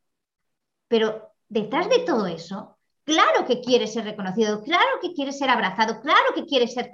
Pero 0.88 1.32
detrás 1.48 1.88
de 1.88 2.00
todo 2.00 2.26
eso, 2.26 2.78
claro 3.04 3.46
que 3.46 3.60
quiere 3.60 3.86
ser 3.86 4.04
reconocido, 4.04 4.62
claro 4.62 4.98
que 5.00 5.12
quiere 5.12 5.32
ser 5.32 5.50
abrazado, 5.50 6.00
claro 6.00 6.34
que 6.34 6.44
quiere 6.44 6.66
ser, 6.66 6.90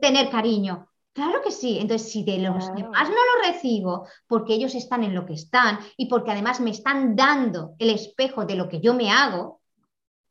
tener 0.00 0.30
cariño, 0.30 0.88
Claro 1.14 1.42
que 1.42 1.52
sí. 1.52 1.78
Entonces, 1.80 2.10
si 2.10 2.24
de 2.24 2.38
los 2.38 2.74
demás 2.74 3.08
no 3.08 3.14
lo 3.14 3.46
recibo 3.46 4.08
porque 4.26 4.54
ellos 4.54 4.74
están 4.74 5.04
en 5.04 5.14
lo 5.14 5.24
que 5.24 5.34
están 5.34 5.78
y 5.96 6.06
porque 6.06 6.32
además 6.32 6.60
me 6.60 6.70
están 6.70 7.14
dando 7.14 7.74
el 7.78 7.90
espejo 7.90 8.44
de 8.44 8.56
lo 8.56 8.68
que 8.68 8.80
yo 8.80 8.94
me 8.94 9.12
hago, 9.12 9.60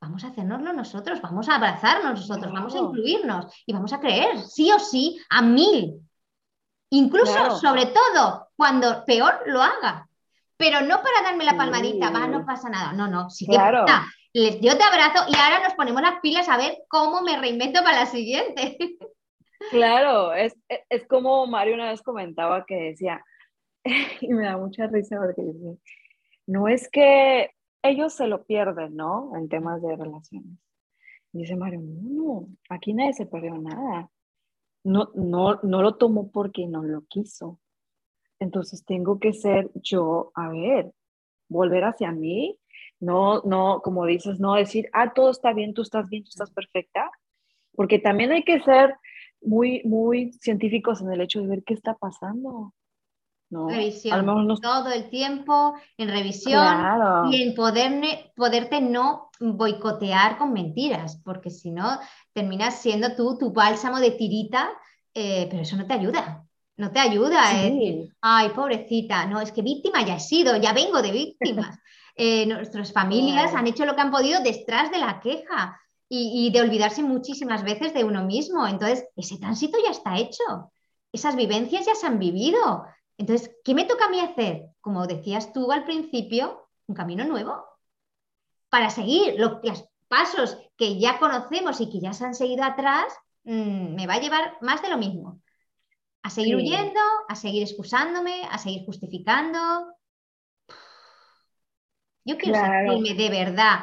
vamos 0.02 0.26
a 0.26 0.28
hacernoslo 0.28 0.74
nosotros, 0.74 1.22
vamos 1.22 1.48
a 1.48 1.56
abrazarnos 1.56 2.19
nosotros, 2.19 2.52
vamos 2.52 2.76
a 2.76 2.80
incluirnos 2.80 3.46
y 3.65 3.72
vamos 3.72 3.93
a 3.93 4.02
creer, 4.02 4.38
sí 4.41 4.69
o 4.74 4.80
sí, 4.80 5.17
a 5.30 5.41
mil. 5.41 6.02
Incluso, 6.89 7.58
sobre 7.58 7.86
todo, 7.88 8.50
cuando 8.58 9.06
peor 9.06 9.41
lo 9.46 9.63
haga. 9.63 10.08
Pero 10.58 10.82
no 10.82 11.02
para 11.02 11.24
darme 11.24 11.46
la 11.46 11.56
palmadita, 11.56 12.12
va, 12.12 12.28
no 12.28 12.46
pasa 12.46 12.69
nada. 12.69 12.91
No, 12.91 13.08
no, 13.08 13.30
sí 13.30 13.48
que 13.48 13.56
pasa. 13.56 14.06
yo 14.34 14.78
te 14.78 14.84
abrazo 14.84 15.26
y 15.30 15.36
ahora 15.36 15.64
nos 15.64 15.74
ponemos 15.76 16.01
las 16.01 16.20
pilas 16.22 16.49
a 16.49 16.57
ver 16.57 16.80
cómo 16.89 17.22
me 17.22 17.39
reinvento 17.39 17.82
para 17.84 18.01
la 18.01 18.05
siguiente. 18.05 18.78
Claro, 19.72 20.34
es, 20.34 20.55
como 21.07 21.47
Mario 21.47 21.76
una 21.76 21.89
vez 21.89 22.01
comentaba 22.01 22.66
que 22.66 22.76
decía, 22.76 23.24
y 24.22 24.28
me 24.28 24.45
da 24.45 24.57
mucha 24.57 24.88
risa 24.88 25.18
porque 25.20 25.41
dice, 25.41 25.78
no 26.47 26.68
es 26.68 26.89
que 26.89 27.51
ellos 27.82 28.14
se 28.14 28.28
lo 28.28 28.45
pierden, 28.45 28.95
¿no? 28.95 29.36
En 29.36 29.49
temas 29.49 29.82
de 29.82 29.95
relaciones. 29.95 30.57
dice 31.32 31.55
Mario, 31.55 31.82
no, 31.84 32.47
aquí 32.70 32.93
nadie 32.93 33.14
se 33.14 33.26
perdió 33.26 33.55
nada. 33.57 34.09
No, 34.84 35.11
no, 35.16 35.59
no 35.64 35.82
lo 35.82 35.95
tomó 35.95 36.32
porque 36.32 36.68
no 36.68 36.84
lo 36.84 37.05
quiso. 37.05 37.59
Entonces 38.39 38.84
tengo 38.86 39.20
que 39.20 39.34
ser 39.34 39.72
yo, 39.76 40.32
a 40.36 40.49
ver, 40.49 40.91
volver 41.47 41.86
hacia 41.86 42.11
mí, 42.11 42.59
no, 42.99 43.41
no, 43.43 43.82
como 43.82 44.05
dices, 44.05 44.39
no 44.39 44.55
decir, 44.55 44.89
ah, 44.93 45.14
todo 45.14 45.32
está 45.32 45.53
bien, 45.53 45.74
tú 45.74 45.82
estás 45.82 46.09
bien, 46.09 46.24
tú 46.24 46.30
estás 46.30 46.51
perfecta, 46.51 47.09
porque 47.76 47.99
también 47.99 48.32
hay 48.32 48.43
que 48.43 48.61
ser 48.61 48.95
muy, 49.46 49.82
muy 49.86 50.34
científicos 50.34 51.02
en 51.02 51.12
el 51.12 51.22
hecho 51.22 51.41
de 51.41 51.48
ver 51.48 51.64
qué 51.64 51.74
está 51.74 51.94
pasando. 51.96 52.74
¿no? 53.50 53.70
Revisión. 53.70 54.26
Todo 54.62 54.91
el 54.91 55.10
tiempo 55.10 55.76
en 55.98 56.10
revisión 56.10 56.66
y 57.32 57.44
en 57.44 57.54
poderte 57.54 58.82
no 58.82 59.30
boicotear 59.39 60.38
con 60.38 60.54
mentiras, 60.54 61.22
porque 61.24 61.50
si 61.50 61.72
no, 61.72 62.00
terminas 62.34 62.82
siendo 62.82 63.16
tú 63.16 63.38
tu 63.38 63.54
bálsamo 63.54 64.00
de 64.00 64.12
tirita, 64.12 64.70
eh, 65.14 65.48
pero 65.50 65.62
eso 65.62 65.78
no 65.78 65.86
te 65.86 65.94
ayuda. 65.94 66.44
no 66.76 66.91
te 66.91 67.00
ayuda 67.00 67.50
a 67.50 67.54
decir, 67.54 68.10
ay, 68.22 68.50
pobrecita, 68.50 69.28
no, 69.28 69.39
es 69.39 69.52
que 69.52 69.62
víctima 69.62 70.04
ya 70.04 70.16
he 70.16 70.20
sido, 70.20 70.58
ya 70.58 70.74
vengo 70.74 71.02
de 71.02 71.12
víctimas. 71.12 71.80
Eh, 72.16 72.46
nuestras 72.46 72.94
familias 72.94 73.56
han 73.56 73.66
hecho 73.66 73.88
lo 73.88 73.96
que 73.96 74.02
han 74.02 74.12
podido 74.12 74.39
detrás 74.44 74.91
de 74.91 75.00
la 75.00 75.20
queja 75.20 75.82
y, 76.16 76.51
de 76.51 76.61
olvidarse 76.61 77.01
muchísimas 77.01 77.64
veces 77.64 77.93
de 77.93 78.03
uno 78.03 78.24
mismo. 78.24 78.68
Entonces, 78.68 79.07
ese 79.16 79.39
tránsito 79.39 79.80
ya 79.84 79.89
está 79.89 80.18
hecho, 80.18 80.72
esas 81.11 81.36
vivencias 81.36 81.88
ya 81.88 81.95
se 81.95 82.05
han 82.05 82.20
vivido. 82.20 82.86
Entonces, 83.18 83.55
¿qué 83.64 83.74
me 83.74 83.86
toca 83.86 84.05
a 84.05 84.09
mí 84.09 84.20
hacer? 84.20 84.68
Como 84.80 85.07
decías 85.07 85.51
tú 85.53 85.72
al 85.72 85.86
principio, 85.86 86.70
un 86.86 86.95
camino 86.95 87.26
nuevo 87.26 87.66
para 88.70 88.91
seguir 88.91 89.36
los 89.39 89.59
pasos 90.07 90.57
que 90.78 90.99
ya 90.99 91.18
conocemos 91.18 91.82
y 91.82 91.89
que 91.89 91.99
ya 91.99 92.14
se 92.14 92.26
han 92.26 92.36
seguido 92.36 92.64
atrás, 92.64 93.05
mm, 93.43 93.95
me 93.95 94.05
va 94.05 94.16
a 94.16 94.20
llevar 94.20 94.57
más 94.61 94.82
de 94.84 94.89
lo 94.89 94.97
mismo. 94.97 95.41
A 96.22 96.30
seguir 96.30 96.55
huyendo, 96.55 97.01
a 97.28 97.36
seguir 97.36 97.64
excusándome, 97.64 98.43
a 98.49 98.57
seguir 98.59 98.86
justificando. 98.86 99.59
Yo 102.24 102.38
quiero 102.38 102.59
sentirme 102.59 103.14
de 103.16 103.30
verdad 103.30 103.80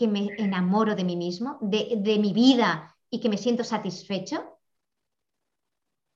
que 0.00 0.08
me 0.08 0.34
enamoro 0.38 0.94
de 0.96 1.04
mí 1.04 1.14
mismo, 1.14 1.58
de, 1.60 1.98
de 1.98 2.18
mi 2.18 2.32
vida 2.32 2.96
y 3.10 3.20
que 3.20 3.28
me 3.28 3.36
siento 3.36 3.64
satisfecho. 3.64 4.58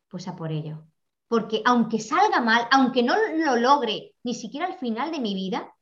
Pues 0.09 0.26
a 0.26 0.35
por 0.35 0.51
ello. 0.51 0.87
Porque 1.28 1.61
aunque 1.66 2.01
salga 2.01 2.41
mal, 2.41 2.66
aunque 2.70 3.03
no 3.03 3.14
lo 3.45 3.57
logre 3.57 4.14
ni 4.22 4.32
siquiera 4.35 4.66
al 4.66 4.78
final 4.78 5.12
de 5.12 5.20
mi 5.20 5.35
vida, 5.35 5.74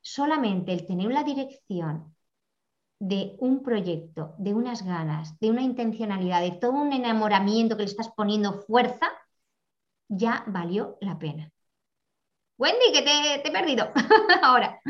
solamente 0.00 0.72
el 0.72 0.86
tener 0.86 1.10
la 1.10 1.24
dirección 1.24 2.14
de 3.00 3.34
un 3.40 3.64
proyecto, 3.64 4.36
de 4.38 4.54
unas 4.54 4.84
ganas, 4.84 5.36
de 5.40 5.50
una 5.50 5.62
intencionalidad, 5.62 6.40
de 6.40 6.52
todo 6.52 6.70
un 6.74 6.92
enamoramiento 6.92 7.76
que 7.76 7.82
le 7.82 7.90
estás 7.90 8.10
poniendo 8.16 8.62
fuerza, 8.62 9.08
ya 10.06 10.44
valió 10.46 10.98
la 11.00 11.18
pena. 11.18 11.50
Wendy, 12.58 12.92
que 12.92 13.02
te, 13.02 13.48
he 13.48 13.50
perdido 13.50 13.90
ahora. 14.42 14.80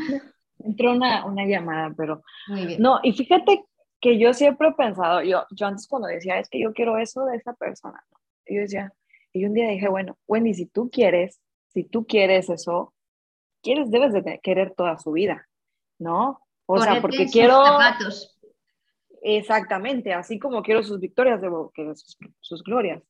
Entró 0.59 0.91
una, 0.91 1.23
llamada, 1.45 1.93
pero... 1.95 2.23
Muy 2.47 2.65
bien. 2.65 2.81
No, 2.81 2.99
y 3.03 3.13
fíjate 3.13 3.65
que 3.99 4.17
yo 4.19 4.33
siempre 4.33 4.69
he 4.69 4.73
pensado, 4.73 5.21
yo, 5.23 5.45
yo 5.51 5.67
antes 5.67 5.87
cuando 5.87 6.07
decía, 6.07 6.39
es 6.39 6.49
que 6.49 6.59
yo 6.59 6.73
quiero 6.73 6.97
eso 6.97 7.25
de 7.25 7.37
esa 7.37 7.53
persona, 7.53 8.03
yo 8.45 8.61
decía, 8.61 8.93
y 9.33 9.45
un 9.45 9.53
día 9.53 9.69
dije, 9.69 9.87
bueno, 9.87 10.17
Wendy, 10.27 10.53
si 10.53 10.65
tú 10.67 10.89
quieres, 10.89 11.39
si 11.67 11.83
tú 11.83 12.05
quieres 12.05 12.49
eso, 12.49 12.93
quieres, 13.61 13.91
debes 13.91 14.13
de 14.13 14.39
querer 14.41 14.73
toda 14.75 14.97
su 14.97 15.11
vida, 15.11 15.47
¿no? 15.99 16.41
O 16.65 16.79
sea, 16.79 17.01
porque 17.01 17.27
quiero... 17.27 17.63
Exactamente, 19.21 20.13
así 20.13 20.39
como 20.39 20.61
quiero 20.61 20.83
sus 20.83 20.99
victorias, 20.99 21.41
debo 21.41 21.71
que 21.71 21.91
sus, 22.39 22.63
glorias, 22.63 23.03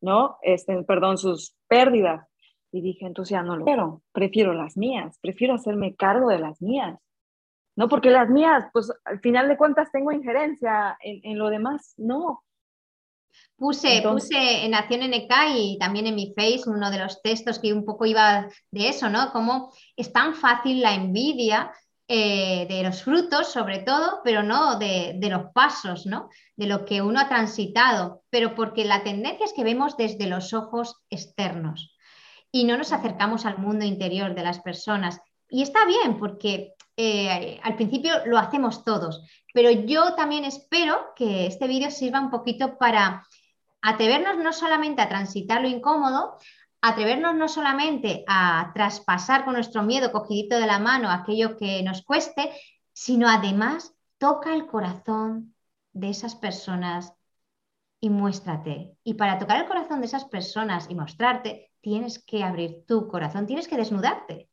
¿no? 0.00 0.38
Este, 0.42 0.82
perdón, 0.82 1.18
sus 1.18 1.56
pérdidas. 1.66 2.26
Y 2.76 2.82
dije, 2.82 3.06
entonces 3.06 3.30
ya 3.30 3.42
no 3.42 3.56
lo 3.56 3.64
quiero, 3.64 4.02
prefiero 4.12 4.52
las 4.52 4.76
mías, 4.76 5.18
prefiero 5.22 5.54
hacerme 5.54 5.96
cargo 5.96 6.28
de 6.28 6.38
las 6.38 6.60
mías. 6.60 7.00
No, 7.74 7.88
porque 7.88 8.10
las 8.10 8.28
mías, 8.28 8.66
pues 8.70 8.92
al 9.04 9.20
final 9.20 9.48
de 9.48 9.56
cuentas 9.56 9.90
tengo 9.90 10.12
injerencia 10.12 10.98
en, 11.00 11.20
en 11.22 11.38
lo 11.38 11.48
demás, 11.48 11.94
no. 11.96 12.42
Puse, 13.56 14.02
puse 14.02 14.64
en 14.64 14.72
Nación 14.72 15.00
NK 15.00 15.32
y 15.56 15.78
también 15.78 16.06
en 16.06 16.14
mi 16.14 16.34
face 16.36 16.68
uno 16.68 16.90
de 16.90 16.98
los 16.98 17.22
textos 17.22 17.58
que 17.58 17.72
un 17.72 17.86
poco 17.86 18.04
iba 18.04 18.46
de 18.70 18.88
eso, 18.90 19.08
¿no? 19.08 19.32
Como 19.32 19.72
es 19.96 20.12
tan 20.12 20.34
fácil 20.34 20.82
la 20.82 20.94
envidia 20.94 21.72
eh, 22.08 22.66
de 22.68 22.82
los 22.82 23.02
frutos, 23.02 23.50
sobre 23.50 23.78
todo, 23.78 24.20
pero 24.22 24.42
no 24.42 24.78
de, 24.78 25.18
los 25.22 25.52
pasos, 25.54 26.04
¿no? 26.04 26.28
De 26.54 26.66
lo 26.66 26.84
que 26.84 27.00
uno 27.00 27.20
ha 27.20 27.28
transitado, 27.28 28.22
pero 28.28 28.54
porque 28.54 28.84
la 28.84 29.02
tendencia 29.02 29.46
es 29.46 29.54
que 29.54 29.64
vemos 29.64 29.96
desde 29.96 30.26
los 30.26 30.52
ojos 30.52 30.96
externos 31.08 31.95
y 32.56 32.64
no 32.64 32.78
nos 32.78 32.90
acercamos 32.90 33.44
al 33.44 33.58
mundo 33.58 33.84
interior 33.84 34.34
de 34.34 34.42
las 34.42 34.60
personas. 34.60 35.20
Y 35.50 35.60
está 35.60 35.84
bien, 35.84 36.18
porque 36.18 36.72
eh, 36.96 37.60
al 37.62 37.76
principio 37.76 38.24
lo 38.24 38.38
hacemos 38.38 38.82
todos, 38.82 39.26
pero 39.52 39.70
yo 39.70 40.14
también 40.14 40.46
espero 40.46 41.12
que 41.14 41.46
este 41.46 41.68
vídeo 41.68 41.90
sirva 41.90 42.18
un 42.18 42.30
poquito 42.30 42.78
para 42.78 43.26
atrevernos 43.82 44.38
no 44.38 44.54
solamente 44.54 45.02
a 45.02 45.08
transitar 45.10 45.60
lo 45.60 45.68
incómodo, 45.68 46.38
atrevernos 46.80 47.34
no 47.34 47.46
solamente 47.46 48.24
a 48.26 48.70
traspasar 48.74 49.44
con 49.44 49.52
nuestro 49.52 49.82
miedo 49.82 50.10
cogidito 50.10 50.58
de 50.58 50.66
la 50.66 50.78
mano 50.78 51.10
aquello 51.10 51.58
que 51.58 51.82
nos 51.82 52.02
cueste, 52.02 52.52
sino 52.94 53.28
además 53.28 53.92
toca 54.16 54.54
el 54.54 54.66
corazón 54.66 55.54
de 55.92 56.08
esas 56.08 56.34
personas 56.34 57.12
y 58.00 58.08
muéstrate. 58.08 58.96
Y 59.04 59.14
para 59.14 59.38
tocar 59.38 59.60
el 59.60 59.68
corazón 59.68 60.00
de 60.00 60.06
esas 60.06 60.24
personas 60.24 60.88
y 60.88 60.94
mostrarte, 60.94 61.70
tienes 61.86 62.18
que 62.18 62.42
abrir 62.42 62.84
tu 62.84 63.06
corazón, 63.06 63.46
tienes 63.46 63.68
que 63.68 63.76
desnudarte. 63.76 64.48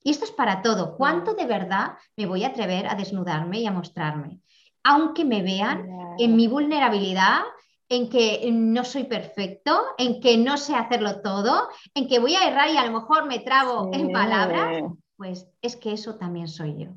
Y 0.00 0.10
esto 0.10 0.24
es 0.24 0.30
para 0.30 0.62
todo. 0.62 0.96
¿Cuánto 0.96 1.34
de 1.34 1.44
verdad 1.44 1.94
me 2.16 2.26
voy 2.26 2.44
a 2.44 2.50
atrever 2.50 2.86
a 2.86 2.94
desnudarme 2.94 3.58
y 3.58 3.66
a 3.66 3.72
mostrarme? 3.72 4.42
Aunque 4.84 5.24
me 5.24 5.42
vean 5.42 5.88
en 6.18 6.36
mi 6.36 6.46
vulnerabilidad, 6.46 7.40
en 7.88 8.08
que 8.08 8.48
no 8.52 8.84
soy 8.84 9.04
perfecto, 9.04 9.86
en 9.98 10.20
que 10.20 10.36
no 10.36 10.56
sé 10.56 10.76
hacerlo 10.76 11.20
todo, 11.20 11.68
en 11.94 12.06
que 12.06 12.20
voy 12.20 12.36
a 12.36 12.46
errar 12.46 12.70
y 12.70 12.76
a 12.76 12.86
lo 12.86 12.92
mejor 12.92 13.26
me 13.26 13.40
trabo 13.40 13.90
en 13.92 14.12
palabras, 14.12 14.84
pues 15.16 15.48
es 15.60 15.74
que 15.74 15.94
eso 15.94 16.14
también 16.14 16.46
soy 16.46 16.76
yo. 16.78 16.90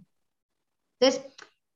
Entonces, 0.99 1.25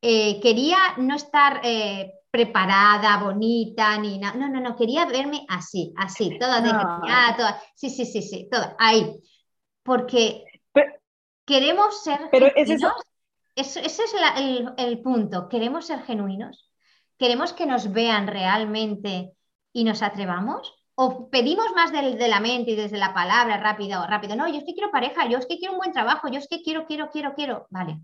eh, 0.03 0.39
quería 0.41 0.77
no 0.97 1.15
estar 1.15 1.59
eh, 1.63 2.13
preparada, 2.35 3.17
bonita, 3.23 3.97
ni 3.97 4.19
nada. 4.19 4.35
No, 4.37 4.49
no, 4.49 4.59
no, 4.59 4.75
quería 4.75 5.05
verme 5.05 5.45
así, 5.47 5.93
así, 5.95 6.37
toda 6.39 6.59
de 6.59 6.69
toda, 6.69 7.61
sí, 7.75 7.89
sí, 7.89 8.05
sí, 8.05 8.21
sí, 8.21 8.49
toda, 8.51 8.75
ahí. 8.77 9.15
Porque 9.83 10.43
queremos 11.45 12.03
ser 12.03 12.27
pero 12.31 12.47
genuinos. 12.53 12.93
ese 13.55 13.85
es 13.85 14.15
el 14.77 15.01
punto, 15.01 15.47
queremos 15.47 15.85
ser 15.85 16.01
genuinos 16.03 16.65
¿Queremos 17.17 17.53
que 17.53 17.65
nos 17.65 17.93
vean 17.93 18.27
realmente 18.27 19.31
y 19.71 19.85
nos 19.85 20.01
atrevamos? 20.01 20.73
¿O 20.95 21.29
pedimos 21.29 21.67
más 21.73 21.91
de, 21.91 22.27
la 22.27 22.41
mente 22.41 22.71
y 22.71 22.75
desde 22.75 22.97
la 22.97 23.13
palabra 23.13 23.57
rápido, 23.57 24.05
rápido? 24.05 24.35
No, 24.35 24.47
yo 24.47 24.57
es 24.57 24.65
que 24.65 24.73
quiero 24.73 24.91
pareja, 24.91 25.27
yo 25.29 25.37
es 25.37 25.45
que 25.45 25.57
quiero 25.57 25.73
un 25.73 25.79
buen 25.79 25.93
trabajo, 25.93 26.27
yo 26.27 26.39
es 26.39 26.47
que 26.49 26.61
quiero, 26.61 26.85
quiero, 26.85 27.09
quiero, 27.09 27.33
quiero. 27.33 27.67
Vale. 27.69 27.99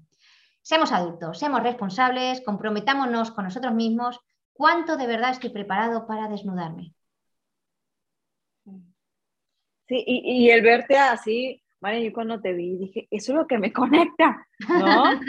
Seamos 0.62 0.91
adultos, 0.91 1.39
seamos 1.39 1.64
responsables, 1.64 2.41
comprometámonos 2.41 3.32
con 3.32 3.45
nosotros 3.45 3.74
mismos. 3.74 4.20
¿Cuánto 4.53 4.95
de 4.97 5.07
verdad 5.07 5.32
estoy 5.32 5.49
preparado 5.49 6.05
para 6.05 6.28
desnudarme? 6.28 6.93
Sí, 9.88 10.03
y, 10.07 10.49
el 10.49 10.62
verte 10.62 10.97
así, 10.97 11.62
vale, 11.82 12.03
yo 12.03 12.14
cuando 12.14 12.39
te 12.39 12.53
vi 12.53 12.78
dije, 12.78 13.07
eso 13.12 13.34
es 13.34 13.38
lo 13.39 13.47
que 13.47 13.57
me 13.57 13.74
conecta, 13.74 14.47
¿no? 14.70 15.20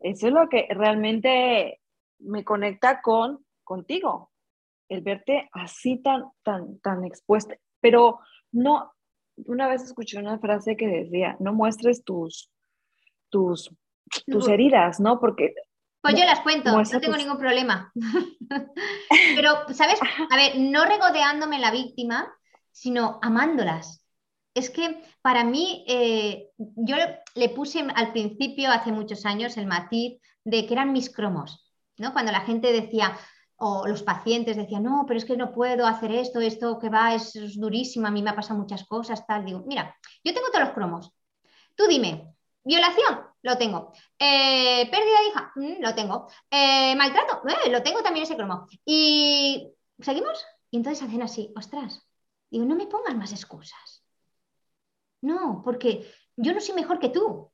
eso 0.00 0.26
es 0.26 0.32
lo 0.32 0.48
que 0.48 0.66
realmente 0.70 1.80
me 2.18 2.44
conecta 2.44 3.00
con 3.00 3.44
contigo, 3.64 4.32
el 4.88 5.00
verte 5.00 5.48
así 5.52 6.02
tan, 6.02 6.24
tan, 6.42 6.80
tan 6.80 7.04
expuesta. 7.04 7.56
Pero 7.80 8.18
no, 8.52 8.92
una 9.36 9.68
vez 9.68 9.82
escuché 9.82 10.18
una 10.18 10.38
frase 10.38 10.76
que 10.76 10.88
decía, 10.88 11.36
no 11.38 11.54
muestres 11.54 12.04
tus, 12.04 12.50
tus, 13.30 13.72
tus 14.26 14.48
heridas, 14.48 15.00
¿no? 15.00 15.20
Porque... 15.20 15.54
Pues 16.02 16.14
yo 16.14 16.24
las 16.24 16.40
cuento, 16.40 16.72
no 16.72 17.00
tengo 17.00 17.16
ningún 17.16 17.38
problema. 17.38 17.92
Pero, 19.36 19.66
¿sabes? 19.74 20.00
A 20.30 20.36
ver, 20.36 20.58
no 20.58 20.86
regodeándome 20.86 21.58
la 21.58 21.70
víctima, 21.70 22.32
sino 22.72 23.18
amándolas. 23.20 24.06
Es 24.54 24.70
que 24.70 25.02
para 25.20 25.44
mí, 25.44 25.84
eh, 25.86 26.48
yo 26.56 26.96
le 27.34 27.48
puse 27.50 27.86
al 27.94 28.12
principio, 28.12 28.70
hace 28.70 28.92
muchos 28.92 29.26
años, 29.26 29.56
el 29.58 29.66
matiz 29.66 30.20
de 30.44 30.66
que 30.66 30.72
eran 30.72 30.92
mis 30.92 31.14
cromos. 31.14 31.70
Cuando 32.12 32.32
la 32.32 32.40
gente 32.40 32.72
decía, 32.72 33.16
o 33.56 33.86
los 33.86 34.02
pacientes 34.02 34.56
decían, 34.56 34.84
no, 34.84 35.04
pero 35.06 35.18
es 35.18 35.26
que 35.26 35.36
no 35.36 35.52
puedo 35.52 35.86
hacer 35.86 36.12
esto, 36.12 36.40
esto 36.40 36.78
que 36.78 36.88
va 36.88 37.14
es, 37.14 37.34
durísimo, 37.60 38.06
a 38.06 38.10
mí 38.10 38.22
me 38.22 38.30
ha 38.30 38.36
pasado 38.36 38.58
muchas 38.58 38.86
cosas, 38.86 39.26
tal. 39.26 39.44
Digo, 39.44 39.62
mira, 39.66 39.94
yo 40.24 40.32
tengo 40.32 40.46
todos 40.48 40.64
los 40.64 40.74
cromos. 40.74 41.12
Tú 41.74 41.86
dime, 41.86 42.34
violación, 42.64 43.26
lo 43.42 43.58
tengo. 43.58 43.92
Eh, 44.18 44.88
pérdida 44.90 45.20
de 45.20 45.28
hija, 45.28 45.52
mm, 45.56 45.82
lo 45.82 45.94
tengo. 45.94 46.28
Eh, 46.50 46.94
maltrato, 46.96 47.42
eh, 47.48 47.70
lo 47.70 47.82
tengo 47.82 48.02
también 48.02 48.24
ese 48.24 48.36
cromo. 48.36 48.66
Y 48.84 49.72
seguimos. 49.98 50.44
Y 50.70 50.78
entonces 50.78 51.06
hacen 51.06 51.22
así, 51.22 51.52
ostras. 51.56 52.06
Digo, 52.50 52.64
no 52.64 52.76
me 52.76 52.86
pongas 52.86 53.16
más 53.16 53.32
excusas. 53.32 54.04
No, 55.22 55.62
porque 55.64 56.10
yo 56.36 56.52
no 56.52 56.60
soy 56.60 56.74
mejor 56.74 56.98
que 56.98 57.10
tú. 57.10 57.50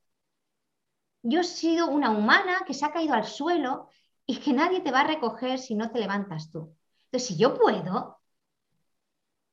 Yo 1.23 1.41
he 1.41 1.43
sido 1.43 1.87
una 1.87 2.11
humana 2.11 2.63
que 2.65 2.73
se 2.73 2.85
ha 2.85 2.91
caído 2.93 3.13
al 3.13 3.25
suelo 3.25 3.89
y 4.25 4.37
que 4.39 4.53
nadie 4.53 4.81
te 4.81 4.91
va 4.91 5.01
a 5.01 5.07
recoger 5.07 5.59
si 5.59 5.75
no 5.75 5.91
te 5.91 5.99
levantas 5.99 6.51
tú. 6.51 6.75
Entonces, 7.05 7.27
si 7.27 7.37
yo 7.37 7.53
puedo, 7.57 8.19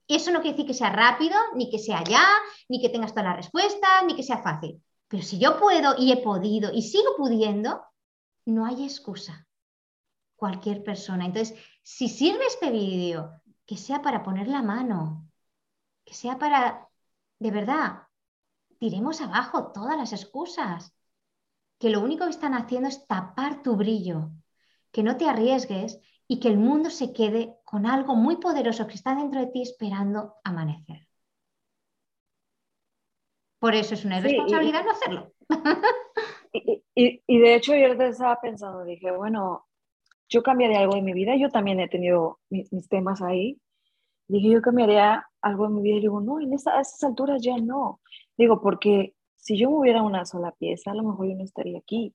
eso 0.06 0.30
no 0.30 0.40
quiere 0.40 0.56
decir 0.56 0.66
que 0.66 0.74
sea 0.74 0.90
rápido, 0.90 1.36
ni 1.54 1.70
que 1.70 1.78
sea 1.78 2.04
ya, 2.04 2.26
ni 2.68 2.80
que 2.80 2.90
tengas 2.90 3.12
todas 3.12 3.24
las 3.24 3.36
respuestas, 3.36 4.04
ni 4.06 4.14
que 4.14 4.22
sea 4.22 4.42
fácil. 4.42 4.83
Pero 5.08 5.22
si 5.22 5.38
yo 5.38 5.58
puedo 5.58 5.94
y 5.98 6.12
he 6.12 6.16
podido 6.18 6.72
y 6.72 6.82
sigo 6.82 7.16
pudiendo, 7.16 7.84
no 8.46 8.66
hay 8.66 8.84
excusa. 8.84 9.46
Cualquier 10.36 10.82
persona. 10.82 11.26
Entonces, 11.26 11.58
si 11.82 12.08
sirve 12.08 12.46
este 12.46 12.70
vídeo 12.70 13.40
que 13.66 13.76
sea 13.76 14.02
para 14.02 14.22
poner 14.22 14.48
la 14.48 14.62
mano, 14.62 15.28
que 16.04 16.14
sea 16.14 16.38
para, 16.38 16.88
de 17.38 17.50
verdad, 17.50 18.02
tiremos 18.78 19.20
abajo 19.20 19.72
todas 19.72 19.96
las 19.96 20.12
excusas, 20.12 20.94
que 21.78 21.90
lo 21.90 22.00
único 22.00 22.24
que 22.24 22.30
están 22.30 22.54
haciendo 22.54 22.88
es 22.88 23.06
tapar 23.06 23.62
tu 23.62 23.76
brillo, 23.76 24.30
que 24.90 25.02
no 25.02 25.16
te 25.16 25.28
arriesgues 25.28 25.98
y 26.26 26.40
que 26.40 26.48
el 26.48 26.58
mundo 26.58 26.90
se 26.90 27.12
quede 27.12 27.56
con 27.64 27.86
algo 27.86 28.14
muy 28.14 28.36
poderoso 28.36 28.86
que 28.86 28.94
está 28.94 29.14
dentro 29.14 29.40
de 29.40 29.48
ti 29.48 29.62
esperando 29.62 30.36
amanecer. 30.44 31.03
Por 33.64 33.74
eso 33.74 33.94
es 33.94 34.04
una 34.04 34.18
irresponsabilidad 34.18 34.84
no 34.84 34.90
hacerlo. 34.90 35.32
Y, 36.94 37.38
de 37.38 37.54
hecho 37.54 37.74
yo 37.74 37.86
estaba 37.86 38.38
pensando, 38.38 38.84
dije, 38.84 39.10
bueno, 39.10 39.64
yo 40.28 40.42
cambiaría 40.42 40.80
algo 40.80 40.96
en 40.96 41.04
mi 41.06 41.14
vida, 41.14 41.34
yo 41.34 41.48
también 41.48 41.80
he 41.80 41.88
tenido 41.88 42.40
mis, 42.50 42.68
temas 42.90 43.22
ahí, 43.22 43.58
dije, 44.28 44.50
yo 44.50 44.60
cambiaría 44.60 45.26
algo 45.40 45.64
en 45.64 45.76
mi 45.76 45.80
vida 45.80 45.96
y 45.96 46.00
digo, 46.02 46.20
no, 46.20 46.40
en 46.40 46.52
a 46.52 46.56
esas 46.56 47.02
alturas 47.04 47.40
ya 47.42 47.56
no. 47.56 48.00
Digo, 48.36 48.60
porque 48.60 49.14
si 49.36 49.56
yo 49.56 49.70
moviera 49.70 50.02
una 50.02 50.26
sola 50.26 50.52
pieza, 50.52 50.90
a 50.90 50.94
lo 50.94 51.02
mejor 51.02 51.28
yo 51.28 51.34
no 51.34 51.44
estaría 51.44 51.78
aquí. 51.78 52.14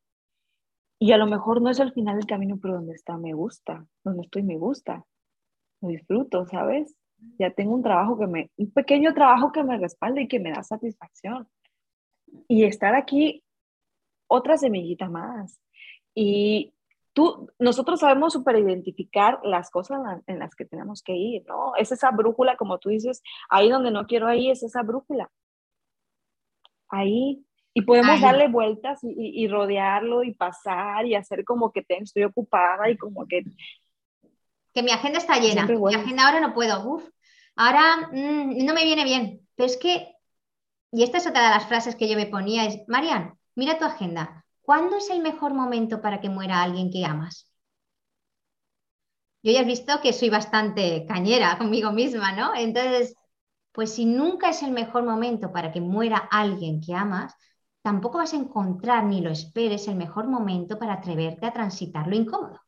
Y 0.99 1.13
a 1.13 1.17
lo 1.17 1.25
mejor 1.25 1.63
no 1.63 1.71
es 1.71 1.79
el 1.79 1.93
final 1.93 2.17
del 2.17 2.27
camino, 2.27 2.59
pero 2.61 2.75
donde 2.75 2.93
está 2.93 3.17
me 3.17 3.33
gusta, 3.33 3.87
donde 4.03 4.21
estoy 4.21 4.43
me 4.43 4.59
gusta, 4.59 5.03
lo 5.81 5.89
disfruto, 5.89 6.45
¿sabes? 6.45 6.95
Ya 7.37 7.51
tengo 7.51 7.73
un 7.73 7.83
trabajo 7.83 8.17
que 8.17 8.27
me, 8.27 8.51
un 8.57 8.71
pequeño 8.71 9.13
trabajo 9.13 9.51
que 9.51 9.63
me 9.63 9.77
respalda 9.77 10.21
y 10.21 10.27
que 10.27 10.39
me 10.39 10.51
da 10.51 10.63
satisfacción. 10.63 11.47
Y 12.47 12.63
estar 12.63 12.95
aquí, 12.95 13.43
otra 14.27 14.57
semillita 14.57 15.09
más. 15.09 15.59
Y 16.13 16.73
tú, 17.13 17.49
nosotros 17.59 17.99
sabemos 17.99 18.33
superidentificar 18.33 19.39
las 19.43 19.69
cosas 19.69 19.99
en 20.27 20.39
las 20.39 20.55
que 20.55 20.65
tenemos 20.65 21.01
que 21.01 21.13
ir, 21.13 21.45
¿no? 21.47 21.75
Es 21.75 21.91
esa 21.91 22.11
brújula, 22.11 22.55
como 22.55 22.77
tú 22.77 22.89
dices, 22.89 23.21
ahí 23.49 23.69
donde 23.69 23.91
no 23.91 24.05
quiero 24.05 24.33
ir, 24.33 24.51
es 24.51 24.63
esa 24.63 24.83
brújula. 24.83 25.29
Ahí. 26.89 27.45
Y 27.73 27.83
podemos 27.83 28.19
darle 28.19 28.47
vueltas 28.47 28.99
y, 29.03 29.47
rodearlo 29.47 30.23
y 30.23 30.33
pasar 30.33 31.05
y 31.05 31.15
hacer 31.15 31.45
como 31.45 31.71
que 31.71 31.85
estoy 31.87 32.23
ocupada 32.23 32.89
y 32.89 32.97
como 32.97 33.25
que... 33.27 33.43
Que 34.73 34.83
mi 34.83 34.91
agenda 34.91 35.19
está 35.19 35.39
llena. 35.39 35.65
Mi 35.65 35.95
agenda 35.95 36.25
ahora 36.25 36.39
no 36.39 36.53
puedo. 36.53 36.87
Uf, 36.87 37.03
ahora 37.55 38.09
mm, 38.11 38.65
no 38.65 38.73
me 38.73 38.85
viene 38.85 39.03
bien. 39.03 39.47
Pero 39.55 39.67
es 39.67 39.77
que, 39.77 40.13
y 40.91 41.03
esta 41.03 41.17
es 41.17 41.27
otra 41.27 41.43
de 41.43 41.49
las 41.49 41.67
frases 41.67 41.95
que 41.95 42.09
yo 42.09 42.15
me 42.15 42.27
ponía, 42.27 42.65
es, 42.65 42.79
Marian, 42.87 43.37
mira 43.55 43.77
tu 43.77 43.85
agenda. 43.85 44.45
¿Cuándo 44.61 44.97
es 44.97 45.09
el 45.09 45.21
mejor 45.21 45.53
momento 45.53 46.01
para 46.01 46.21
que 46.21 46.29
muera 46.29 46.61
alguien 46.61 46.91
que 46.91 47.05
amas? 47.05 47.49
Yo 49.41 49.51
ya 49.51 49.61
has 49.61 49.67
visto 49.67 50.01
que 50.01 50.13
soy 50.13 50.29
bastante 50.29 51.05
cañera 51.07 51.57
conmigo 51.57 51.91
misma, 51.91 52.31
¿no? 52.33 52.53
Entonces, 52.55 53.15
pues 53.71 53.93
si 53.93 54.05
nunca 54.05 54.49
es 54.49 54.63
el 54.63 54.71
mejor 54.71 55.03
momento 55.03 55.51
para 55.51 55.71
que 55.71 55.81
muera 55.81 56.17
alguien 56.17 56.81
que 56.81 56.93
amas, 56.93 57.33
tampoco 57.81 58.17
vas 58.17 58.33
a 58.33 58.37
encontrar 58.37 59.05
ni 59.05 59.21
lo 59.21 59.29
esperes 59.31 59.87
el 59.87 59.95
mejor 59.95 60.27
momento 60.27 60.77
para 60.77 60.93
atreverte 60.93 61.45
a 61.45 61.53
transitar 61.53 62.07
lo 62.07 62.15
incómodo. 62.15 62.59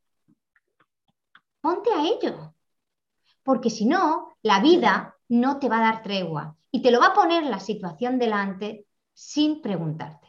Ponte 1.62 1.92
a 1.94 2.04
ello, 2.04 2.56
porque 3.44 3.70
si 3.70 3.86
no, 3.86 4.36
la 4.42 4.60
vida 4.62 5.16
no 5.30 5.60
te 5.60 5.70
va 5.70 5.80
a 5.80 5.92
dar 5.92 6.04
tregua 6.04 6.58
y 6.72 6.82
te 6.82 6.92
lo 6.92 7.00
va 7.00 7.08
a 7.08 7.14
poner 7.14 7.44
la 7.44 7.60
situación 7.60 8.20
delante 8.20 8.88
sin 9.14 9.62
preguntarte. 9.62 10.28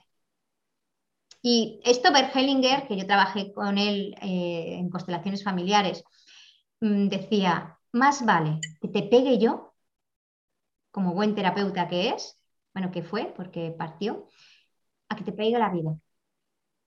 Y 1.42 1.80
esto 1.84 2.12
Bert 2.12 2.34
Hellinger, 2.34 2.86
que 2.86 2.96
yo 2.96 3.06
trabajé 3.06 3.52
con 3.52 3.76
él 3.78 4.14
eh, 4.22 4.76
en 4.78 4.90
constelaciones 4.90 5.42
familiares, 5.42 6.04
mm, 6.80 7.08
decía, 7.08 7.78
más 7.92 8.24
vale 8.24 8.60
que 8.80 8.88
te 8.88 9.02
pegue 9.02 9.38
yo, 9.38 9.74
como 10.90 11.14
buen 11.14 11.34
terapeuta 11.34 11.88
que 11.88 12.10
es, 12.10 12.38
bueno, 12.74 12.90
que 12.92 13.02
fue, 13.02 13.32
porque 13.36 13.74
partió, 13.76 14.28
a 15.08 15.16
que 15.16 15.24
te 15.24 15.32
pegue 15.32 15.58
la 15.58 15.70
vida. 15.70 15.98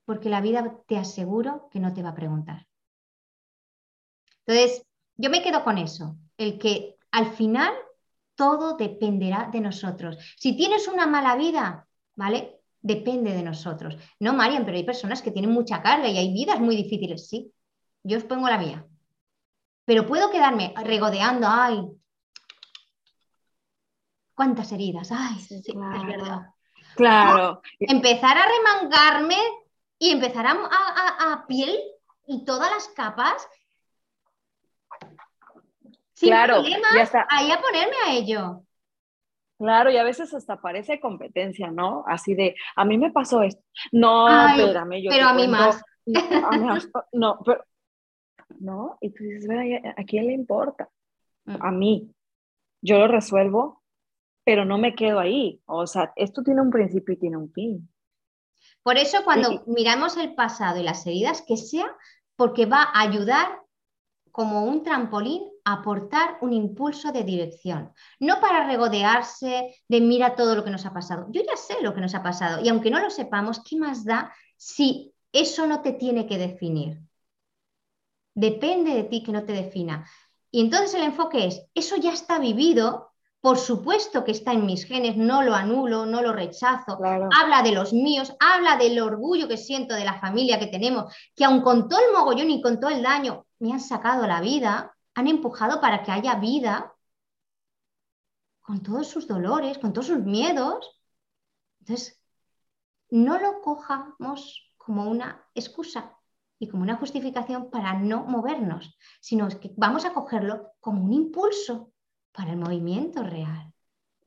Porque 0.05 0.29
la 0.29 0.41
vida 0.41 0.79
te 0.87 0.97
aseguro 0.97 1.69
que 1.71 1.79
no 1.79 1.93
te 1.93 2.03
va 2.03 2.09
a 2.09 2.15
preguntar. 2.15 2.67
Entonces, 4.45 4.85
yo 5.17 5.29
me 5.29 5.41
quedo 5.41 5.63
con 5.63 5.77
eso, 5.77 6.17
el 6.37 6.57
que 6.57 6.95
al 7.11 7.33
final 7.35 7.73
todo 8.35 8.75
dependerá 8.75 9.49
de 9.51 9.61
nosotros. 9.61 10.17
Si 10.37 10.55
tienes 10.55 10.87
una 10.87 11.07
mala 11.07 11.35
vida, 11.35 11.87
¿vale? 12.15 12.61
Depende 12.81 13.33
de 13.33 13.43
nosotros. 13.43 13.97
No, 14.19 14.33
Marian, 14.33 14.65
pero 14.65 14.77
hay 14.77 14.83
personas 14.83 15.21
que 15.21 15.31
tienen 15.31 15.51
mucha 15.51 15.81
carga 15.81 16.07
y 16.07 16.17
hay 16.17 16.33
vidas 16.33 16.59
muy 16.59 16.75
difíciles, 16.75 17.29
sí. 17.29 17.51
Yo 18.03 18.17
os 18.17 18.23
pongo 18.23 18.49
la 18.49 18.57
mía. 18.57 18.85
Pero 19.85 20.05
puedo 20.05 20.29
quedarme 20.29 20.73
regodeando, 20.83 21.47
ay, 21.49 21.81
cuántas 24.35 24.71
heridas, 24.71 25.11
ay, 25.11 25.39
sí, 25.39 25.61
es 25.65 26.05
verdad. 26.05 26.49
Claro. 26.95 27.61
Empezar 27.79 28.37
a 28.37 28.45
remangarme 28.47 29.37
y 29.97 30.11
empezar 30.11 30.45
a, 30.47 31.45
piel 31.47 31.77
y 32.27 32.43
todas 32.45 32.71
las 32.71 32.87
capas. 32.89 33.47
Sin 36.15 36.29
claro, 36.29 36.55
problemas, 36.55 37.11
ahí 37.29 37.51
a 37.51 37.61
ponerme 37.61 37.95
a 38.05 38.13
ello. 38.13 38.61
Claro, 39.57 39.91
y 39.91 39.97
a 39.97 40.03
veces 40.03 40.33
hasta 40.33 40.59
parece 40.59 40.99
competencia, 40.99 41.71
¿no? 41.71 42.03
Así 42.07 42.33
de, 42.33 42.55
a 42.75 42.85
mí 42.85 42.97
me 42.97 43.11
pasó 43.11 43.41
esto. 43.41 43.61
No, 43.91 44.27
espérame, 44.47 45.03
yo. 45.03 45.09
Pero 45.11 45.27
a 45.27 45.33
mí 45.33 45.47
más. 45.47 45.81
No, 47.13 47.39
pero. 47.43 47.63
No, 48.59 48.97
y 49.01 49.09
tú 49.09 49.23
dices, 49.23 49.49
¿a 49.97 50.03
quién 50.03 50.27
le 50.27 50.33
importa? 50.33 50.87
Mm. 51.45 51.57
A 51.59 51.71
mí. 51.71 52.11
Yo 52.81 52.99
lo 52.99 53.07
resuelvo 53.07 53.83
pero 54.45 54.63
no 54.63 54.77
me 54.77 54.95
quedo 54.95 55.19
ahí. 55.19 55.59
O 55.65 55.85
sea, 55.87 56.13
esto 56.15 56.43
tiene 56.43 56.61
un 56.61 56.69
principio 56.69 57.15
y 57.15 57.19
tiene 57.19 57.35
un 57.35 57.51
fin. 57.51 57.89
Por 58.83 58.97
eso 58.97 59.23
cuando 59.25 59.63
miramos 59.65 60.15
el 60.15 60.35
pasado 60.35 60.79
y 60.79 60.83
las 60.83 61.05
heridas, 61.05 61.43
que 61.45 61.57
sea 61.57 61.93
porque 62.35 62.67
va 62.67 62.83
a 62.83 63.01
ayudar 63.01 63.59
como 64.31 64.63
un 64.63 64.83
trampolín 64.83 65.41
a 65.43 65.54
aportar 65.65 66.37
un 66.41 66.53
impulso 66.53 67.11
de 67.11 67.23
dirección. 67.23 67.91
No 68.19 68.39
para 68.39 68.67
regodearse 68.67 69.75
de 69.87 70.01
mira 70.01 70.35
todo 70.35 70.55
lo 70.55 70.63
que 70.63 70.69
nos 70.69 70.85
ha 70.85 70.93
pasado. 70.93 71.27
Yo 71.31 71.41
ya 71.41 71.57
sé 71.57 71.81
lo 71.81 71.93
que 71.93 72.01
nos 72.01 72.13
ha 72.13 72.23
pasado 72.23 72.63
y 72.63 72.69
aunque 72.69 72.91
no 72.91 72.99
lo 72.99 73.09
sepamos, 73.09 73.61
¿qué 73.67 73.75
más 73.75 74.05
da 74.05 74.33
si 74.55 75.13
eso 75.33 75.65
no 75.67 75.81
te 75.81 75.93
tiene 75.93 76.27
que 76.27 76.37
definir? 76.37 77.01
Depende 78.35 78.93
de 78.93 79.03
ti 79.03 79.23
que 79.23 79.31
no 79.31 79.43
te 79.43 79.53
defina. 79.53 80.07
Y 80.51 80.61
entonces 80.61 80.93
el 80.93 81.03
enfoque 81.03 81.47
es, 81.47 81.65
eso 81.73 81.95
ya 81.97 82.13
está 82.13 82.37
vivido, 82.37 83.11
por 83.41 83.57
supuesto 83.57 84.23
que 84.23 84.31
está 84.31 84.53
en 84.53 84.65
mis 84.65 84.85
genes, 84.85 85.17
no 85.17 85.41
lo 85.41 85.55
anulo, 85.55 86.05
no 86.05 86.21
lo 86.21 86.31
rechazo. 86.31 86.97
Habla 87.03 87.63
de 87.63 87.71
los 87.71 87.91
míos, 87.91 88.33
habla 88.39 88.77
del 88.77 88.99
orgullo 88.99 89.47
que 89.47 89.57
siento 89.57 89.95
de 89.95 90.05
la 90.05 90.19
familia 90.19 90.59
que 90.59 90.67
tenemos, 90.67 91.13
que 91.35 91.45
aun 91.45 91.61
con 91.61 91.89
todo 91.89 91.99
el 91.99 92.13
mogollón 92.13 92.51
y 92.51 92.61
con 92.61 92.79
todo 92.79 92.91
el 92.91 93.03
daño, 93.03 93.45
me 93.59 93.73
han 93.73 93.79
sacado 93.79 94.25
la 94.27 94.41
vida, 94.41 94.94
han 95.15 95.27
empujado 95.27 95.81
para 95.81 96.03
que 96.03 96.11
haya 96.11 96.35
vida, 96.35 96.93
con 98.61 98.83
todos 98.83 99.07
sus 99.07 99.27
dolores, 99.27 99.77
con 99.77 99.93
todos 99.93 100.07
sus 100.07 100.19
miedos. 100.19 100.99
Entonces, 101.79 102.19
no 103.09 103.39
lo 103.39 103.61
cojamos 103.61 104.73
como 104.77 105.09
una 105.09 105.47
excusa 105.53 106.15
y 106.59 106.67
como 106.67 106.83
una 106.83 106.97
justificación 106.97 107.69
para 107.69 107.93
no 107.93 108.23
movernos, 108.23 108.97
sino 109.21 109.47
que 109.47 109.71
vamos 109.77 110.05
a 110.05 110.13
cogerlo 110.13 110.71
como 110.79 111.03
un 111.03 111.13
impulso 111.13 111.91
para 112.31 112.51
el 112.51 112.57
movimiento 112.57 113.23
real. 113.23 113.71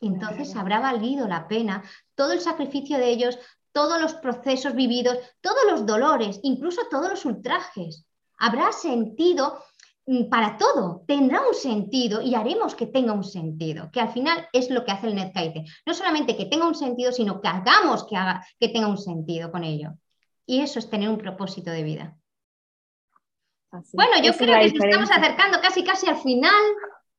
Entonces 0.00 0.54
habrá 0.54 0.78
valido 0.80 1.26
la 1.26 1.48
pena 1.48 1.82
todo 2.14 2.32
el 2.32 2.40
sacrificio 2.40 2.98
de 2.98 3.10
ellos, 3.10 3.38
todos 3.72 4.00
los 4.00 4.14
procesos 4.14 4.74
vividos, 4.74 5.18
todos 5.40 5.62
los 5.68 5.84
dolores, 5.84 6.38
incluso 6.42 6.82
todos 6.90 7.10
los 7.10 7.24
ultrajes. 7.24 8.06
Habrá 8.36 8.72
sentido 8.72 9.62
para 10.30 10.56
todo, 10.56 11.04
tendrá 11.06 11.40
un 11.46 11.54
sentido 11.54 12.22
y 12.22 12.34
haremos 12.34 12.74
que 12.74 12.86
tenga 12.86 13.12
un 13.12 13.24
sentido, 13.24 13.90
que 13.92 14.00
al 14.00 14.10
final 14.10 14.48
es 14.52 14.70
lo 14.70 14.84
que 14.84 14.92
hace 14.92 15.08
el 15.08 15.14
NetKaite. 15.14 15.64
No 15.86 15.94
solamente 15.94 16.36
que 16.36 16.46
tenga 16.46 16.66
un 16.66 16.74
sentido, 16.74 17.12
sino 17.12 17.40
que 17.40 17.48
hagamos 17.48 18.06
que, 18.06 18.16
haga, 18.16 18.44
que 18.58 18.68
tenga 18.68 18.88
un 18.88 18.98
sentido 18.98 19.50
con 19.50 19.64
ello. 19.64 19.90
Y 20.46 20.60
eso 20.60 20.78
es 20.78 20.88
tener 20.88 21.08
un 21.08 21.18
propósito 21.18 21.70
de 21.70 21.82
vida. 21.82 22.16
bueno, 23.92 24.12
yo 24.22 24.32
creo 24.32 24.58
que 24.60 24.72
nos 24.72 24.84
estamos 24.84 25.10
acercando 25.10 25.60
casi 25.60 25.84
casi 25.84 26.06
al 26.06 26.16
final 26.16 26.54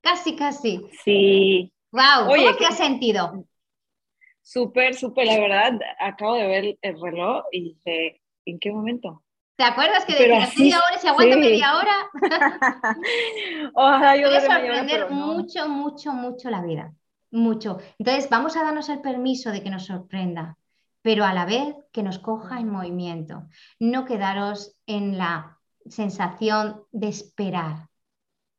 Casi, 0.01 0.35
casi. 0.35 0.81
Sí. 1.03 1.71
Wow, 1.91 2.27
¿cómo 2.27 2.55
te 2.55 2.65
has 2.65 2.77
sentido? 2.77 3.45
Súper, 4.41 4.95
súper, 4.95 5.27
la 5.27 5.39
verdad, 5.39 5.79
acabo 5.99 6.35
de 6.35 6.47
ver 6.47 6.77
el 6.81 7.01
reloj 7.01 7.43
y 7.51 7.73
dije, 7.73 8.21
¿en 8.45 8.59
qué 8.59 8.71
momento? 8.71 9.23
¿Te 9.59 9.65
acuerdas 9.65 10.05
que 10.05 10.13
decía 10.13 10.47
media 10.57 10.77
hora, 10.77 10.97
si 11.01 11.07
aguanta 11.09 11.35
media 11.35 11.75
hora? 11.75 11.91
Ojalá 13.73 14.15
yo 14.15 14.29
Puede 14.29 14.39
sorprender 14.39 15.09
mucho, 15.11 15.67
mucho, 15.67 16.13
mucho 16.13 16.49
la 16.49 16.61
vida. 16.61 16.93
Mucho. 17.29 17.77
Entonces, 17.97 18.29
vamos 18.29 18.55
a 18.55 18.63
darnos 18.63 18.87
el 18.87 19.01
permiso 19.01 19.51
de 19.51 19.61
que 19.61 19.69
nos 19.69 19.85
sorprenda, 19.85 20.57
pero 21.01 21.25
a 21.25 21.33
la 21.33 21.43
vez 21.43 21.75
que 21.91 22.03
nos 22.03 22.19
coja 22.19 22.61
en 22.61 22.69
movimiento. 22.69 23.49
No 23.79 24.05
quedaros 24.05 24.77
en 24.85 25.17
la 25.17 25.59
sensación 25.89 26.85
de 26.93 27.09
esperar. 27.09 27.89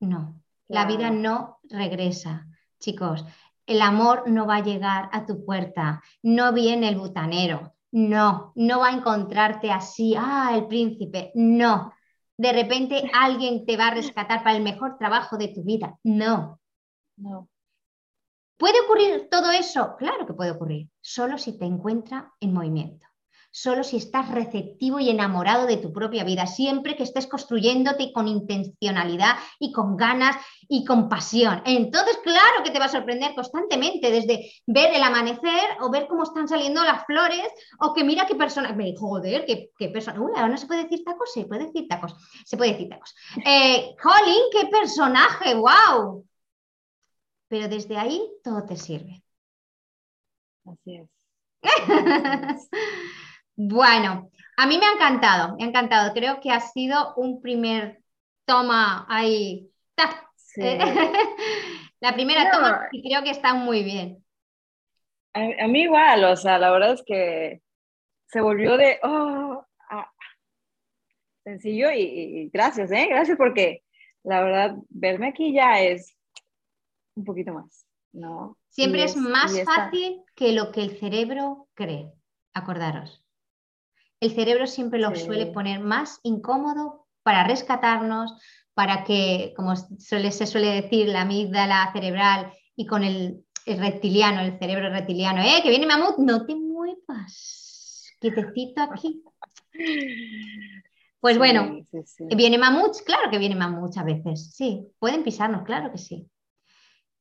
No, 0.01 0.39
La 0.69 0.85
vida 0.85 1.09
no 1.09 1.61
regresa, 1.63 2.47
chicos. 2.79 3.25
El 3.65 3.81
amor 3.81 4.25
no 4.27 4.47
va 4.47 4.57
a 4.57 4.63
llegar 4.63 5.09
a 5.13 5.25
tu 5.25 5.47
puerta, 5.47 6.03
no 6.23 6.53
viene 6.53 6.91
el 6.91 6.99
butanero, 6.99 7.73
no, 7.93 8.53
no 8.55 8.81
va 8.81 8.89
a 8.89 8.97
encontrarte 8.97 9.71
así, 9.71 10.15
ah, 10.17 10.53
el 10.55 10.67
príncipe, 10.67 11.33
no. 11.35 11.93
De 12.37 12.53
repente 12.53 13.03
alguien 13.15 13.67
te 13.67 13.77
va 13.77 13.89
a 13.89 13.95
rescatar 13.95 14.43
para 14.43 14.57
el 14.57 14.63
mejor 14.63 14.97
trabajo 14.99 15.37
de 15.37 15.49
tu 15.49 15.63
vida, 15.65 15.99
no. 16.05 16.61
No. 17.17 17.49
¿Puede 18.57 18.81
ocurrir 18.83 19.29
todo 19.31 19.51
eso? 19.51 19.97
Claro 19.97 20.27
que 20.27 20.35
puede 20.35 20.51
ocurrir, 20.51 20.89
solo 21.01 21.39
si 21.39 21.59
te 21.59 21.65
encuentra 21.65 22.33
en 22.41 22.53
movimiento 22.53 23.10
solo 23.51 23.83
si 23.83 23.97
estás 23.97 24.31
receptivo 24.31 25.01
y 25.01 25.11
enamorado 25.11 25.67
de 25.67 25.77
tu 25.77 25.93
propia 25.93 26.25
vida, 26.25 26.47
siempre 26.47 26.97
que 26.97 27.03
estés 27.03 27.27
construyéndote 27.27 28.13
con 28.13 28.29
intencionalidad 28.29 29.37
y 29.59 29.73
con 29.73 29.97
ganas 29.97 30.37
y 30.69 30.85
con 30.85 31.09
pasión. 31.09 31.63
Entonces, 31.65 32.19
claro 32.23 32.63
que 32.65 32.71
te 32.71 32.79
va 32.79 32.85
a 32.85 32.89
sorprender 32.89 33.35
constantemente, 33.35 34.11
desde 34.11 34.53
ver 34.67 34.95
el 34.95 35.03
amanecer 35.03 35.77
o 35.81 35.91
ver 35.91 36.07
cómo 36.07 36.23
están 36.23 36.49
saliendo 36.49 36.83
las 36.85 37.05
flores 37.07 37.49
o 37.81 37.93
que 37.93 38.05
mira 38.05 38.27
qué 38.27 38.37
persona, 38.37 38.73
me 38.73 38.95
joder, 38.97 39.45
qué, 39.47 39.71
qué 39.77 39.89
persona, 39.89 40.21
uy, 40.21 40.33
ahora 40.37 40.49
no 40.49 40.57
se 40.57 40.67
puede 40.67 40.85
decir 40.85 41.05
tacos, 41.05 41.33
se 41.33 41.45
puede 41.45 41.67
decir 41.67 41.89
tacos, 41.89 42.15
se 42.45 42.57
puede 42.57 42.73
decir 42.73 42.89
tacos. 42.89 43.15
Eh, 43.45 43.95
Colin, 44.01 44.43
qué 44.53 44.67
personaje, 44.69 45.55
wow. 45.55 46.25
Pero 47.49 47.69
desde 47.69 47.97
ahí 47.97 48.31
todo 48.45 48.65
te 48.65 48.77
sirve. 48.77 49.25
Así 50.65 50.97
es. 50.97 51.09
Bueno, 53.57 54.31
a 54.57 54.67
mí 54.67 54.79
me 54.79 54.85
ha 54.87 54.93
encantado, 54.93 55.57
me 55.57 55.65
ha 55.65 55.69
encantado. 55.69 56.13
Creo 56.13 56.41
que 56.41 56.51
ha 56.51 56.61
sido 56.61 57.15
un 57.17 57.41
primer 57.41 58.03
toma 58.45 59.07
ahí. 59.09 59.71
la 62.01 62.13
primera 62.13 62.51
toma 62.51 62.89
y 62.91 63.09
creo 63.09 63.23
que 63.23 63.31
está 63.31 63.55
muy 63.55 63.83
bien. 63.83 64.25
A, 65.33 65.67
mí 65.69 65.83
igual, 65.83 66.25
o 66.25 66.37
sea, 66.37 66.59
la 66.59 66.71
verdad 66.71 66.95
es 66.95 67.03
que 67.07 67.63
se 68.27 68.41
volvió 68.41 68.77
de, 68.77 68.99
oh, 69.03 69.65
ah, 69.89 70.11
sencillo 71.45 71.91
y, 71.93 72.51
gracias, 72.53 72.91
¿eh? 72.91 73.07
Gracias 73.09 73.39
porque 73.39 73.83
la 74.25 74.43
verdad, 74.43 74.77
verme 74.89 75.29
aquí 75.29 75.53
ya 75.53 75.81
es 75.81 76.17
un 77.15 77.25
poquito 77.25 77.53
más, 77.53 77.87
¿no? 78.13 78.59
Siempre 78.69 79.05
es, 79.05 79.17
más 79.17 79.53
fácil 79.65 80.23
que 80.35 80.53
lo 80.53 80.73
que 80.73 80.83
el 80.83 80.99
cerebro 80.99 81.69
cree, 81.75 82.13
acordaros 82.53 83.20
el 84.21 84.35
cerebro 84.35 84.67
siempre 84.67 85.01
lo 85.01 85.15
suele 85.17 85.47
poner 85.47 85.81
más 85.81 86.21
incómodo 86.23 87.07
para 87.23 87.45
rescatarnos, 87.45 88.35
para 88.75 89.05
que, 89.05 89.53
como 89.57 89.75
suele, 89.77 90.31
se 90.31 90.47
suele 90.47 90.83
decir, 90.83 91.09
la 91.09 91.23
amígdala 91.23 91.91
cerebral 91.93 92.53
y 92.77 92.87
con 92.87 93.03
el, 93.03 93.45
reptiliano, 93.67 94.41
el 94.41 94.59
cerebro 94.59 94.91
reptiliano, 94.91 95.43
¿eh? 95.43 95.61
Que 95.63 95.71
viene 95.71 95.87
mamut, 95.87 96.19
no 96.19 96.47
te 96.47 96.55
muevas, 96.55 98.11
quietecito 98.21 98.83
aquí. 98.83 99.23
Pues 101.21 101.37
bueno, 101.37 101.77
viene 102.35 102.57
mamut, 102.57 102.97
claro 103.05 103.31
que 103.31 103.37
viene 103.37 103.55
mamut 103.55 103.95
a 103.99 104.03
veces, 104.03 104.55
sí, 104.55 104.87
pueden 104.99 105.23
pisarnos, 105.23 105.65
claro 105.65 105.93
que 105.93 105.99
sí. 105.99 106.31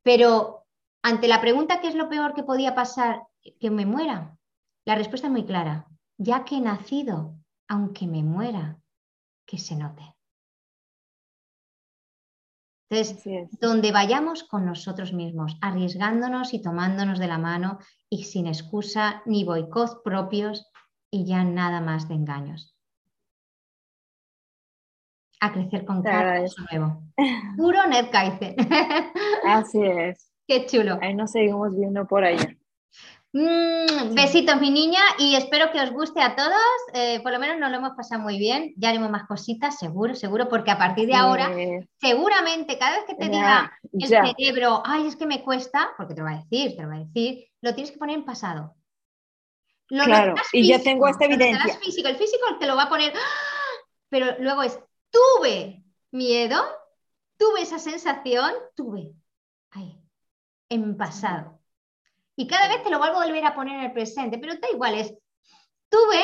Pero 0.04 0.66
ante 1.02 1.28
la 1.28 1.42
pregunta, 1.42 1.82
¿qué 1.82 1.90
es 1.90 1.96
lo 1.96 2.08
peor 2.08 2.34
que 2.34 2.44
podía 2.44 2.74
pasar? 2.74 3.24
Que 3.60 3.70
me 3.70 3.86
muera. 3.86 4.38
La 4.86 4.96
respuesta 4.96 5.28
es 5.28 5.34
muy 5.34 5.46
clara, 5.46 5.86
ya 6.20 6.44
que 6.44 6.58
he 6.58 6.62
nacido, 6.62 7.40
aunque 7.68 8.06
me 8.06 8.24
muera, 8.24 8.78
que 9.48 9.58
se 9.58 9.76
note. 9.76 10.04
Entonces, 12.90 13.50
donde 13.60 13.92
vayamos 13.92 14.44
con 14.44 14.66
nosotros 14.66 15.14
mismos, 15.14 15.58
arriesgándonos 15.62 16.54
y 16.54 16.62
tomándonos 16.62 17.20
de 17.20 17.28
la 17.28 17.38
mano 17.38 17.80
y 18.10 18.24
sin 18.24 18.48
excusa 18.48 19.22
ni 19.26 19.44
boicot 19.44 20.04
propios 20.04 20.70
y 21.12 21.26
ya 21.26 21.44
nada 21.44 21.82
más 21.82 22.10
de 22.10 22.16
engaños. 22.16 22.76
A 25.40 25.54
crecer 25.54 25.86
con 25.86 26.04
cada 26.04 26.40
nuevo. 26.72 27.04
Puro 27.56 27.88
Ned 27.88 28.08
Así 29.46 29.82
es. 29.84 30.32
Qué 30.48 30.66
chulo. 30.66 30.98
Ahí 31.02 31.14
nos 31.14 31.32
seguimos 31.32 31.78
viendo 31.78 32.06
por 32.08 32.26
allá. 32.26 32.58
Mm, 33.32 34.16
besitos, 34.16 34.60
mi 34.60 34.72
niña, 34.72 35.02
y 35.20 35.36
espero 35.36 35.72
que 35.72 35.80
os 35.80 35.92
guste 35.92 36.22
a 36.22 36.36
todos. 36.36 36.58
Eh, 36.94 37.20
por 37.22 37.32
lo 37.32 37.40
menos 37.40 37.60
nos 37.60 37.70
lo 37.70 37.78
hemos 37.78 37.92
pasado 37.92 38.22
muy 38.22 38.40
bien. 38.40 38.74
Ya 38.76 38.90
haremos 38.90 39.12
más 39.12 39.28
cositas, 39.28 39.78
seguro, 39.78 40.16
seguro, 40.16 40.50
porque 40.50 40.72
a 40.72 40.78
partir 40.78 41.08
de 41.08 41.16
ahora, 41.16 41.52
seguramente, 41.98 42.80
cada 42.80 42.98
vez 42.98 43.06
que 43.06 43.16
te 43.16 43.30
diga 43.30 43.72
el 43.94 44.08
cerebro, 44.08 44.82
ay, 44.84 45.08
es 45.08 45.16
que 45.16 45.28
me 45.28 45.44
cuesta, 45.44 45.92
porque 45.96 46.16
te 46.16 46.22
lo 46.22 46.26
va 46.26 46.34
a 46.34 46.44
decir, 46.44 46.76
te 46.76 46.82
lo 46.82 46.90
va 46.90 46.96
a 46.96 47.04
decir, 47.06 47.46
lo 47.62 47.76
tienes 47.76 47.92
que 47.92 48.00
poner 48.00 48.18
en 48.18 48.26
pasado. 48.26 48.76
claro, 49.88 50.34
y 50.52 50.68
ya 50.68 50.80
tengo 50.80 51.08
esta 51.08 51.26
evidencia. 51.26 51.78
Físico, 51.80 52.08
el 52.08 52.16
físico 52.16 52.58
te 52.60 52.66
lo 52.66 52.76
va 52.76 52.84
a 52.84 52.90
poner, 52.90 53.14
¡ah! 53.16 53.86
pero 54.10 54.40
luego 54.40 54.64
es, 54.64 54.80
tuve 55.12 55.84
miedo, 56.12 56.64
tuve 57.38 57.62
esa 57.62 57.78
sensación, 57.78 58.54
tuve, 58.76 59.14
ahí, 59.70 60.02
en 60.70 60.98
pasado. 60.98 61.59
Y 62.40 62.48
cada 62.48 62.70
vez 62.70 62.82
te 62.84 62.90
lo 62.90 63.00
vuelvo 63.00 63.20
a 63.20 63.26
volver 63.26 63.44
a 63.44 63.54
poner 63.54 63.80
en 63.80 63.86
el 63.88 63.92
presente, 63.92 64.38
pero 64.38 64.54
da 64.54 64.70
igual, 64.72 64.96
es 64.96 65.14
tuve. 65.90 66.24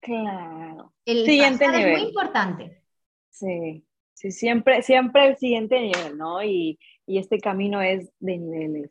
Claro. 0.00 0.92
El 1.04 1.24
siguiente 1.24 1.68
nivel. 1.68 1.84
es 1.84 1.98
muy 2.00 2.08
importante. 2.08 2.82
Sí, 3.30 3.86
sí, 4.12 4.32
siempre, 4.32 4.82
siempre 4.82 5.28
el 5.28 5.36
siguiente 5.36 5.78
nivel, 5.78 6.18
¿no? 6.18 6.42
Y, 6.42 6.80
y 7.06 7.18
este 7.18 7.38
camino 7.38 7.80
es 7.80 8.10
de 8.18 8.38
niveles, 8.38 8.90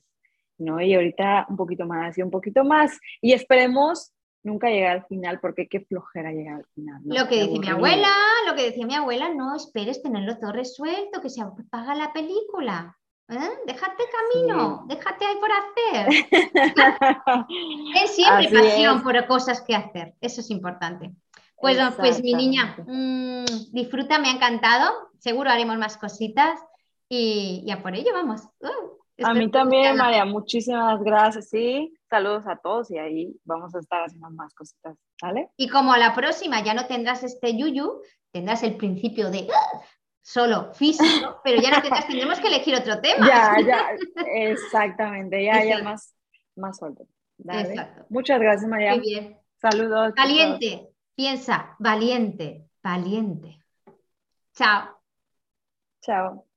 ¿no? 0.57 0.79
Y 0.79 0.93
ahorita 0.93 1.45
un 1.49 1.57
poquito 1.57 1.85
más 1.85 2.17
y 2.17 2.21
un 2.21 2.31
poquito 2.31 2.63
más. 2.63 2.97
Y 3.19 3.33
esperemos 3.33 4.13
nunca 4.43 4.69
llegar 4.69 4.95
al 4.95 5.05
final, 5.07 5.41
porque 5.41 5.67
qué 5.67 5.81
flojera 5.81 6.31
llegar 6.31 6.55
al 6.55 6.67
final. 6.73 7.01
Lo 7.03 7.27
que 7.27 7.43
dice 7.43 7.59
mi 7.59 7.67
abuela, 7.67 8.13
lo 8.47 8.55
que 8.55 8.63
decía 8.63 8.85
mi 8.85 8.95
abuela, 8.95 9.27
no 9.33 9.57
esperes 9.57 10.01
tenerlo 10.01 10.37
todo 10.37 10.53
resuelto, 10.53 11.19
que 11.19 11.29
se 11.29 11.41
apaga 11.41 11.95
la 11.95 12.13
película. 12.13 12.97
¿Eh? 13.33 13.59
Déjate 13.65 14.03
camino, 14.11 14.85
déjate 14.87 15.25
ahí 15.25 15.35
por 15.37 15.49
hacer. 15.51 16.07
es 18.03 18.15
siempre 18.15 18.49
pasión 18.49 19.01
por 19.01 19.25
cosas 19.25 19.61
que 19.61 19.75
hacer, 19.75 20.13
eso 20.21 20.41
es 20.41 20.51
importante. 20.51 21.11
Pues, 21.57 21.77
pues 21.97 22.21
mi 22.21 22.33
niña, 22.33 22.75
mmm, 22.85 23.45
disfruta, 23.71 24.19
me 24.19 24.27
ha 24.27 24.33
encantado, 24.33 24.91
seguro 25.17 25.49
haremos 25.49 25.77
más 25.77 25.97
cositas 25.97 26.59
y 27.09 27.63
ya 27.65 27.81
por 27.81 27.95
ello 27.95 28.11
vamos. 28.13 28.41
Uh, 28.59 28.93
a 29.23 29.33
mí 29.33 29.49
también, 29.49 29.95
María, 29.95 30.25
muchísimas 30.25 31.01
gracias, 31.01 31.49
sí, 31.49 31.93
saludos 32.09 32.45
a 32.47 32.57
todos 32.57 32.91
y 32.91 32.97
ahí 32.97 33.35
vamos 33.45 33.73
a 33.75 33.79
estar 33.79 34.03
haciendo 34.03 34.29
más 34.31 34.53
cositas, 34.53 34.97
¿vale? 35.21 35.49
Y 35.55 35.69
como 35.69 35.93
a 35.93 35.97
la 35.97 36.13
próxima 36.13 36.63
ya 36.63 36.73
no 36.73 36.85
tendrás 36.87 37.23
este 37.23 37.57
yuyu, 37.57 38.01
tendrás 38.31 38.63
el 38.63 38.75
principio 38.75 39.29
de 39.31 39.47
solo 40.23 40.73
físico, 40.73 41.39
pero 41.43 41.61
ya 41.61 41.69
no 41.69 41.81
tendremos 41.81 42.39
que 42.39 42.47
elegir 42.47 42.75
otro 42.75 42.99
tema. 42.99 43.27
Ya, 43.27 43.57
ya, 43.61 43.89
exactamente, 44.33 45.43
ya, 45.43 45.63
ya 45.63 45.83
más, 45.83 46.15
más 46.55 46.77
suelto. 46.77 47.05
Muchas 48.09 48.39
gracias, 48.39 48.69
María. 48.69 48.95
Muy 48.95 49.01
bien. 49.01 49.37
Saludos. 49.57 50.13
Valiente, 50.15 50.89
piensa, 51.15 51.75
valiente, 51.79 52.67
valiente. 52.81 53.59
Chao. 54.53 54.99
Chao. 56.01 56.52